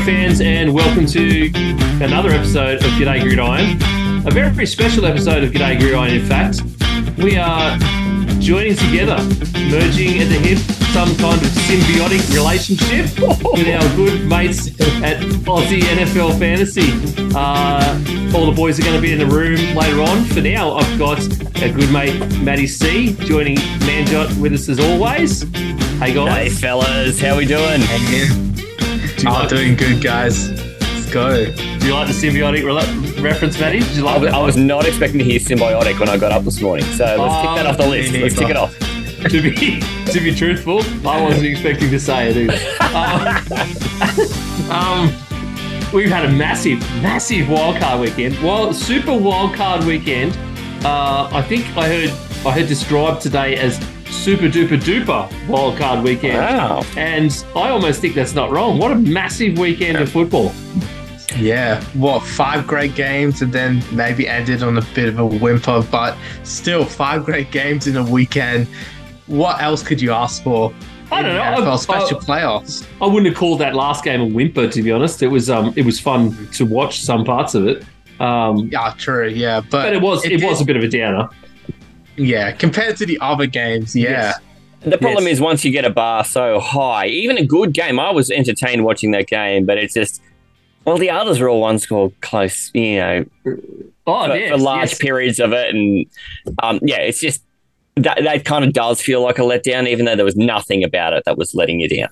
[0.00, 1.50] Aussie fans, and welcome to
[2.02, 3.76] another episode of G'day Gridiron.
[4.26, 6.62] A very, very special episode of G'day Gridiron, in fact.
[7.18, 7.76] We are
[8.38, 9.16] joining together,
[9.70, 10.58] merging at the hip,
[10.92, 13.10] some kind of symbiotic relationship
[13.52, 14.68] with our good mates
[15.02, 16.92] at Aussie NFL Fantasy.
[17.34, 20.24] Uh, all the boys are going to be in the room later on.
[20.26, 21.18] For now, I've got
[21.62, 25.42] a good mate, Matty C, joining Manjot with us as always.
[25.98, 26.34] Hey, guys.
[26.34, 27.82] Hey fellas, how we doing?
[29.20, 30.50] Do you, Oh, like, doing good, guys.
[30.80, 31.44] Let's go.
[31.44, 33.80] do you like the symbiotic re- reference, Matty?
[33.80, 34.34] Did you like was, that?
[34.34, 37.46] I was not expecting to hear symbiotic when I got up this morning, so let's
[37.46, 38.14] tick that off the list.
[38.14, 38.74] Let's tick it off.
[39.28, 42.54] to be to be truthful, I wasn't expecting to say it either.
[42.96, 48.42] Um, um, we've had a massive, massive wildcard weekend.
[48.42, 50.34] Well, super wildcard weekend.
[50.82, 52.10] Uh, I think I heard
[52.46, 53.78] I heard described today as
[54.20, 56.36] super duper duper wildcard weekend.
[56.36, 56.82] Wow.
[56.96, 58.78] And I almost think that's not wrong.
[58.78, 60.52] What a massive weekend of football.
[61.38, 65.82] Yeah, what, five great games and then maybe ended on a bit of a whimper,
[65.90, 68.66] but still, five great games in a weekend.
[69.26, 70.74] What else could you ask for?
[71.12, 71.40] I don't know.
[71.42, 72.86] NFL I- special I- playoffs.
[73.00, 75.22] I wouldn't have called that last game a whimper, to be honest.
[75.22, 77.84] It was um, it was fun to watch some parts of it.
[78.20, 79.28] Um, Yeah, true.
[79.28, 81.28] Yeah, but, but it was it, did- was a bit of a downer.
[82.22, 84.10] Yeah, compared to the other games, yeah.
[84.10, 84.38] Yes.
[84.82, 85.34] The problem Yes.
[85.34, 88.84] is once you get a bar so high, even a good game, I was entertained
[88.84, 90.22] watching that game, but it's just,
[90.84, 93.24] well, the others were all one score close, you know,
[94.06, 94.98] Oh, for, yes, for large yes.
[94.98, 95.74] periods of it.
[95.74, 96.06] And
[96.62, 97.42] um, yeah, it's just,
[97.96, 101.12] that, that kind of does feel like a letdown, even though there was nothing about
[101.12, 102.08] it that was letting you down.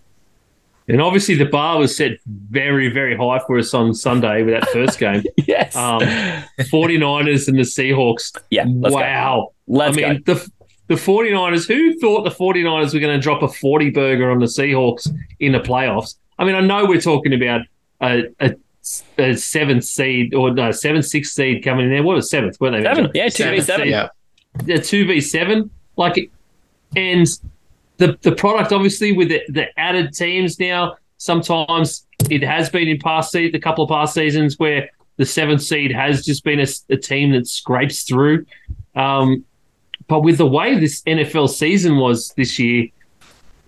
[0.89, 2.13] And obviously, the bar was set
[2.51, 5.23] very, very high for us on Sunday with that first game.
[5.47, 5.75] Yes.
[5.77, 6.01] Um,
[6.61, 8.37] 49ers and the Seahawks.
[8.51, 8.65] yeah.
[8.69, 9.53] Let's go.
[9.69, 9.87] Wow.
[9.87, 10.09] Let's I go.
[10.09, 10.51] mean, the
[10.89, 14.47] the 49ers, who thought the 49ers were going to drop a 40 burger on the
[14.47, 15.07] Seahawks
[15.39, 16.17] in the playoffs?
[16.39, 17.61] I mean, I know we're talking about
[18.01, 18.55] a, a,
[19.19, 22.03] a seventh seed or no, seven, six seed coming in there.
[22.03, 22.59] What was seventh?
[22.59, 22.83] Weren't they?
[22.83, 23.11] Seven.
[23.15, 23.77] Yeah, 2v7.
[23.77, 23.87] seed.
[23.89, 24.09] Yeah.
[24.65, 26.31] the two v seven, like,
[26.97, 27.27] and
[27.99, 30.97] the the product obviously with the, the added teams now.
[31.19, 35.63] Sometimes it has been in past seed, a couple of past seasons where the seventh
[35.63, 38.47] seed has just been a, a team that scrapes through.
[38.95, 39.45] Um,
[40.09, 42.89] but with the way this NFL season was this year,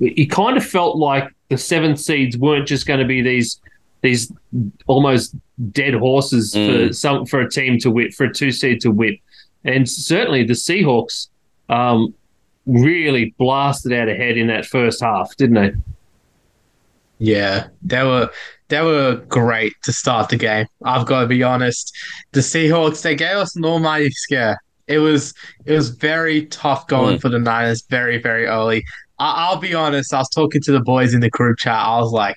[0.01, 3.61] it, kind of felt like the seventh seeds weren't just going to be these
[4.03, 4.33] these
[4.87, 5.35] almost
[5.73, 6.95] dead horses for Mm.
[6.95, 9.19] some for a team to whip for a two seed to whip.
[9.65, 11.29] And certainly the Seahawks
[11.69, 12.15] um,
[12.65, 15.73] really blasted out ahead in that first half, didn't they?
[17.19, 18.31] Yeah, they were
[18.69, 20.67] they were great to start the game.
[20.85, 21.95] I've got to be honest.
[22.33, 24.59] The Seahawks they gave us an almighty scare.
[24.91, 25.33] It was
[25.65, 27.21] it was very tough going Mm.
[27.21, 28.85] for the Niners very very early.
[29.19, 30.13] I, I'll be honest.
[30.15, 31.75] I was talking to the boys in the group chat.
[31.75, 32.37] I was like,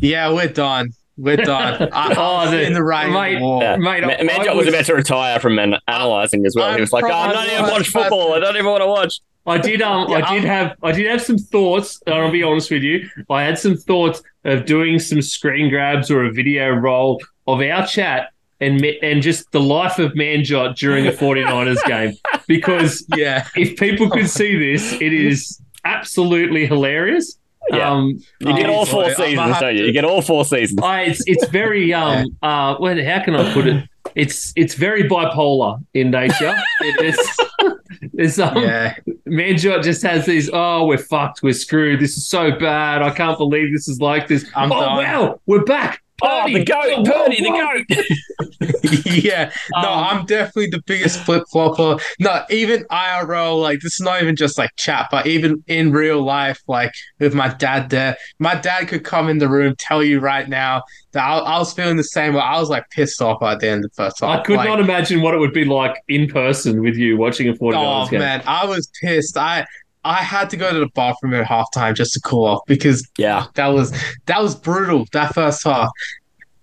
[0.00, 0.88] "Yeah, we're done.
[1.16, 3.60] We're done." I, I Oh, was the- in the right mate, wall.
[3.62, 3.76] Yeah.
[3.76, 6.68] Mate, Ma- Manjot was, was- about to retire from an- analyzing as well.
[6.70, 8.32] he I'm was like, "Oh, I don't even the watch football.
[8.34, 11.06] I don't even want to watch." I did um Yeah, I did have I did
[11.06, 13.06] have some thoughts, and I'll be honest with you.
[13.28, 17.86] I had some thoughts of doing some screen grabs or a video roll of our
[17.86, 18.30] chat
[18.64, 22.14] and and just the life of Manjot during a 49ers game.
[22.46, 27.38] Because Yeah, if people could see this, it is absolutely hilarious.
[27.70, 27.90] Yeah.
[27.90, 29.84] Um You get Oh, all four boy, seasons, don't you?
[29.86, 30.80] You get all four seasons.
[30.82, 33.88] I, it's it's very um uh well, how can I put it?
[34.14, 36.54] It's it's very bipolar in nature.
[36.80, 37.18] It is
[38.12, 38.94] it's um yeah.
[39.26, 43.38] Manjot just has these, oh, we're fucked, we're screwed, this is so bad, I can't
[43.38, 44.44] believe this is like this.
[44.54, 44.96] I'm oh done.
[44.98, 46.03] wow, we're back.
[46.22, 47.84] Oh, the goat, Whoa, Purdy, whoa.
[47.84, 49.04] the goat.
[49.06, 52.00] yeah, no, Um, I'm definitely the biggest flip flopper.
[52.20, 56.22] No, even IRL, like this is not even just like chat, but even in real
[56.22, 60.20] life, like with my dad there, my dad could come in the room, tell you
[60.20, 62.34] right now that I, I was feeling the same.
[62.34, 64.38] But I was like pissed off at the end of the first half.
[64.40, 67.48] I could like, not imagine what it would be like in person with you watching
[67.48, 68.20] a 49ers Oh game.
[68.20, 69.36] man, I was pissed.
[69.36, 69.66] I
[70.04, 73.46] I had to go to the bathroom at halftime just to cool off because Yeah.
[73.54, 73.92] that was
[74.26, 75.06] that was brutal.
[75.12, 75.88] That first half,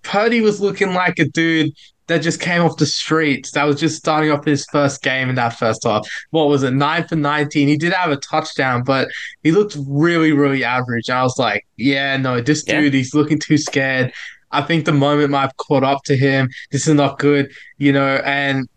[0.02, 1.72] Purdy was looking like a dude
[2.08, 3.52] that just came off the streets.
[3.52, 6.06] That was just starting off his first game in that first half.
[6.30, 7.68] What was it, nine for nineteen?
[7.68, 9.08] He did have a touchdown, but
[9.42, 11.08] he looked really, really average.
[11.08, 12.80] And I was like, yeah, no, this Yeah.
[12.80, 14.12] dude, he's looking too scared.
[14.50, 16.50] I think the moment might have caught up to him.
[16.72, 18.16] This is not good, you know.
[18.24, 18.68] And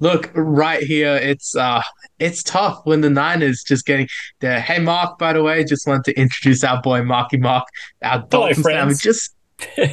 [0.00, 1.82] look, right here, it's uh,
[2.18, 4.08] it's tough when the Niners just getting
[4.40, 4.60] there.
[4.60, 7.64] Hey, Mark, by the way, just wanted to introduce our boy Marky Mark,
[8.02, 8.94] our Hello, Dolphins family.
[9.00, 9.34] Just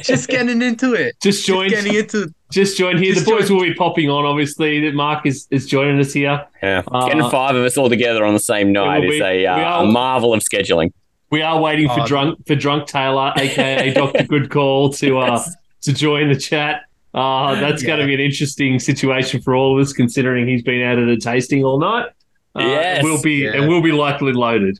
[0.02, 1.14] just getting into it.
[1.22, 3.12] Just Just getting into just joined here.
[3.14, 3.60] just the boys joined.
[3.60, 4.80] will be popping on, obviously.
[4.80, 6.46] that Mark is, is joining us here.
[6.62, 6.82] Yeah.
[6.90, 9.54] Uh, Getting five of us all together on the same night will is a, uh,
[9.58, 10.90] are- a marvel of scheduling.
[11.30, 12.06] We are waiting for Oh.
[12.06, 15.42] drunk for drunk Taylor, aka Doctor Good Call, to uh
[15.82, 16.80] to join the chat.
[17.14, 20.82] Uh, that's going to be an interesting situation for all of us, considering he's been
[20.82, 22.06] out at a tasting all night.
[22.54, 22.98] Uh, Yes.
[22.98, 23.52] and we'll be Yeah.
[23.54, 24.78] and we'll be likely loaded.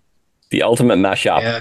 [0.51, 1.41] The ultimate mashup.
[1.43, 1.61] Yeah.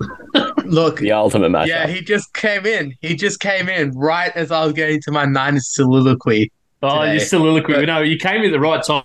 [0.64, 1.66] Look, The ultimate mashup.
[1.68, 2.94] yeah, he just came in.
[3.00, 6.50] He just came in right as I was getting to my Niners soliloquy.
[6.82, 7.12] Oh, Today.
[7.12, 7.74] your soliloquy.
[7.74, 9.02] But- no, you came at the right time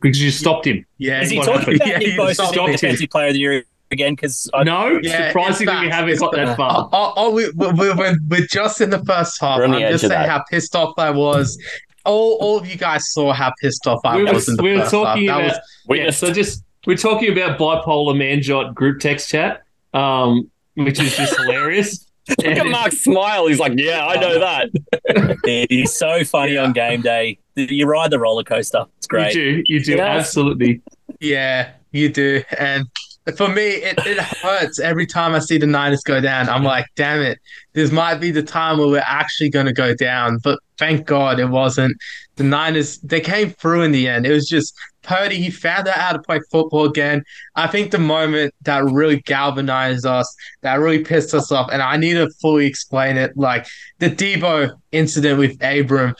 [0.00, 0.84] because you stopped him.
[0.98, 1.76] Yeah, Is he what talking happened?
[1.76, 2.72] about Yeah, Nick he Bosa as stopped the him.
[2.72, 4.14] defensive player of the year again?
[4.14, 6.88] Because I No, Yeah, surprisingly, in we haven't got that far.
[6.92, 9.58] oh, oh, we, we, we, we're, we're just in the first half.
[9.58, 10.28] We're on the I'm edge just of saying that.
[10.28, 11.58] how pissed off I was.
[12.04, 14.62] All, all of you guys saw how pissed off I We were, was in the
[14.62, 15.36] we were first talking half.
[15.38, 16.18] That about was, yeah, Witnessed.
[16.20, 22.06] so just we're talking about bipolar manjot group text chat, um, which is just hilarious.
[22.28, 23.48] Look at And- Mark's smile.
[23.48, 25.36] He's like, yeah, I know that.
[25.68, 26.64] he's so funny Yeah.
[26.64, 27.38] on game day.
[27.56, 28.86] You ride the roller coaster.
[28.98, 29.34] It's great.
[29.34, 30.26] You do, you do, Yes.
[30.26, 30.80] absolutely.
[31.20, 32.42] yeah, you do.
[32.58, 32.86] And
[33.36, 36.48] for me, it, it hurts every time I see the Niners go down.
[36.48, 37.38] I'm like, damn it,
[37.74, 40.38] this might be the time where we're actually going to go down.
[40.42, 41.96] But thank God it wasn't.
[42.36, 44.26] The Niners, they came through in the end.
[44.26, 47.24] It was just Purdy, he found out how to play football again.
[47.54, 51.96] I think the moment that really galvanized us, that really pissed us off, and I
[51.96, 53.66] need to fully explain it, like
[53.98, 56.14] the Debo incident with Abram.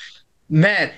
[0.49, 0.91] Man,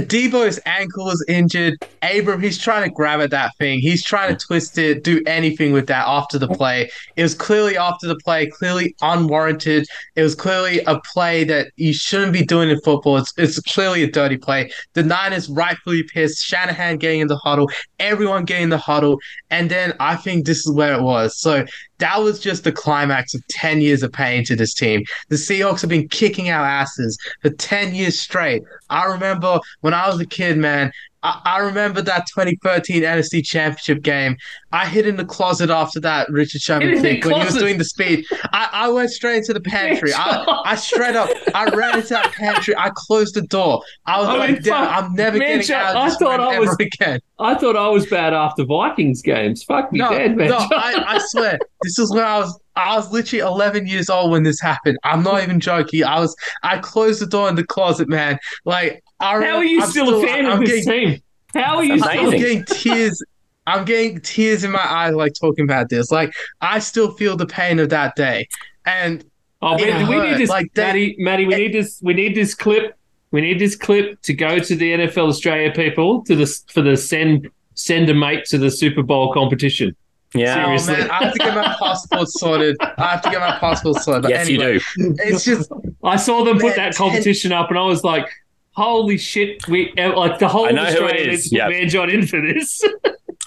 [0.00, 1.78] Debo's ankle was injured.
[2.02, 3.78] Abram, he's trying to grab at that thing.
[3.80, 6.90] He's trying to twist it, do anything with that after the play.
[7.16, 9.86] It was clearly after the play, clearly unwarranted.
[10.16, 13.16] It was clearly a play that you shouldn't be doing in football.
[13.18, 14.70] It's, it's clearly a dirty play.
[14.94, 16.44] The Niners rightfully pissed.
[16.44, 19.18] Shanahan getting in the huddle, everyone getting in the huddle.
[19.50, 21.38] And then I think this is where it was.
[21.38, 21.64] So
[21.98, 25.04] that was just the climax of 10 years of pain to this team.
[25.28, 28.62] The Seahawks have been kicking our asses for 10 years straight.
[28.90, 30.92] I remember when I was a kid, man.
[31.24, 34.36] I, I remember that 2013 NFC Championship game.
[34.72, 38.26] I hid in the closet after that Richard Sherman when he was doing the speech.
[38.52, 40.12] I, I went straight into the pantry.
[40.14, 42.76] I, I straight up, I ran into that pantry.
[42.76, 43.82] I closed the door.
[44.06, 46.38] I was I like, mean, "Damn, fuck, I'm never man, getting out of this thought
[46.38, 47.20] room I ever was- again.
[47.40, 49.64] I thought I was bad after Vikings games.
[49.64, 50.50] Fuck me No, dead, man.
[50.50, 52.60] no, I, I swear, this is when I was.
[52.76, 54.98] I was literally 11 years old when this happened.
[55.04, 56.02] I'm not even joking.
[56.02, 56.34] I was.
[56.64, 58.36] I closed the door in the closet, man.
[58.64, 61.22] Like, I How are you I'm still, a fan I'm of this getting, team?
[61.54, 62.30] How are you That's still?
[62.32, 63.22] I'm getting tears.
[63.66, 66.10] I'm getting tears in my eyes, like talking about this.
[66.10, 68.48] Like, I still feel the pain of that day,
[68.86, 69.24] and
[69.62, 71.16] Oh, It man, we need this, Like, they- Matty.
[71.18, 71.98] Matty, we need this.
[72.02, 72.98] We need this clip.
[73.30, 76.96] We need this clip to go to the NFL Australia people to the for the
[76.98, 79.96] send send a mate to the Super Bowl competition.
[80.34, 80.64] Yeah.
[80.64, 80.94] Seriously.
[80.96, 82.76] oh man, I have to get my passport sorted.
[82.80, 84.22] I have to get my passport sorted.
[84.24, 84.80] But yes, anyway, you
[85.14, 85.14] do.
[85.20, 85.72] It's just
[86.02, 88.26] I saw them put Man, that ten- competition up, and I was like,
[88.76, 91.48] "Holy shit!" We uh, like the whole I of know who Australia is.
[91.50, 91.66] to Yeah.
[91.66, 92.80] put Manjot in for this.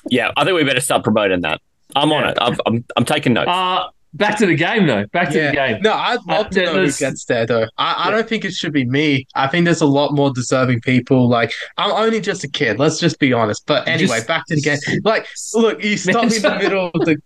[0.09, 1.59] Yeah, I think we better start promoting that.
[1.95, 2.31] I'm on Yeah.
[2.31, 2.37] it.
[2.39, 3.49] I'm, I'm, I'm taking notes.
[3.49, 5.05] uh back to the game, though.
[5.07, 5.49] Back to yeah.
[5.49, 5.81] the game.
[5.81, 7.67] No, I'd love Uh, to know who gets there though.
[7.77, 9.27] I, I don't think it should be me.
[9.35, 11.27] I think there's a lot more deserving people.
[11.27, 12.79] Like I'm only just a kid.
[12.79, 13.65] Let's just be honest.
[13.65, 14.77] But anyway, Just- back to the game.
[15.03, 17.17] Like, look, you stopped me in the middle of the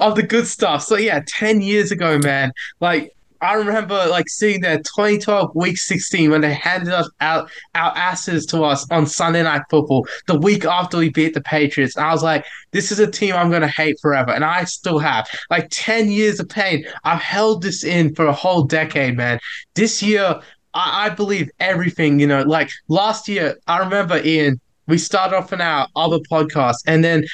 [0.00, 0.82] of the good stuff.
[0.84, 2.52] So yeah, ten years ago, man.
[2.80, 7.90] Like I remember like seeing that 2012 week 16 when they handed us out our
[7.96, 11.96] asses to us on Sunday Night Football the week after we beat the Patriots.
[11.96, 15.00] And I was like, this is a team I'm gonna hate forever, and I still
[15.00, 15.28] have.
[15.50, 16.86] Like 10 years of pain.
[17.02, 19.40] I've held this in for a whole decade, man.
[19.74, 20.40] This year,
[20.72, 25.52] I, I believe everything, you know, like last year, I remember Ian, we started off
[25.52, 27.24] in our other podcast, and then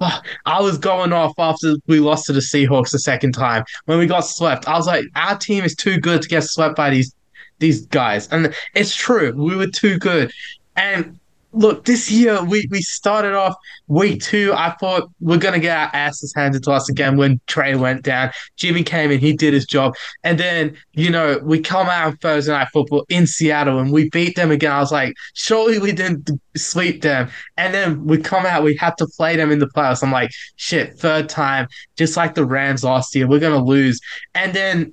[0.00, 4.06] I was going off after we lost to the Seahawks the second time when we
[4.06, 4.68] got swept.
[4.68, 7.14] I was like, our team is too good to get swept by these
[7.58, 8.28] these guys.
[8.28, 10.30] And it's true, we were too good.
[10.76, 11.18] And
[11.56, 13.54] look, this year we, we started off
[13.88, 14.52] week two.
[14.54, 18.30] I thought we're gonna get our asses handed to us again when Trey went down.
[18.56, 19.94] Jimmy came in, he did his job.
[20.22, 24.10] And then, you know, we come out on Thursday night football in Seattle and we
[24.10, 24.72] beat them again.
[24.72, 27.30] I was like, surely we didn't sweep them.
[27.56, 30.02] And then we come out, we have to play them in the playoffs.
[30.02, 33.98] I'm like, shit, third time, just like the Rams last year, we're gonna lose.
[34.34, 34.92] And then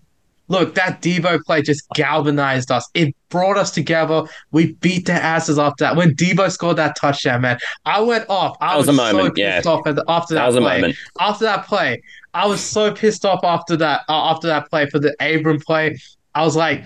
[0.53, 2.87] look, that Debo play just galvanized us.
[2.93, 4.23] It brought us together.
[4.51, 5.95] We beat their asses after that.
[5.95, 8.55] When Debo scored that touchdown, man, I went off.
[8.61, 9.55] I That was a moment, so yeah.
[9.55, 10.97] pissed off the, after that, that was a play moment.
[11.19, 12.01] after that play,
[12.33, 15.97] I was so pissed off after that uh, after that play for the Abram play.
[16.35, 16.83] I was like,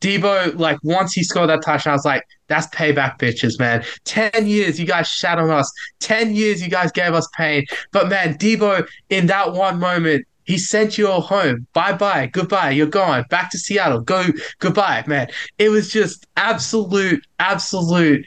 [0.00, 3.82] Debo, like once he scored that touchdown, I was like, that's payback, bitches, man.
[4.04, 5.72] Ten years you guys shat on us.
[6.00, 7.64] Ten years you guys gave us pain.
[7.92, 11.66] But man, Debo, in that one moment, he sent you all home.
[11.72, 12.70] Bye bye, goodbye.
[12.70, 13.24] You're gone.
[13.28, 14.00] Back to Seattle.
[14.00, 14.26] Go
[14.60, 15.28] goodbye, man.
[15.58, 18.24] It was just absolute, absolute,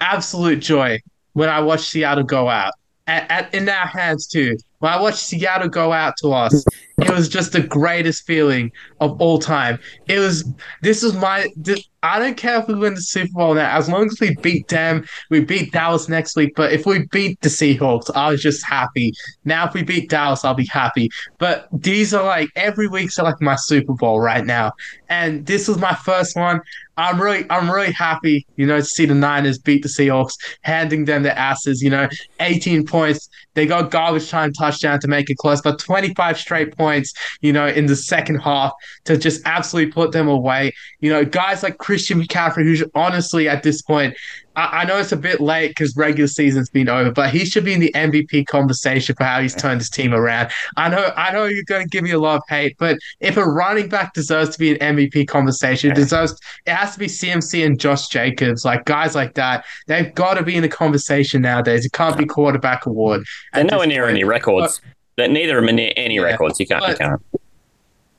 [0.00, 1.00] absolute joy
[1.34, 2.72] when I watched Seattle go out.
[3.08, 4.56] At, at, in our hands too.
[4.80, 6.64] when I watched Seattle go out to us,
[6.98, 9.78] it was just the greatest feeling of all time.
[10.08, 10.44] It was
[10.82, 13.88] this was my this, I don't care if we win the Super Bowl now, as
[13.88, 16.54] long as we beat them, we beat Dallas next week.
[16.56, 19.12] But if we beat the Seahawks, I was just happy.
[19.44, 21.10] Now if we beat Dallas, I'll be happy.
[21.38, 24.72] But these are like every week's like my Super Bowl right now.
[25.08, 26.60] And this was my first one.
[26.96, 31.04] I'm really, I'm really happy, you know, to see the Niners beat the Seahawks, handing
[31.04, 31.82] them their asses.
[31.82, 32.08] You know,
[32.40, 33.28] 18 points.
[33.56, 37.66] They got garbage time touchdown to make it close, but 25 straight points, you know,
[37.66, 38.72] in the second half
[39.06, 40.72] to just absolutely put them away.
[41.00, 44.14] You know, guys like Christian McCaffrey, who's honestly at this point,
[44.56, 47.64] I, I know it's a bit late because regular season's been over, but he should
[47.64, 50.50] be in the MVP conversation for how he's turned his team around.
[50.76, 53.36] I know, I know you're going to give me a lot of hate, but if
[53.36, 57.06] a running back deserves to be an MVP conversation, it deserves it has to be
[57.06, 59.64] CMC and Josh Jacobs, like guys like that.
[59.86, 61.84] They've got to be in the conversation nowadays.
[61.84, 63.20] It can't be quarterback award.
[63.20, 63.24] Mm.
[63.54, 64.80] They're nowhere near any records.
[65.16, 66.60] That neither of them are near any Yeah, records.
[66.60, 66.82] You can't.
[66.82, 67.22] you but- can't.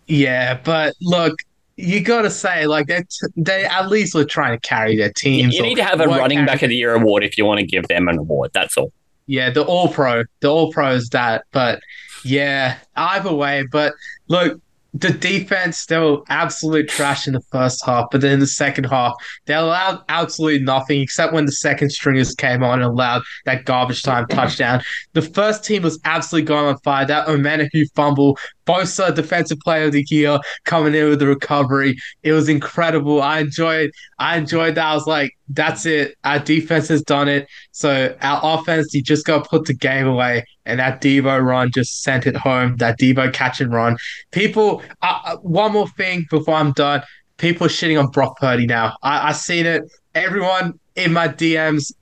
[0.07, 1.35] Yeah, but look,
[1.75, 3.03] you got to say like they
[3.35, 5.55] they at least were trying to carry their You, teams.
[5.55, 7.59] you or need to have a running back of the year award if you want
[7.59, 8.51] to give them an award.
[8.53, 8.91] That's all.
[9.27, 11.43] Yeah, the All Pro, the All Pro is that.
[11.51, 11.81] But
[12.23, 13.65] yeah, either way.
[13.69, 13.93] But
[14.29, 14.59] look,
[14.99, 18.85] the defense they were absolute trash in the first half, but then in the second
[18.85, 19.13] half
[19.45, 24.03] they allowed absolutely nothing except when the second stringers came on and allowed that garbage
[24.03, 24.81] time touchdown.
[25.13, 27.05] The first team was absolutely going on fire.
[27.05, 31.97] That Omenihu fumble, Bosa defensive player of the year coming in with the recovery.
[32.23, 33.21] It was incredible.
[33.21, 33.91] I enjoyed.
[34.19, 34.85] I enjoyed that.
[34.85, 36.15] I was like, that's it.
[36.23, 37.47] Our defense has done it.
[37.71, 40.45] So our offense, you just got to put the game away.
[40.65, 42.75] And that Debo run just sent it home.
[42.77, 43.97] That Debo catch and run.
[44.31, 47.01] People, uh, uh, one more thing before I'm done.
[47.37, 48.97] People are shitting on Brock Purdy now.
[49.01, 49.83] I, I seen it.
[50.15, 51.93] Everyone in my DMs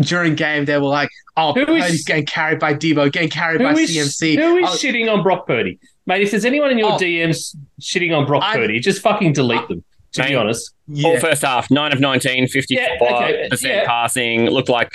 [0.00, 3.60] during game, they were like, "Oh, Who is- Purdy's getting carried by Debo, getting carried
[3.62, 5.78] by is, CMC." who is was- shitting on Brock Purdy?
[6.06, 6.98] Mate, if there's anyone in your Oh.
[6.98, 10.34] DMs shitting on Brock I'm- Purdy, just fucking delete them, to be Mate.
[10.36, 10.72] honest.
[11.04, 12.66] All yeah, first half, nine of 19, 54%
[13.00, 13.84] Yeah, okay, yeah.
[13.86, 14.46] passing.
[14.50, 14.90] Looked like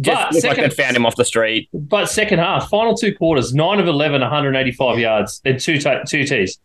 [0.00, 1.68] just But looked like second, they'd found him off the street.
[1.72, 6.24] but second half, final two quarters, 9 of 11, 185 yards, and two, t- two
[6.24, 6.58] Ts.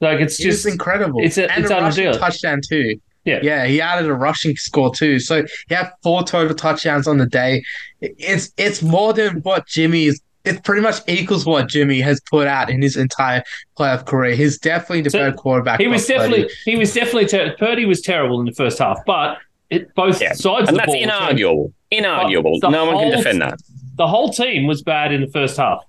[0.00, 0.66] Like, it's He was just.
[0.72, 1.20] incredible.
[1.24, 2.18] it's a- and it's a rushing unreal.
[2.20, 3.00] touchdown too.
[3.24, 3.40] Yeah.
[3.42, 5.18] yeah, he added a rushing score too.
[5.18, 7.62] So he had four total touchdowns on the day.
[8.00, 10.20] It's it's more than what Jimmy is.
[10.48, 13.42] It pretty much equals what Jimmy has put out in his entire
[13.78, 14.34] playoff career.
[14.34, 15.80] He's definitely the So, better quarterback.
[15.80, 16.30] He was Brock Purdy.
[16.30, 19.38] definitely he was definitely ter- Purdy was terrible in the first half, but
[19.70, 20.32] it, both Yeah.
[20.32, 21.02] sides of And the that's ball.
[21.02, 21.72] inarguable.
[21.92, 22.60] Inarguable.
[22.60, 23.58] the No one can defend that.
[23.96, 25.80] The whole team was bad in the first half.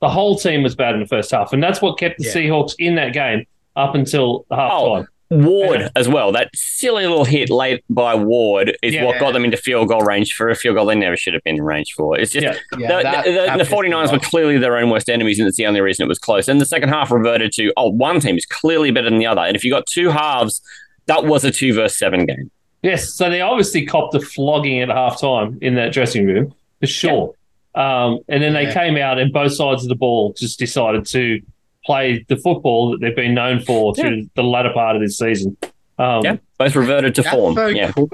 [0.00, 2.32] The whole team was bad in the first half, and that's what kept the Yeah.
[2.34, 3.44] Seahawks in that game
[3.76, 5.08] up until half Oh, time.
[5.30, 6.32] Ward as well.
[6.32, 9.04] That silly little hit late by Ward is Yeah.
[9.04, 11.44] what got them into field goal range for a field goal they never should have
[11.44, 12.18] been in range for.
[12.18, 12.54] It's just Yeah.
[12.78, 15.46] Yeah, the, that- the, that the, pissed 49ers were clearly their own worst enemies, and
[15.46, 16.48] it's the only reason it was close.
[16.48, 19.42] And the second half reverted to, oh, one team is clearly better than the other.
[19.42, 20.62] And if you got two halves,
[21.06, 22.50] that was a two versus seven game.
[22.82, 27.34] Yes, so they obviously copped a flogging at halftime in that dressing room for sure.
[27.74, 28.72] Um, and then they Yeah.
[28.74, 31.40] came out and both sides of the ball just decided to
[31.88, 35.56] play the football that they've been known for through the latter part of this season.
[35.98, 36.36] Um, Yeah.
[36.58, 37.54] Both reverted to form.
[37.54, 37.92] third Yeah.
[37.92, 38.10] qu-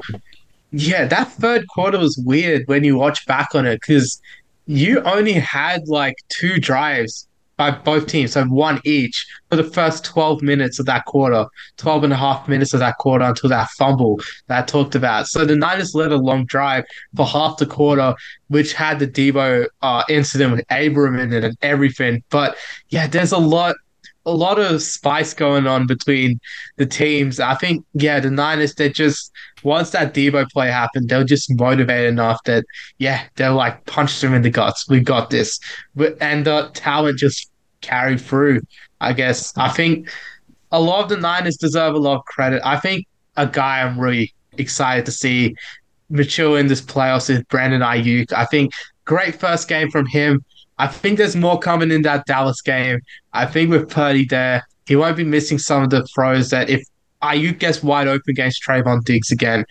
[0.70, 4.20] yeah, that third quarter was weird when you watch back on it because
[4.66, 10.04] you only had like two drives by both teams, so one each for the first
[10.04, 11.46] 12 minutes of that quarter,
[11.76, 15.26] 12 and a half minutes of that quarter until that fumble that I talked about.
[15.26, 16.84] So the Niners led a long drive
[17.16, 18.14] for half the quarter,
[18.48, 22.22] which had the Debo uh, incident with Abram in it and everything.
[22.30, 22.56] But
[22.88, 23.76] yeah, there's a lot.
[24.26, 26.40] A lot of spice going on between
[26.76, 27.40] the teams.
[27.40, 31.54] I think, yeah, the Niners, they just, once that Debo play happened, they were just
[31.54, 32.64] motivated enough that,
[32.98, 34.88] yeah, they're like, punched them in the guts.
[34.88, 35.60] We got this.
[36.20, 37.50] And the talent just
[37.82, 38.62] carried through,
[39.00, 39.52] I guess.
[39.58, 40.08] I think
[40.72, 42.62] a lot of the Niners deserve a lot of credit.
[42.64, 45.54] I think a guy I'm really excited to see
[46.08, 48.32] mature in this playoffs is Brandon Aiyuk.
[48.32, 48.72] I think
[49.04, 50.44] great first game from him.
[50.78, 53.00] I think there's more coming in that Dallas game.
[53.32, 56.82] I think with Purdy there, he won't be missing some of the throws that if
[57.22, 59.64] Aiyuk gets wide open against Trevon Diggs again,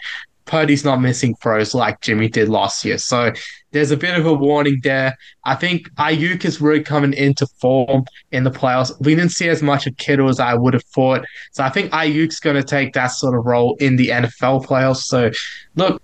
[0.45, 2.97] Purdy's not missing throws like Jimmy did last year.
[2.97, 3.31] So
[3.71, 5.15] there's a bit of a warning there.
[5.45, 8.93] I think Aiyuk is really coming into form in the playoffs.
[8.99, 11.23] We didn't see as much of Kittle as I would have thought.
[11.53, 15.03] So I think Aiyuk's going to take that sort of role in the NFL playoffs.
[15.03, 15.31] So
[15.75, 16.01] look,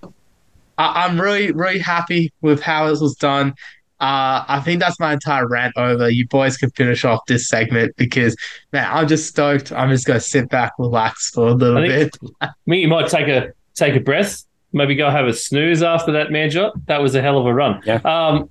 [0.78, 3.54] I- I'm really, really happy with how this was done.
[4.00, 6.10] Uh, I think that's my entire rant over.
[6.10, 8.36] You boys can finish off this segment because,
[8.72, 9.72] man, I'm just stoked.
[9.74, 12.16] I'm just going to sit back, relax for a little I bit.
[12.22, 15.84] think- I mean, you might take a take a breath, maybe go have a snooze
[15.84, 16.72] after that Manjot.
[16.86, 17.82] That was a hell of a run.
[17.86, 17.96] Yeah.
[18.06, 18.50] Um,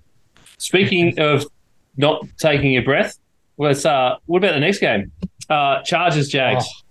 [0.58, 1.46] speaking of
[1.96, 3.18] not taking a breath.
[3.56, 5.10] Let's uh, what about the next game?
[5.48, 6.64] Uh, Chargers Jags.
[6.68, 6.84] Oh.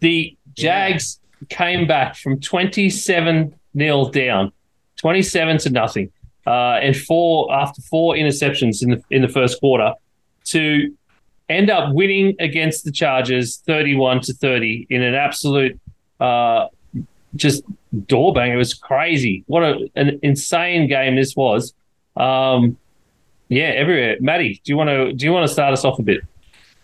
[0.00, 4.52] The Jags came back from twenty seven nil down,
[4.96, 6.10] twenty seven to nothing,
[6.46, 9.92] uh, and four after four interceptions in the in the first quarter
[10.44, 10.94] to
[11.48, 15.78] end up winning against the Chargers thirty one to thirty in an absolute
[16.18, 16.66] uh,
[17.36, 17.62] just
[18.06, 18.52] door bang.
[18.52, 19.44] It was crazy.
[19.46, 21.74] What a, an insane game this was.
[22.16, 22.76] Um,
[23.48, 24.16] yeah, everywhere.
[24.20, 26.22] Matty, do you want to do you want to start us off a bit?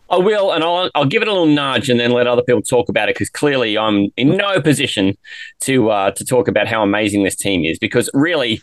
[0.09, 2.63] I will, and I'll, I'll give it a little nudge and then let other people
[2.63, 5.17] talk about it because clearly I'm in no position
[5.63, 8.61] to uh, to talk about how amazing this team is because really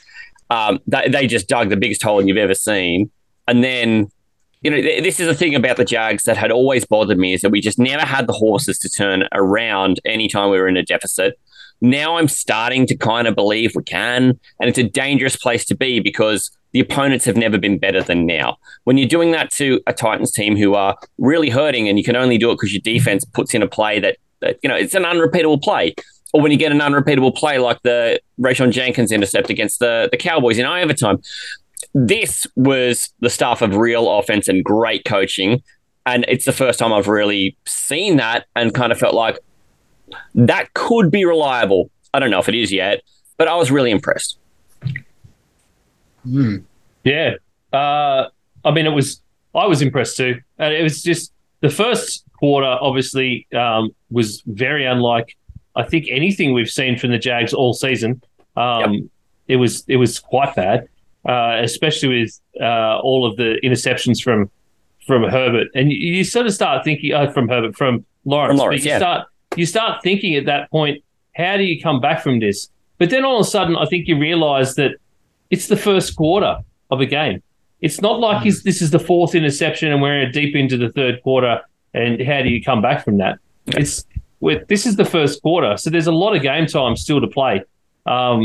[0.49, 3.11] um, they, they just dug the biggest hole you've ever seen.
[3.47, 4.09] And then,
[4.61, 7.33] you know, th- this is the thing about the Jags that had always bothered me
[7.33, 10.77] is that we just never had the horses to turn around anytime we were in
[10.77, 11.37] a deficit.
[11.81, 15.75] Now I'm starting to kind of believe we can, and it's a dangerous place to
[15.75, 18.57] be because the opponents have never been better than now.
[18.85, 22.15] When you're doing that to a Titans team who are really hurting, and you can
[22.15, 24.93] only do it because your defense puts in a play that, that you know it's
[24.93, 25.93] an unrepeatable play,
[26.33, 30.17] or when you get an unrepeatable play like the Rayshawn Jenkins intercept against the the
[30.17, 31.21] Cowboys in overtime,
[31.93, 35.61] this was the stuff of real offense and great coaching.
[36.05, 39.39] And it's the first time I've really seen that and kind of felt like
[40.35, 41.89] that could be reliable.
[42.13, 43.01] I don't know if it is yet,
[43.37, 44.37] but I was really impressed.
[46.23, 46.57] Hmm.
[47.03, 47.35] Yeah.
[47.71, 48.27] Uh,
[48.65, 49.21] I mean, it was,
[49.55, 50.41] I was impressed too.
[50.57, 55.37] And it was just the first quarter, obviously, um, was very unlike,
[55.75, 58.21] I think, anything we've seen from the Jags all season.
[58.55, 59.09] Um,
[59.49, 60.87] It was, it was quite bad,
[61.27, 64.49] uh, especially with uh, all of the interceptions from,
[65.05, 65.67] from Herbert.
[65.75, 68.51] And you, you sort of start thinking, uh, from Herbert, from Lawrence.
[68.51, 68.99] From Lawrence, you yeah.
[68.99, 71.03] start, you start thinking at that point,
[71.35, 72.69] how do you come back from this?
[72.99, 74.91] But then all of a sudden, I think you realize that
[75.49, 77.43] it's the first quarter of a game.
[77.81, 81.21] It's not like is this is the fourth interception and we're deep into the third
[81.21, 81.59] quarter.
[81.93, 83.39] And how do you come back from that?
[83.67, 84.05] It's
[84.43, 87.27] with this is the first quarter, so there's a lot of game time still to
[87.39, 87.55] play,
[88.05, 88.39] um,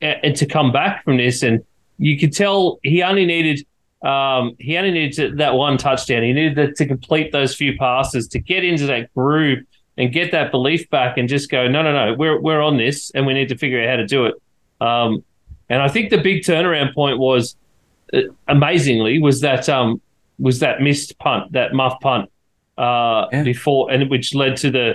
[0.00, 1.42] and, and to come back from this.
[1.42, 1.56] And
[1.98, 3.58] you could tell he only needed
[4.02, 6.22] um, he only needed to, that one touchdown.
[6.22, 9.60] He needed to, to complete those few passes to get into that groove
[9.98, 13.10] and get that belief back, and just go, no, no, no, we're we're on this,
[13.14, 14.34] and we need to figure out how to do it.
[14.80, 15.24] Um,
[15.68, 17.56] and I think the big turnaround point was,
[18.12, 20.00] uh, amazingly, was that um,
[20.38, 22.30] was that missed punt, that muff punt,
[22.78, 23.42] uh, Yeah.
[23.42, 24.86] before, and which led to the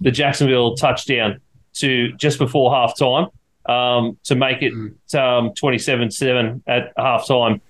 [0.00, 1.40] the Jacksonville touchdown
[1.74, 3.30] to just before halftime
[3.66, 7.60] um, to make it um, 27-7 at halftime.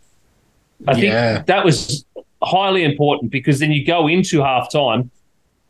[0.88, 2.04] I think that was
[2.42, 5.10] highly important because then you go into halftime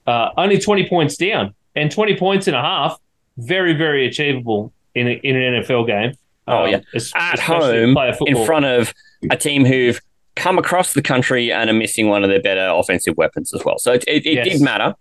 [0.06, 2.98] uh, only 20 points down and 20 points and a half,
[3.38, 6.14] very, very achievable in, a, in an NFL game.
[6.46, 6.80] Oh, yeah.
[7.14, 7.96] At home,
[8.26, 8.92] in front of
[9.30, 10.00] a team who've
[10.36, 13.78] come across the country and are missing one of their better offensive weapons as well.
[13.78, 14.48] So it, it, it Yes.
[14.48, 14.94] did matter.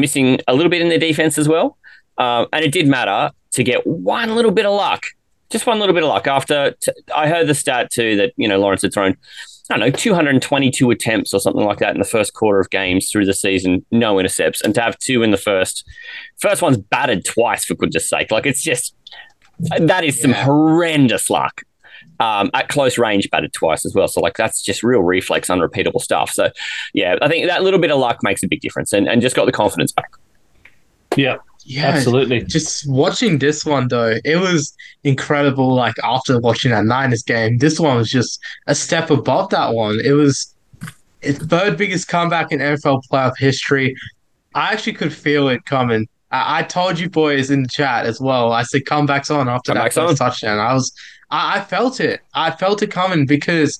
[0.00, 1.78] Missing a little bit in their defense as well.
[2.18, 5.06] Um, and it did matter to get one little bit of luck,
[5.50, 6.26] just one little bit of luck.
[6.26, 9.16] After t- I heard the stat too that, you know, Lawrence had thrown,
[9.70, 13.10] I don't know, 222 attempts or something like that in the first quarter of games
[13.10, 14.60] through the season, no intercepts.
[14.62, 15.88] And to have two in the first,
[16.38, 18.30] first one's batted twice, for goodness sake.
[18.30, 18.94] Like it's just,
[19.78, 21.62] that is some horrendous luck
[22.22, 24.06] um, at close range batted twice as well.
[24.06, 26.30] So like that's just real reflex, unrepeatable stuff.
[26.30, 26.50] So
[26.94, 29.34] yeah, I think that little bit of luck makes a big difference and, and just
[29.34, 30.12] got the confidence back.
[31.16, 32.42] Yeah, Yeah, absolutely.
[32.44, 35.74] Just watching this one though, it was incredible.
[35.74, 39.98] Like after watching that Niners game, this one was just a step above that one.
[40.04, 40.54] It was
[41.22, 43.96] its third biggest comeback in NFL playoff history.
[44.54, 46.06] I actually could feel it coming.
[46.32, 48.52] I, I told you boys in the chat as well.
[48.52, 50.16] I said comebacks on after Comebacks that on.
[50.16, 50.58] touchdown.
[50.58, 50.92] I was,
[51.30, 52.20] I, I felt it.
[52.34, 53.78] I felt it coming because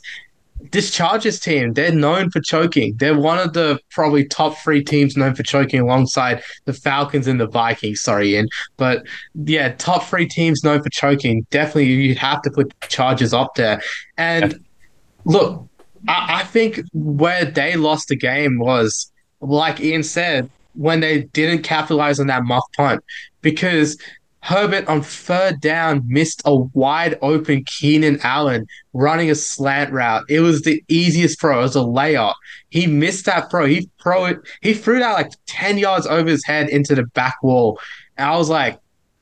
[0.71, 2.95] this Chargers team, they're known for choking.
[2.99, 7.41] They're one of the probably top three teams known for choking alongside the Falcons and
[7.41, 8.01] the Vikings.
[8.01, 8.49] Sorry, Ian.
[8.77, 11.47] But yeah, top three teams known for choking.
[11.51, 13.83] Definitely, you have to put Chargers up there.
[14.17, 14.65] And
[15.25, 15.67] look,
[16.07, 19.11] I, I think where they lost the game was,
[19.41, 23.03] like Ian said, when they didn't capitalize on that muff punt.
[23.41, 23.99] Because
[24.43, 30.25] Herbert on third down missed a wide open Keenan Allen running a slant route.
[30.29, 31.61] It was the easiest throw.
[31.61, 32.35] It was a layup.
[32.71, 33.67] He missed that throw.
[33.67, 34.41] He throw it.
[34.61, 37.79] He threw that like ten yards over his head into the back wall.
[38.17, 38.81] And I was like,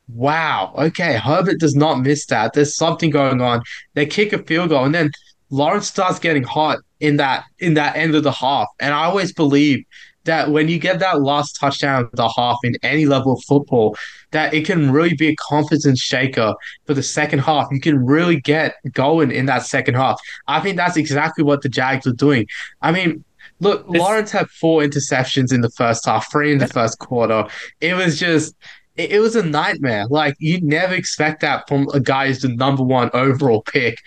[0.09, 2.55] "Wow, okay." Herbert does not miss that.
[2.55, 3.63] There's something going on.
[3.95, 5.11] They kick a field goal, and then
[5.51, 8.69] Lawrence starts getting hot in that in that end of the half.
[8.79, 9.85] And I always believe
[10.25, 13.97] that when you get that last touchdown of the half in any level of football,
[14.33, 16.55] that it can really be a confidence shaker
[16.87, 17.69] for the second half.
[17.71, 20.21] You can really get going in that second half.
[20.47, 22.47] I think that's exactly what the Jags are doing.
[22.83, 23.25] I mean,
[23.61, 27.47] look, It's- Lawrence had four interceptions in the first half, three in the first quarter.
[27.81, 28.55] It was just.
[28.97, 30.07] It it was a nightmare.
[30.11, 33.99] Like you never expect that from a guy who's the number one overall pick,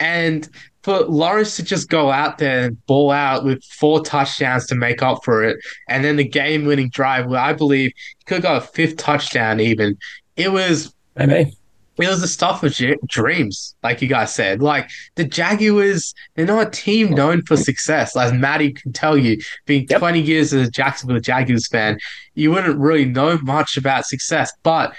[0.00, 0.48] and
[0.82, 5.02] for Lawrence to just go out there and ball out with four touchdowns to make
[5.02, 5.58] up for it,
[5.88, 9.60] and then the game-winning drive, where I believe he could have got a fifth touchdown.
[9.60, 9.98] Even
[10.36, 11.52] it was Maybe.
[11.98, 12.74] it was the stuff of
[13.08, 14.62] dreams, like you guys said.
[14.62, 18.16] Like the Jaguars, they're not a team known for success.
[18.16, 19.98] As Matty can tell you, being Yep.
[19.98, 21.98] 20 years as a Jacksonville Jaguars fan,
[22.34, 24.50] you wouldn't really know much about success.
[24.62, 24.94] But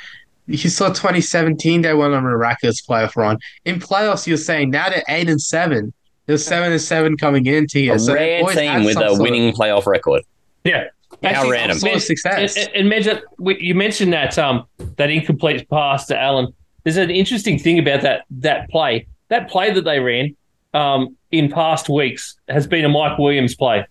[0.47, 3.37] you saw 2017, they went on a miraculous playoff run.
[3.65, 5.93] In playoffs, you're saying now they're eight and seven.
[6.25, 7.95] They're seven and seven coming into here.
[7.95, 10.23] A so rare team with a sort of- winning playoff record.
[10.63, 10.85] Yeah.
[11.23, 11.79] How Actually, random.
[11.79, 12.57] sort of And, success.
[12.57, 16.53] and, and Medj, we- you mentioned that um that incomplete pass to Allen.
[16.83, 19.07] There's an interesting thing about that that play.
[19.27, 20.35] That play that they ran
[20.73, 23.85] um, in past weeks has been a Mike Williams play.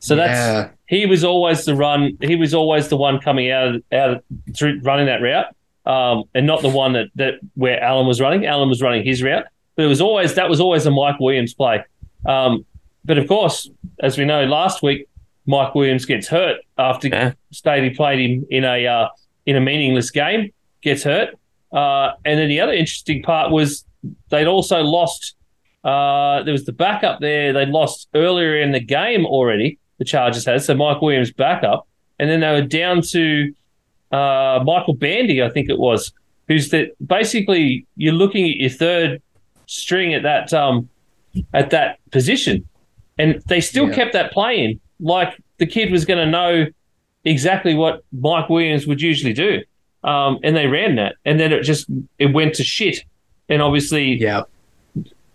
[0.00, 0.68] So that's yeah.
[0.86, 2.16] he was always the run.
[2.20, 4.22] He was always the one coming out of, out of,
[4.56, 5.46] through running that route,
[5.88, 8.46] um, and not the one that that where Allen was running.
[8.46, 11.54] Allen was running his route, but it was always that was always a Mike Williams
[11.54, 11.82] play.
[12.26, 12.64] Um,
[13.04, 13.68] but of course,
[14.00, 15.08] as we know, last week
[15.46, 17.32] Mike Williams gets hurt after Yeah.
[17.52, 19.08] Staley played him in a uh,
[19.46, 21.30] in a meaningless game, gets hurt,
[21.72, 23.84] uh, and then the other interesting part was
[24.28, 25.34] they'd also lost.
[25.84, 27.52] Uh, there was the backup there.
[27.52, 29.78] They lost earlier in the game already.
[29.98, 33.54] The Chargers had so Mike Williams backup, and then they were down to
[34.12, 36.12] uh, Michael Bandy, I think it was,
[36.48, 36.92] who's that.
[37.06, 39.22] Basically, you're looking at your third
[39.66, 40.88] string at that um,
[41.52, 42.66] at that position,
[43.18, 43.94] and they still Yeah.
[43.94, 44.80] kept that playing.
[45.00, 46.66] Like the kid was going to know
[47.24, 49.62] exactly what Mike Williams would usually do,
[50.04, 51.86] um, and they ran that, and then it just
[52.18, 52.98] it went to shit,
[53.48, 54.42] and obviously Yeah.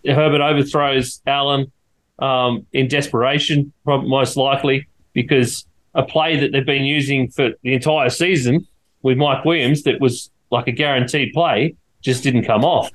[0.06, 1.70] Herbert overthrows Allen
[2.18, 8.10] um, in desperation, most likely because a play that they've been using for the entire
[8.10, 8.66] season
[9.02, 12.90] with Mike Williams that was like a guaranteed play just didn't come off.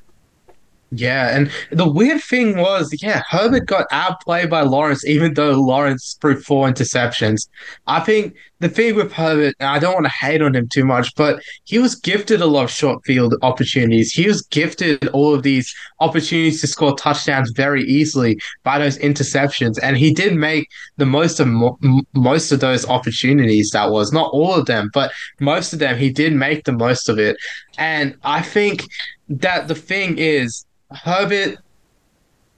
[0.92, 6.18] Yeah, and the weird thing was, yeah, Herbert got outplayed by Lawrence, even though Lawrence
[6.20, 7.48] threw four interceptions.
[7.86, 11.16] I think the thing with Herbert, I don't want to hate on him too much,
[11.16, 14.12] but he was gifted a lot of short field opportunities.
[14.12, 19.80] He was gifted all of these opportunities to score touchdowns very easily by those interceptions,
[19.82, 20.68] and he did make
[20.98, 21.80] the most of mo-
[22.14, 23.72] most of those opportunities.
[23.72, 25.98] That was not all of them, but most of them.
[25.98, 27.38] He did make the most of it,
[27.78, 28.84] and I think
[29.30, 30.66] that the thing is.
[30.92, 31.60] Herbert,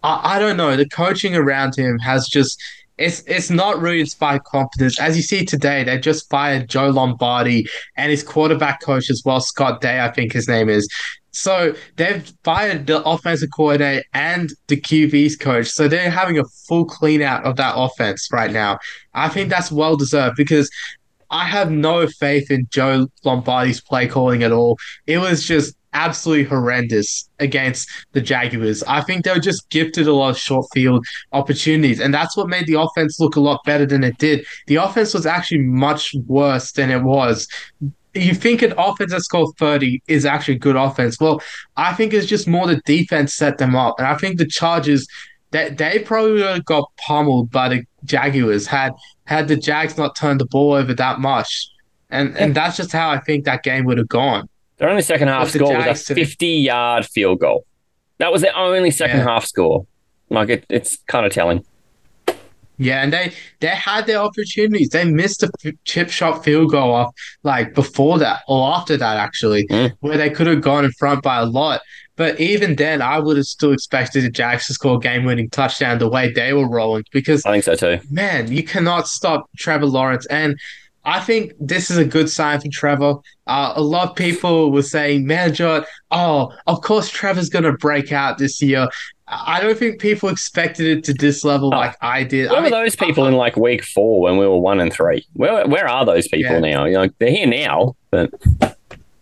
[0.03, 0.77] I, I don't know.
[0.77, 2.61] The coaching around him has just
[3.01, 4.99] it's it's not really inspired confidence.
[4.99, 9.41] As you see today, they just fired Joe Lombardi and his quarterback coach as well,
[9.41, 10.87] Scott Day, I think his name is.
[11.31, 15.67] So they've fired the offensive coordinator and the QB's coach.
[15.67, 18.79] So they're having a full clean out of that offense right now.
[19.13, 20.69] I think that's well deserved because
[21.29, 24.77] I have no faith in Joe Lombardi's play calling at all.
[25.07, 28.83] It was just absolutely horrendous against the Jaguars.
[28.83, 32.49] I think they were just gifted a lot of short field opportunities, and that's what
[32.49, 34.45] made the offense look a lot better than it did.
[34.67, 37.47] The offense was actually much worse than it was.
[38.13, 41.17] You think an offense that scored 30 is actually good offense.
[41.19, 41.41] Well,
[41.77, 43.95] I think it's just more the defense set them up.
[43.99, 45.07] And I think the Chargers
[45.51, 48.93] that they, probably got pummeled by the Jaguars had
[49.25, 51.69] had the Jags not turned the ball over that much.
[52.09, 54.49] And and that's just how I think that game would have gone.
[54.81, 57.65] Their only second half score was a today- 50 yard field goal.
[58.17, 59.25] That was their only second Yeah.
[59.25, 59.85] half score.
[60.29, 61.63] Like, it, it's kind of telling.
[62.77, 64.89] Yeah, and they they had their opportunities.
[64.89, 67.13] They missed a f- chip shot field goal off
[67.43, 69.91] like before that or after that actually, Mm.
[69.99, 71.81] where they could have gone in front by a lot.
[72.15, 75.99] But even then, I would have still expected the Jags to score a game-winning touchdown
[75.99, 77.99] the way they were rolling because I think so too.
[78.09, 80.25] man, you cannot stop Trevor Lawrence.
[80.27, 80.57] And
[81.03, 83.15] I think this is a good sign for Trevor.
[83.47, 87.73] Uh, a lot of people were saying, man, John, oh, of course Trevor's going to
[87.73, 88.87] break out this year.
[89.27, 91.77] I don't think people expected it to this level Oh.
[91.77, 92.49] like I did.
[92.49, 94.91] Where I mean, were those people in like week four when we were one and
[94.91, 95.25] three?
[95.33, 96.59] Where where are those people Yeah.
[96.59, 96.85] now?
[96.85, 98.29] You know, they're here now, but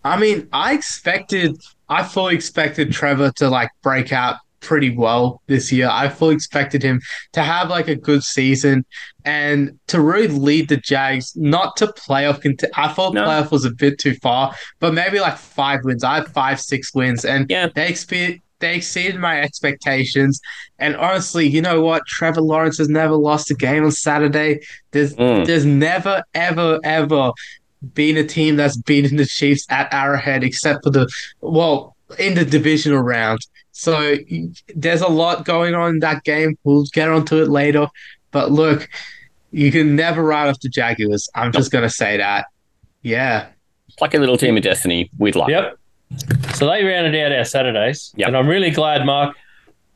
[0.04, 5.72] I mean, I expected, I fully expected Trevor to like break out pretty well this
[5.72, 5.88] year.
[5.90, 7.00] I fully expected him
[7.32, 8.84] to have like a good season
[9.24, 12.42] and to really lead the Jags, not to playoff.
[12.42, 13.24] Cont- I thought No.
[13.24, 16.04] playoff was a bit too far, but maybe like five wins.
[16.04, 17.68] I had five, six wins, and Yeah.
[17.74, 20.38] they expe- They exceeded my expectations,
[20.78, 22.04] and honestly, you know what?
[22.06, 24.60] Trevor Lawrence has never lost a game on Saturday.
[24.90, 25.46] There's Mm.
[25.46, 27.30] there's never, ever, ever
[27.94, 31.08] been a team that's beaten the Chiefs at Arrowhead, except for the
[31.40, 33.40] well in the divisional round.
[33.80, 34.16] So
[34.74, 36.58] there's a lot going on in that game.
[36.64, 37.86] We'll get onto it later.
[38.30, 38.86] But look,
[39.52, 41.30] you can never write off the Jaguars.
[41.34, 42.44] I'm just gonna say that.
[43.00, 43.46] Yeah.
[43.98, 45.48] Like a little team of destiny We'd luck.
[45.48, 45.78] Yep.
[46.56, 48.28] So they rounded out our Saturdays, Yep.
[48.28, 49.34] and I'm really glad Mark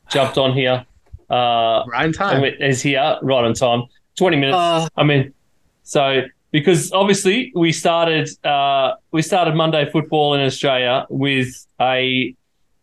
[0.09, 0.83] jumped on here.
[1.29, 2.43] Uh, Right in time.
[2.43, 3.83] is here right on time.
[4.15, 4.57] Twenty minutes.
[4.57, 5.31] Uh, I mean,
[5.83, 12.33] so because obviously we started uh, we started Monday football in Australia with a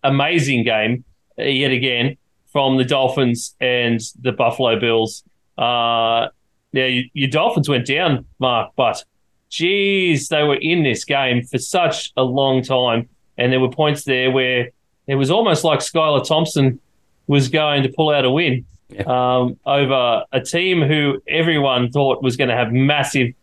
[0.03, 1.05] amazing game
[1.39, 2.17] uh, yet again
[2.53, 5.25] from the Dolphins and the Buffalo Bills.
[5.57, 6.29] Uh,
[6.73, 9.05] now you, your Dolphins went down, Mark, but
[9.49, 14.05] geez, they were in this game for such a long time, and there were points
[14.05, 14.69] there where
[15.07, 16.79] it was almost like Skylar Thompson
[17.27, 19.03] was going to pull out a win Yeah.
[19.07, 23.35] um, over a team who everyone thought was going to have massive,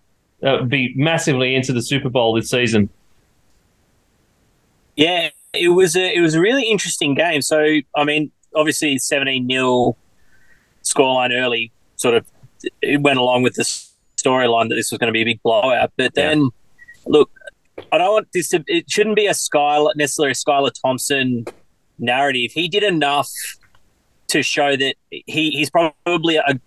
[0.43, 2.89] uh, be massively into the Super Bowl this season.
[4.95, 7.41] yeah, it was a it was a really interesting game.
[7.41, 9.95] So I mean, obviously, seventeen 0
[10.83, 12.25] scoreline early sort of
[12.81, 15.91] it went along with the storyline that this was going to be a big blowout.
[15.97, 16.49] But then,
[17.05, 17.29] look,
[17.91, 18.63] I don't want this to.
[18.67, 21.45] It shouldn't be a Skylar necessarily a Skylar Thompson
[21.97, 22.51] narrative.
[22.51, 23.31] He did enough
[24.27, 26.59] to show that he he's probably a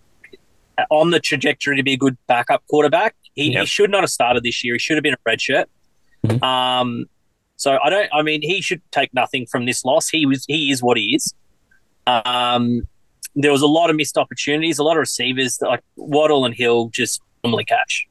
[0.89, 3.15] on the trajectory to be a good backup quarterback.
[3.35, 4.73] He, he should not have started this year.
[4.75, 5.69] He should have been a red shirt.
[6.25, 6.43] Mhm.
[6.43, 7.05] Um,
[7.57, 8.09] so I don't.
[8.13, 10.09] I mean, he should take nothing from this loss.
[10.09, 10.45] He was.
[10.47, 11.33] He is what he is.
[12.07, 12.87] Um,
[13.35, 14.79] there was a lot of missed opportunities.
[14.79, 18.07] A lot of receivers like Waddle and Hill just normally catch.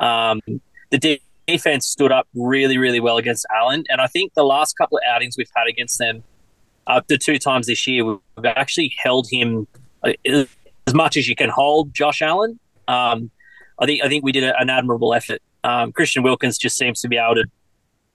[0.00, 0.40] Um,
[0.90, 4.74] the de- defense stood up really, really well against Allen, and I think the last
[4.76, 6.22] couple of outings we've had against them,
[6.86, 9.66] uh, the two times this year, we've actually held him
[10.02, 12.58] uh, as much as you can hold Josh Allen.
[12.86, 13.30] Um,
[13.78, 15.40] I think I think we did an admirable effort.
[15.64, 17.44] Um, Christian Wilkins just seems to be able to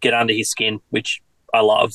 [0.04, 1.22] get under his skin, which
[1.54, 1.92] I love.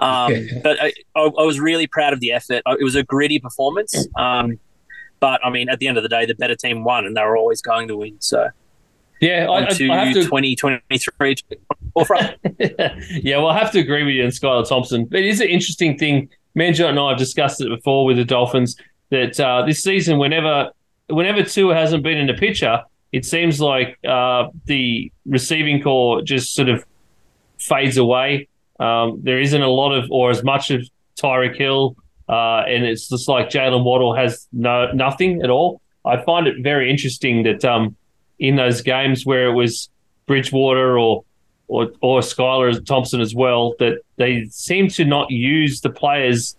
[0.00, 0.32] Um,
[0.64, 2.62] But I, I, I was really proud of the effort.
[2.66, 4.08] Uh, It was a gritty performance.
[4.16, 4.58] Um,
[5.20, 7.22] but I mean, at the end of the day, the better team won, and they
[7.22, 8.16] were always going to win.
[8.20, 8.48] So
[9.20, 10.24] Yeah, I, on I, to I have to.
[10.24, 11.36] 2023
[13.22, 15.04] yeah, well, I have to agree with you on Skylar Thompson.
[15.04, 16.30] But it is an interesting thing.
[16.58, 18.76] Manjot and I have discussed it before with the Dolphins
[19.10, 20.70] that uh, this season, whenever
[21.08, 26.54] whenever Tua hasn't been in the picture, it seems like uh, the receiving corps just
[26.54, 26.84] sort of
[27.70, 28.48] fades away.
[28.78, 30.82] Um, there isn't a lot of, or as much of
[31.16, 31.96] Tyreek Hill,
[32.28, 35.80] uh, and it's just like Jaylen Waddle has no nothing at all.
[36.04, 37.96] I find it very interesting that um,
[38.38, 39.88] in those games where it was
[40.26, 41.24] Bridgewater or
[41.68, 46.56] or or Skylar Thompson as well, that they seem to not use the players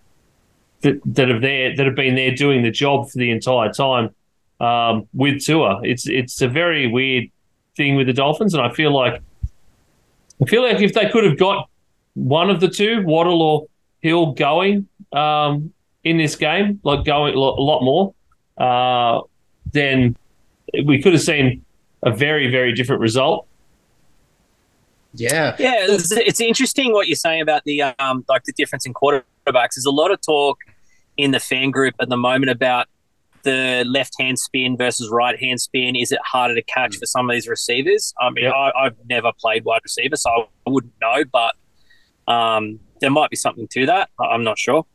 [0.82, 4.14] that that have there that have been there doing the job for the entire time
[4.60, 5.80] um, with Tua.
[5.82, 7.24] It's it's a very weird
[7.76, 9.20] thing with the Dolphins, and I feel like
[10.42, 11.68] I feel like if they could have got
[12.14, 13.66] one of the two, Waddle or
[14.00, 15.72] Hill, going um,
[16.04, 18.14] in this game, like going a lot, more,
[18.58, 19.20] uh,
[19.72, 20.16] then
[20.84, 21.64] we could have seen
[22.02, 23.46] a very very different result.
[25.14, 25.54] Yeah.
[25.58, 29.74] Yeah, it's, it's interesting what you're saying about the um, like the difference in quarterbacks.
[29.74, 30.58] There's a lot of talk
[31.16, 32.88] in the fan group at the moment about
[33.44, 35.96] the left hand spin versus right hand spin.
[35.96, 38.12] Is it harder to catch for some of these receivers?
[38.20, 38.52] I mean, Yep.
[38.54, 41.54] I, I've never played wide receiver, so I wouldn't know, but
[42.32, 44.10] um, there might be something to that.
[44.20, 44.86] I- I'm not sure.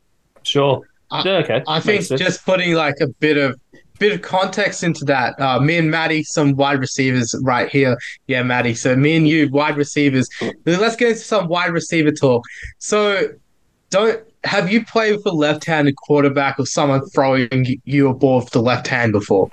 [0.42, 0.88] Sure.
[1.10, 1.62] I- Yeah, okay.
[1.66, 2.20] I Makes think sense.
[2.20, 3.58] just putting like a bit of
[3.98, 5.34] bit of context into that.
[5.40, 7.98] Uh, me and Matty, some wide receivers right here.
[8.28, 8.74] Yeah, Matty.
[8.74, 10.28] So me and you, wide receivers.
[10.64, 12.44] Let's get into some wide receiver talk.
[12.78, 13.26] So,
[13.90, 18.50] don't have you played with a left-handed quarterback or someone throwing you a ball with
[18.50, 19.50] the left hand before?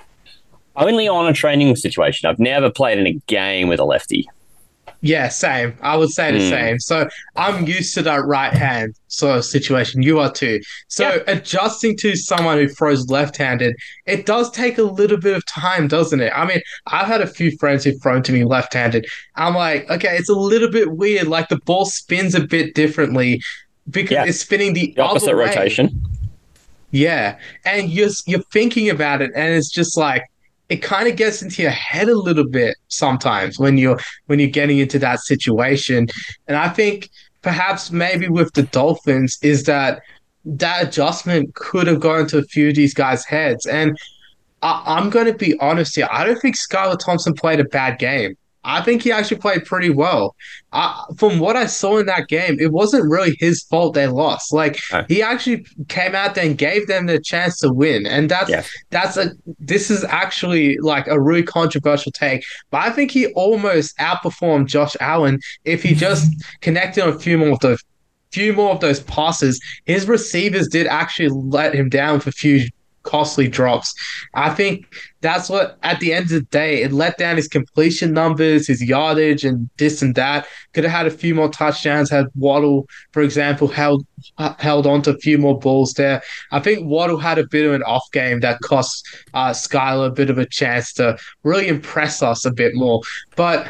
[0.76, 2.28] Only on a training situation.
[2.28, 4.28] I've never played in a game with a lefty.
[5.02, 5.74] Yeah, same.
[5.82, 6.50] I would say the Hmm.
[6.50, 6.78] same.
[6.80, 10.02] So I'm used to that right hand sort of situation.
[10.02, 10.60] You are too.
[10.88, 15.44] So adjusting to someone who throws left handed, it does take a little bit of
[15.46, 16.32] time, doesn't it?
[16.34, 19.06] I mean, I've had a few friends who've thrown to me left handed.
[19.36, 21.28] I'm like, okay, it's a little bit weird.
[21.28, 23.40] Like the ball spins a bit differently
[23.90, 24.24] because Yeah.
[24.24, 26.02] it's spinning the, The opposite rotation.
[26.90, 30.24] Yeah, and you're you're thinking about it, and it's just like
[30.68, 34.48] it kind of gets into your head a little bit sometimes when you're when you're
[34.48, 36.08] getting into that situation.
[36.48, 37.10] And I think
[37.42, 40.00] perhaps maybe with the Dolphins is that
[40.44, 43.66] that adjustment could have gone to a few of these guys' heads.
[43.66, 43.98] And
[44.62, 46.08] I, I'm going to be honest here.
[46.10, 48.36] I don't think Skylar Thompson played a bad game.
[48.66, 50.34] I think he actually played pretty well.
[50.72, 54.52] Uh, from what I saw in that game, it wasn't really his fault they lost.
[54.52, 58.50] Like he actually came out there and gave them the chance to win, and that's
[58.50, 58.64] Yeah.
[58.90, 62.44] that's a this is actually like a really controversial take.
[62.70, 67.38] But I think he almost outperformed Josh Allen if he just connected on a few
[67.38, 67.82] more of those
[68.32, 69.60] few more of those passes.
[69.86, 72.66] His receivers did actually let him down for a few
[73.06, 73.94] costly drops.
[74.34, 78.12] I think that's what at the end of the day it let down his completion
[78.12, 80.46] numbers, his yardage, and this and that.
[80.74, 82.10] Could have had a few more touchdowns.
[82.10, 84.06] Had Waddle, for example, held
[84.58, 86.22] held on to a few more balls there.
[86.52, 90.10] I think Waddle had a bit of an off game that cost uh, Skylar a
[90.10, 93.00] bit of a chance to really impress us a bit more.
[93.36, 93.68] But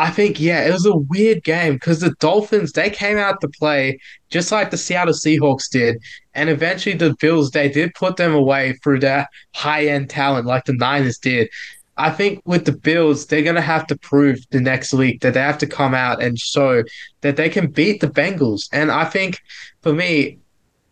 [0.00, 3.48] I think yeah, it was a weird game because the Dolphins they came out to
[3.48, 3.98] play
[4.30, 5.98] just like the Seattle Seahawks did,
[6.32, 10.64] and eventually the Bills they did put them away through their high end talent like
[10.64, 11.50] the Niners did.
[11.98, 15.40] I think with the Bills, they're gonna have to prove the next week that they
[15.40, 16.82] have to come out and show
[17.20, 18.70] that they can beat the Bengals.
[18.72, 19.38] And I think
[19.82, 20.38] for me,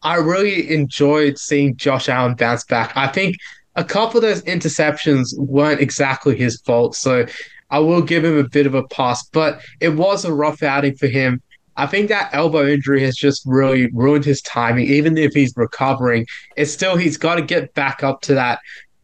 [0.02, 2.94] I really enjoyed seeing Josh Allen bounce back.
[2.94, 3.36] I think
[3.74, 7.24] a couple of those interceptions weren't exactly his fault, so
[7.70, 10.96] I will give him a bit of a pass, but it was a rough outing
[10.96, 11.42] for him.
[11.76, 14.86] I think that elbow injury has just really ruined his timing.
[14.86, 16.26] Even if he's recovering,
[16.56, 18.58] it's still he's got to get back up to that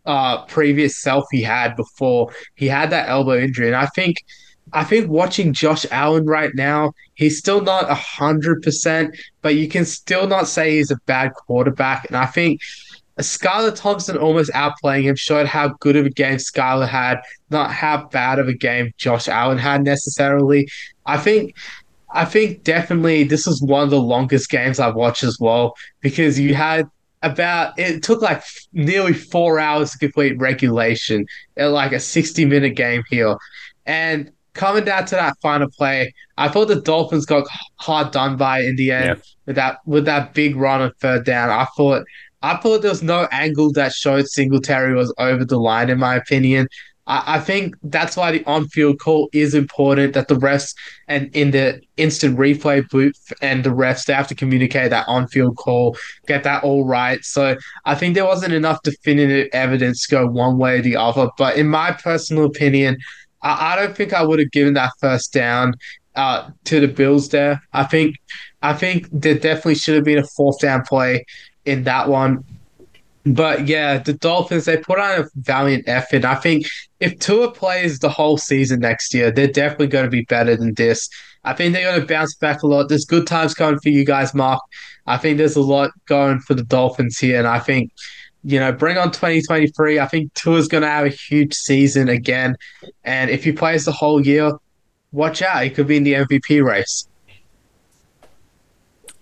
[0.07, 3.69] uh, previous self he had before he had that elbow injury.
[3.69, 4.17] And I think,
[4.73, 9.85] I think watching Josh Allen right now, he's still not hundred percent, but you can
[9.85, 12.07] still not say he's a bad quarterback.
[12.09, 12.61] And I think
[13.23, 18.09] Skylar Thompson almost outplaying him showed how good of a game Skylar had, not how
[18.09, 20.69] bad of a game Josh Allen had necessarily.
[21.07, 21.57] I think
[22.13, 26.39] I think definitely this was one of the longest games I've watched as well because
[26.39, 26.87] you had
[27.23, 31.25] about it took like nearly four hours to complete regulation
[31.57, 33.37] at like a 60 minute game here.
[33.87, 37.47] And coming down to that final play, I thought the Dolphins got
[37.77, 39.15] hard done by in the end Yeah.
[39.47, 41.51] with that with that big run on third down.
[41.51, 42.05] I thought
[42.45, 46.15] I thought there was no angle that showed Singletary was over the line, in my
[46.15, 46.69] opinion.
[47.07, 50.13] I, I think that's why the on-field call is important.
[50.13, 50.75] That the refs
[51.09, 55.57] and in the instant replay booth and the refs they have to communicate that on-field
[55.57, 57.25] call, get that all right.
[57.25, 61.31] So I think there wasn't enough definitive evidence to go one way or the other.
[61.39, 62.99] But in my personal opinion,
[63.41, 65.77] I, I don't think I would have given that first down
[66.15, 67.63] uh, to the Bills there.
[67.73, 68.17] I think
[68.61, 71.25] I think there definitely should have been a fourth down play
[71.65, 72.45] in that one.
[73.27, 76.25] But yeah, the Dolphins they put on a valiant effort.
[76.25, 76.67] I think
[77.01, 80.75] if Tua plays the whole season next year, they're definitely going to be better than
[80.75, 81.09] this.
[81.45, 82.89] I think they're going to bounce back a lot.
[82.89, 84.61] There's good times coming for you guys, Mark.
[85.07, 87.93] I think there's a lot going for the Dolphins here, and I think
[88.43, 89.99] you know bring on 2023.
[89.99, 92.57] I think Tua's going to have a huge season again,
[93.05, 94.53] and if he plays the whole year,
[95.13, 95.65] watch out.
[95.65, 97.09] He could be in the MVP race.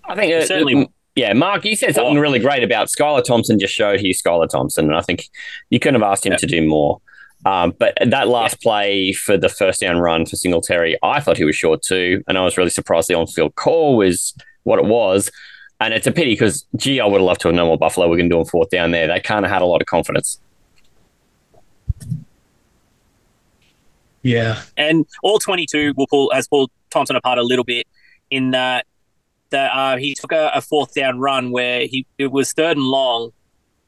[0.04, 0.91] I think uh, Certainly.
[1.14, 3.58] Yeah, Mark, you said something really great about Skylar Thompson.
[3.58, 5.28] Just showed he's Skylar Thompson, and I think
[5.68, 6.38] you couldn't have asked him Yeah.
[6.38, 7.00] to do more.
[7.44, 11.44] Um, but that last play for the first down run for Singletary, I thought he
[11.44, 15.30] was short too, and I was really surprised the on-field call was what it was.
[15.80, 18.08] And it's a pity because, gee, I would have loved to have known what Buffalo
[18.08, 19.08] were going to do on fourth down there.
[19.08, 20.38] They kind of had a lot of confidence.
[24.22, 27.88] Yeah, and all 22 will pull has pulled Thompson apart a little bit
[28.30, 28.86] in that
[29.52, 32.84] that uh, he took a, a fourth down run where he it was third and
[32.86, 33.30] long,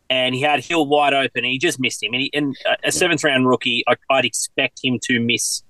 [0.08, 2.12] and he had Hill wide open, and he just missed him.
[2.14, 5.62] And, he, and a- seventh round rookie, I, I'd expect him to miss,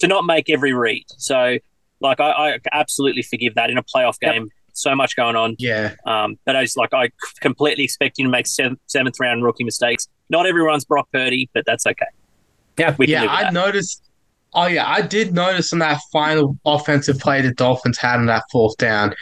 [0.00, 1.04] to not make every read.
[1.16, 1.56] So,
[2.00, 4.32] like, I, I absolutely forgive that in a playoff Yep.
[4.34, 4.48] game.
[4.72, 5.56] So much going on.
[5.58, 5.94] yeah.
[6.06, 9.64] Um, but I just like I completely expect him to make seventh, seventh round rookie
[9.64, 10.06] mistakes.
[10.30, 12.06] Not everyone's Brock Purdy, but that's okay.
[12.78, 14.02] Yeah, we can yeah, I noticed.
[14.54, 18.44] Oh yeah, I did notice on that final offensive play the Dolphins had on that
[18.50, 19.14] fourth down.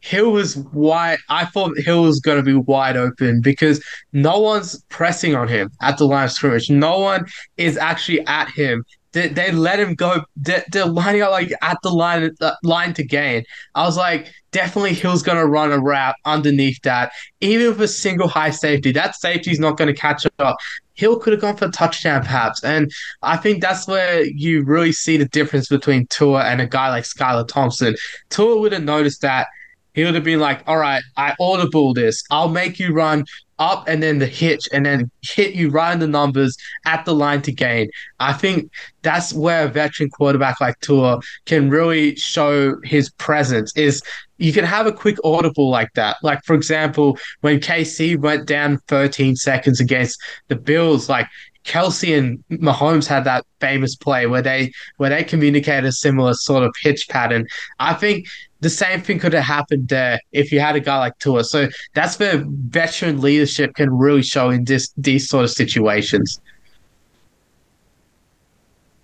[0.00, 1.18] Hill was wide.
[1.28, 5.70] I thought Hill was going to be wide open because no one's pressing on him
[5.80, 6.70] at the line of scrimmage.
[6.70, 8.84] No one is actually at him.
[9.16, 10.22] They, they let him go.
[10.36, 13.44] They, they're lining up like at the line line to gain.
[13.74, 17.88] I was like, definitely Hill's going to run a route underneath that, even with a
[17.88, 18.92] single high safety.
[18.92, 20.58] That safety's not going to catch up.
[20.96, 24.92] Hill could have gone for a touchdown, perhaps, and I think that's where you really
[24.92, 27.96] see the difference between Tua and a guy like Skylar Thompson.
[28.28, 29.46] Tua would have noticed that.
[29.94, 32.22] He would have been like, all right, I audible this.
[32.30, 33.24] I'll make you run
[33.58, 37.14] up and then the hitch and then hit you right in the numbers at the
[37.14, 37.90] line to gain.
[38.20, 38.70] I think
[39.02, 44.02] that's where a veteran quarterback like Tua can really show his presence is
[44.38, 46.16] you can have a quick audible like that.
[46.22, 51.26] Like for example, when KC went down 13 seconds against the Bills, like
[51.64, 56.62] Kelce and Mahomes had that famous play where they where they communicated a similar sort
[56.62, 57.46] of pitch pattern.
[57.80, 58.26] I think
[58.66, 61.44] the same thing could have happened there if you had a guy like Tua.
[61.44, 66.40] So that's where veteran leadership can really show in this these sort of situations.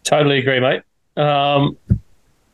[0.03, 0.83] Totally agree, mate.
[1.17, 1.79] Um,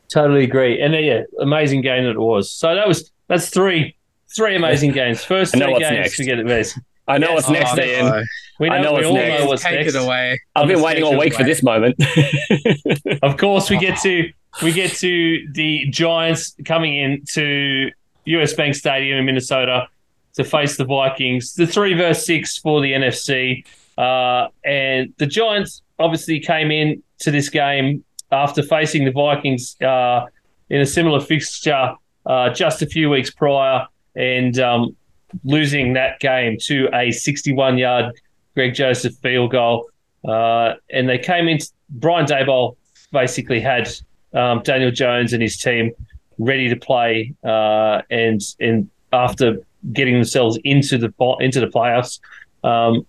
[0.07, 0.79] totally agree.
[0.81, 2.51] And then, yeah, amazing game that it was.
[2.51, 3.95] So that was that's three
[4.35, 5.23] three amazing games.
[5.23, 6.17] First I know three what's games next.
[6.17, 6.77] to get it best.
[7.07, 8.05] I know what's next, Oh, Ian.
[8.05, 8.23] no.
[8.59, 9.39] We know, I know we what's all next.
[9.41, 9.95] know what's Take next.
[9.95, 10.39] it away.
[10.55, 11.95] I've on been waiting all schedule week for this moment.
[13.23, 14.31] Of course, we get to
[14.61, 17.91] we get to the Giants coming in to
[18.25, 19.87] US Bank Stadium in Minnesota
[20.33, 21.53] to face the Vikings.
[21.53, 23.65] The three versus six for the NFC,
[23.97, 30.25] uh, and the Giants obviously came in to this game after facing the Vikings uh,
[30.69, 31.95] in a similar fixture
[32.25, 34.95] uh, just a few weeks prior, and um,
[35.43, 38.13] losing that game to a 61-yard
[38.55, 39.89] Greg Joseph field goal.
[40.27, 41.59] Uh, and they came in.
[41.89, 42.75] Brian Daboll
[43.11, 43.89] basically had
[44.33, 45.91] um, Daniel Jones and his team
[46.37, 49.57] ready to play, uh, and and after
[49.93, 52.19] getting themselves into the into the playoffs,
[52.63, 53.05] um,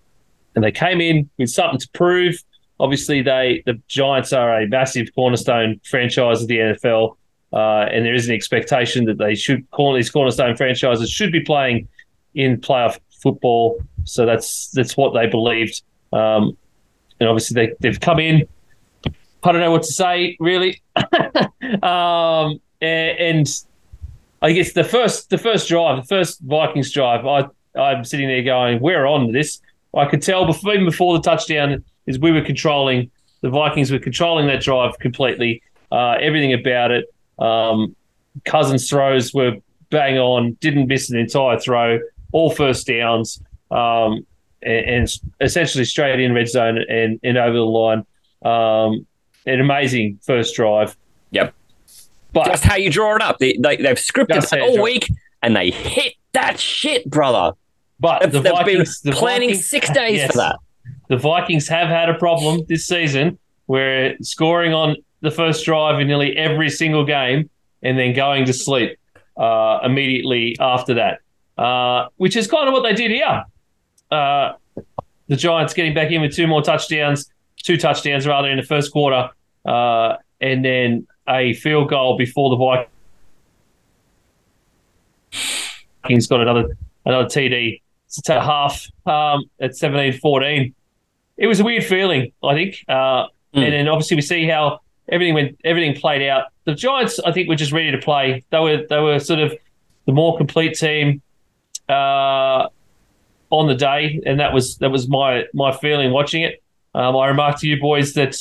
[0.54, 2.42] and they came in with something to prove.
[2.78, 7.16] Obviously, they the Giants are a massive cornerstone franchise of the NFL,
[7.52, 11.40] uh, and there is an expectation that they should call these cornerstone franchises should be
[11.40, 11.88] playing
[12.34, 13.80] in playoff football.
[14.04, 16.56] So that's that's what they believed, um,
[17.20, 18.46] and obviously they they've come in.
[19.42, 20.82] I don't know what to say really,
[21.82, 23.48] um, and
[24.42, 27.46] I guess the first the first drive, the first Vikings drive, I
[27.78, 29.60] I'm sitting there going, we're on this.
[29.94, 33.10] I could tell before even before the touchdown is we were controlling
[33.42, 37.06] the Vikings were controlling that drive completely, uh, everything about it.
[37.38, 37.96] Um,
[38.44, 39.56] Cousins throws were
[39.90, 41.98] bang on, didn't miss an entire throw,
[42.32, 44.26] all first downs, um,
[44.62, 45.08] and, and
[45.40, 48.04] essentially straight in red zone and, and over the line.
[48.42, 49.06] Um,
[49.46, 50.96] an amazing first drive.
[51.30, 51.54] Yep.
[52.32, 53.38] But Just how you draw it up.
[53.38, 55.10] They, they, they've scripted it all draw- week
[55.42, 57.56] and they hit that shit, brother.
[57.98, 60.30] but They've, the they've Vikings, been planning Vikings- six days yes.
[60.30, 60.56] for that.
[61.08, 66.06] the Vikings have had a problem this season where scoring on the first drive in
[66.08, 67.50] nearly every single game
[67.82, 68.98] and then going to sleep
[69.36, 71.18] uh, immediately after that,
[71.62, 73.44] uh, which is kind of what they did here.
[74.10, 74.52] Uh,
[75.28, 77.30] the Giants getting back in with two more touchdowns,
[77.62, 79.30] two touchdowns rather in the first quarter,
[79.64, 82.86] uh, and then a field goal before the
[86.02, 87.80] Vikings got another another TD
[88.24, 90.72] to half um, at 17-14
[91.36, 92.84] it was a weird feeling, I think.
[92.86, 93.64] Uh, Mm.
[93.64, 96.46] And then obviously we see how everything went, everything played out.
[96.64, 98.44] The Giants, I think, were just ready to play.
[98.50, 99.54] They were they were sort of
[100.06, 101.20] the more complete team
[101.88, 102.68] uh,
[103.50, 106.59] on the day, and that was that was my my feeling watching it.
[106.94, 108.36] Um, I remarked to you boys that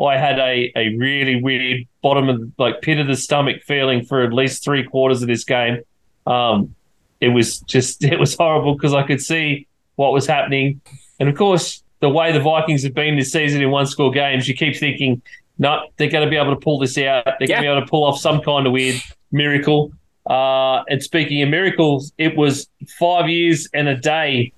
[0.00, 4.22] I had a, a really weird bottom of like pit of the stomach feeling for
[4.22, 5.82] at least three quarters of this game.
[6.26, 6.74] Um,
[7.20, 10.80] it was just it was horrible because I could see what was happening,
[11.20, 14.46] and of course the way the Vikings have been this season in one score games,
[14.46, 15.22] you keep thinking,
[15.58, 17.24] no, they're going to be able to pull this out.
[17.24, 17.46] They're Yeah.
[17.48, 19.00] going to be able to pull off some kind of weird
[19.32, 19.90] miracle.
[20.28, 24.52] Uh, and speaking of miracles, it was five years and a day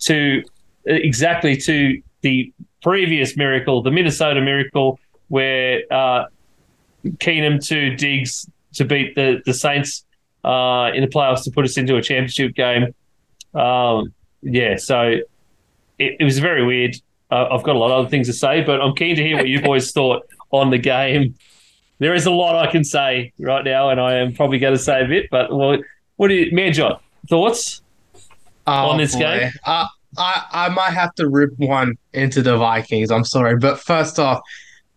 [0.00, 0.42] to
[0.86, 2.52] exactly to the
[2.82, 4.98] previous miracle, the Minnesota miracle,
[5.28, 6.26] where uh,
[7.04, 10.04] Keenum to Diggs to beat the the Saints
[10.44, 12.94] uh, in the playoffs to put us into a championship game.
[13.54, 14.12] Um,
[14.42, 15.18] yeah, so
[15.98, 16.96] it, it was very weird.
[17.30, 19.36] Uh, I've got a lot of other things to say, but I'm keen to hear
[19.36, 21.34] what you boys thought on the game.
[21.98, 24.82] There is a lot I can say right now, and I am probably going to
[24.82, 25.28] say a bit.
[25.30, 25.78] But well,
[26.16, 27.80] what do you, Manjot, thoughts?
[28.66, 29.50] on this game?
[30.18, 33.10] I I might have to rip one into the Vikings.
[33.10, 34.40] I'm sorry, but first off,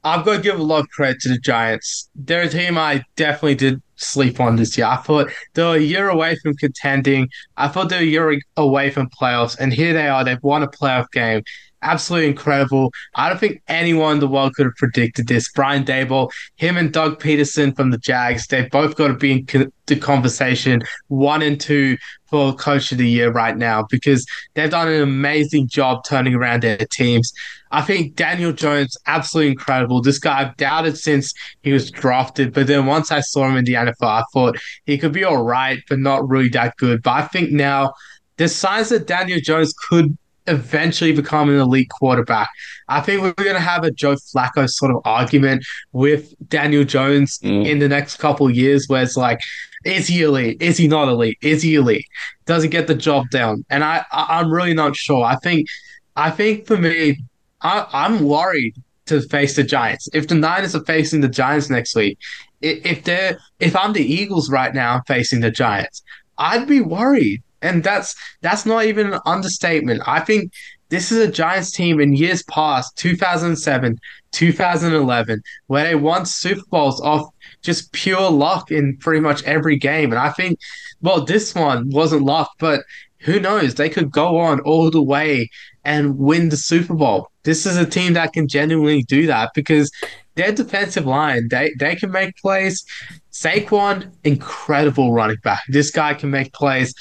[0.04, 2.10] I've got to give a lot of credit to the Giants.
[2.16, 4.88] They're a team I definitely did sleep on this year.
[4.88, 7.30] I thought they were a year away from contending.
[7.58, 10.24] I thought they were a year away from playoffs, and here they are.
[10.24, 11.42] They've won a playoff game.
[11.86, 12.92] Absolutely incredible.
[13.14, 15.52] I don't think anyone in the world could have predicted this.
[15.52, 19.46] Brian Daboll, him and Doug Pederson from the Jags, they've both got to be in
[19.46, 24.26] co- the conversation one and two for coach of the year right now because
[24.56, 27.32] they've done an amazing job turning around their teams.
[27.70, 30.02] I think Daniel Jones, absolutely incredible.
[30.02, 33.66] This guy I've doubted since he was drafted, but then once I saw him in
[33.66, 37.04] the NFL, I thought he could be all right, but not really that good.
[37.04, 37.94] But I think now
[38.38, 40.18] there's signs that Daniel Jones could
[40.48, 42.50] eventually become an elite quarterback.
[42.88, 47.40] I think we're going to have a Joe Flacco sort of argument with Daniel Jones
[47.40, 47.66] Mm.
[47.68, 49.40] in the next couple of years, where it's like,
[49.84, 50.62] is he elite?
[50.62, 51.38] Is he not elite?
[51.42, 52.06] Is he elite?
[52.46, 53.66] Does he get the job done?
[53.70, 55.24] And I, I I'm really not sure.
[55.24, 55.68] I think,
[56.16, 57.18] I think for me,
[57.62, 58.76] I, I'm worried
[59.08, 60.10] to face the Giants.
[60.14, 62.18] If the Niners are facing the Giants next week,
[62.62, 66.02] if they're if I'm the Eagles right now facing the Giants,
[66.38, 67.44] I'd be worried.
[67.66, 70.02] And that's that's not even an understatement.
[70.06, 70.52] I think
[70.90, 74.00] this is a Giants team in years past, 2007,
[74.32, 77.28] 2011, where they won Super Bowls off
[77.62, 80.12] just pure luck in pretty much every game.
[80.12, 80.60] And I think,
[81.02, 82.82] well, this one wasn't luck, but
[83.20, 83.74] who knows?
[83.74, 85.50] They could go on all the way
[85.84, 87.32] and win the Super Bowl.
[87.44, 89.92] This is a team that can genuinely do that because
[90.36, 92.86] their defensive line, they, they can make plays.
[93.32, 95.64] Saquon, incredible running back.
[95.70, 96.94] This guy can make plays.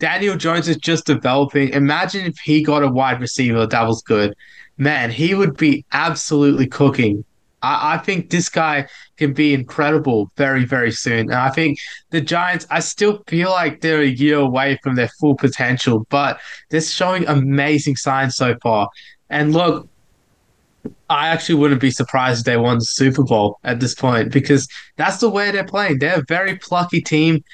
[0.00, 1.68] Daniel Jones is just developing.
[1.68, 4.34] Imagine if he got a wide receiver that was good.
[4.78, 7.22] Man, he would be absolutely cooking.
[7.62, 8.88] I, I think this guy
[9.18, 11.30] can be incredible very, very soon.
[11.30, 11.78] And I think
[12.08, 16.40] the Giants, I still feel like they're a year away from their full potential, but
[16.70, 18.88] they're showing amazing signs so far.
[19.28, 19.86] And look,
[21.10, 24.66] I actually wouldn't be surprised if they won the Super Bowl at this point because
[24.96, 25.98] that's the way they're playing.
[25.98, 27.44] They're a very plucky team.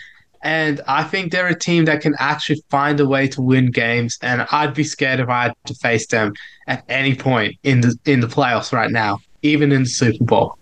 [0.46, 4.16] And I think they're a team that can actually find a way to win games.
[4.22, 6.34] And I'd be scared if I had to face them
[6.68, 10.56] at any point in the in the playoffs right now, even in the Super Bowl.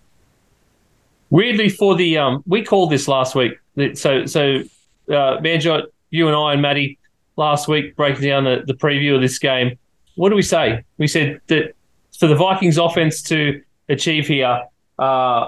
[1.29, 3.59] Weirdly, for the um, we called this last week.
[3.93, 4.63] So so,
[5.07, 6.97] uh, Manjot, you and I and Matty
[7.35, 9.77] last week breaking down the, the preview of this game.
[10.15, 10.83] What do we say?
[10.97, 11.75] We said that
[12.17, 14.63] for the Vikings offense to achieve here,
[14.97, 15.45] uh,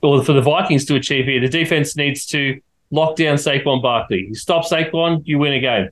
[0.00, 2.58] or for the Vikings to achieve here, the defense needs to
[2.90, 4.26] lock down Saquon Barkley.
[4.28, 5.88] You stop Saquon, you win a game.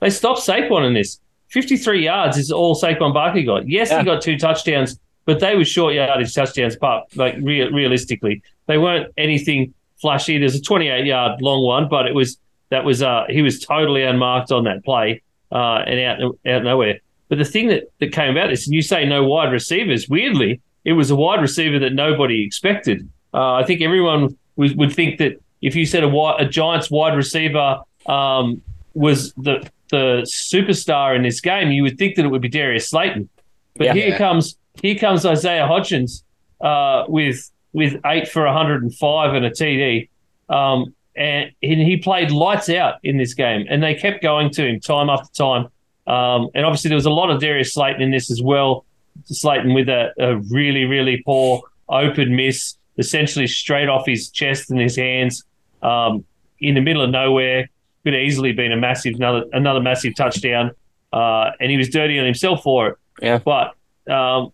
[0.00, 1.20] They stopped Saquon in this.
[1.48, 3.68] 53 yards is all Saquon Barkley got.
[3.68, 4.00] Yes, yeah.
[4.00, 8.78] he got two touchdowns, but they were short yardage touchdowns, but like re- realistically, they
[8.78, 10.38] weren't anything flashy.
[10.38, 12.38] There's a 28 yard long one, but it was
[12.70, 17.00] that was uh he was totally unmarked on that play uh and out out nowhere.
[17.28, 20.60] But the thing that, that came about this, and you say no wide receivers, weirdly,
[20.84, 23.08] it was a wide receiver that nobody expected.
[23.32, 27.16] Uh, I think everyone would, would think that if you said a, a Giants wide
[27.16, 28.62] receiver um,
[28.94, 32.88] was the the superstar in this game, you would think that it would be Darius
[32.88, 33.28] Slayton.
[33.76, 36.22] But yeah, here comes here comes Isaiah Hodgins
[36.60, 40.08] uh, with with eight for 105 and a TD.
[40.48, 44.80] Um, and he played lights out in this game, and they kept going to him
[44.80, 45.66] time after time.
[46.06, 48.84] Um, and obviously, there was a lot of Darius Slayton in this as well.
[49.24, 54.80] Slayton with a, a really, really poor open miss, essentially straight off his chest and
[54.80, 55.44] his hands
[55.82, 56.24] um,
[56.60, 57.68] in the middle of nowhere.
[58.04, 60.70] Could have easily been a massive another another massive touchdown,
[61.12, 62.96] uh, and he was dirty on himself for it.
[63.20, 63.74] Yeah, but
[64.10, 64.52] um,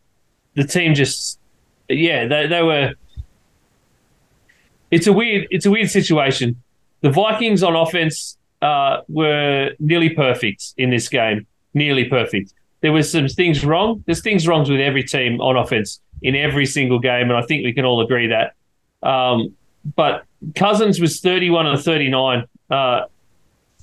[0.55, 1.39] the team just
[1.89, 2.95] yeah they they were.
[4.91, 6.61] It's a weird it's a weird situation.
[7.03, 12.53] The Vikings on offense uh, were nearly perfect in this game, nearly perfect.
[12.81, 14.03] There was some things wrong.
[14.07, 17.65] There's things wrong with every team on offense in every single game, and I think
[17.65, 18.55] we can all agree that.
[19.07, 19.55] Um,
[19.95, 20.25] but
[20.55, 23.01] Cousins was 31 and 39 uh,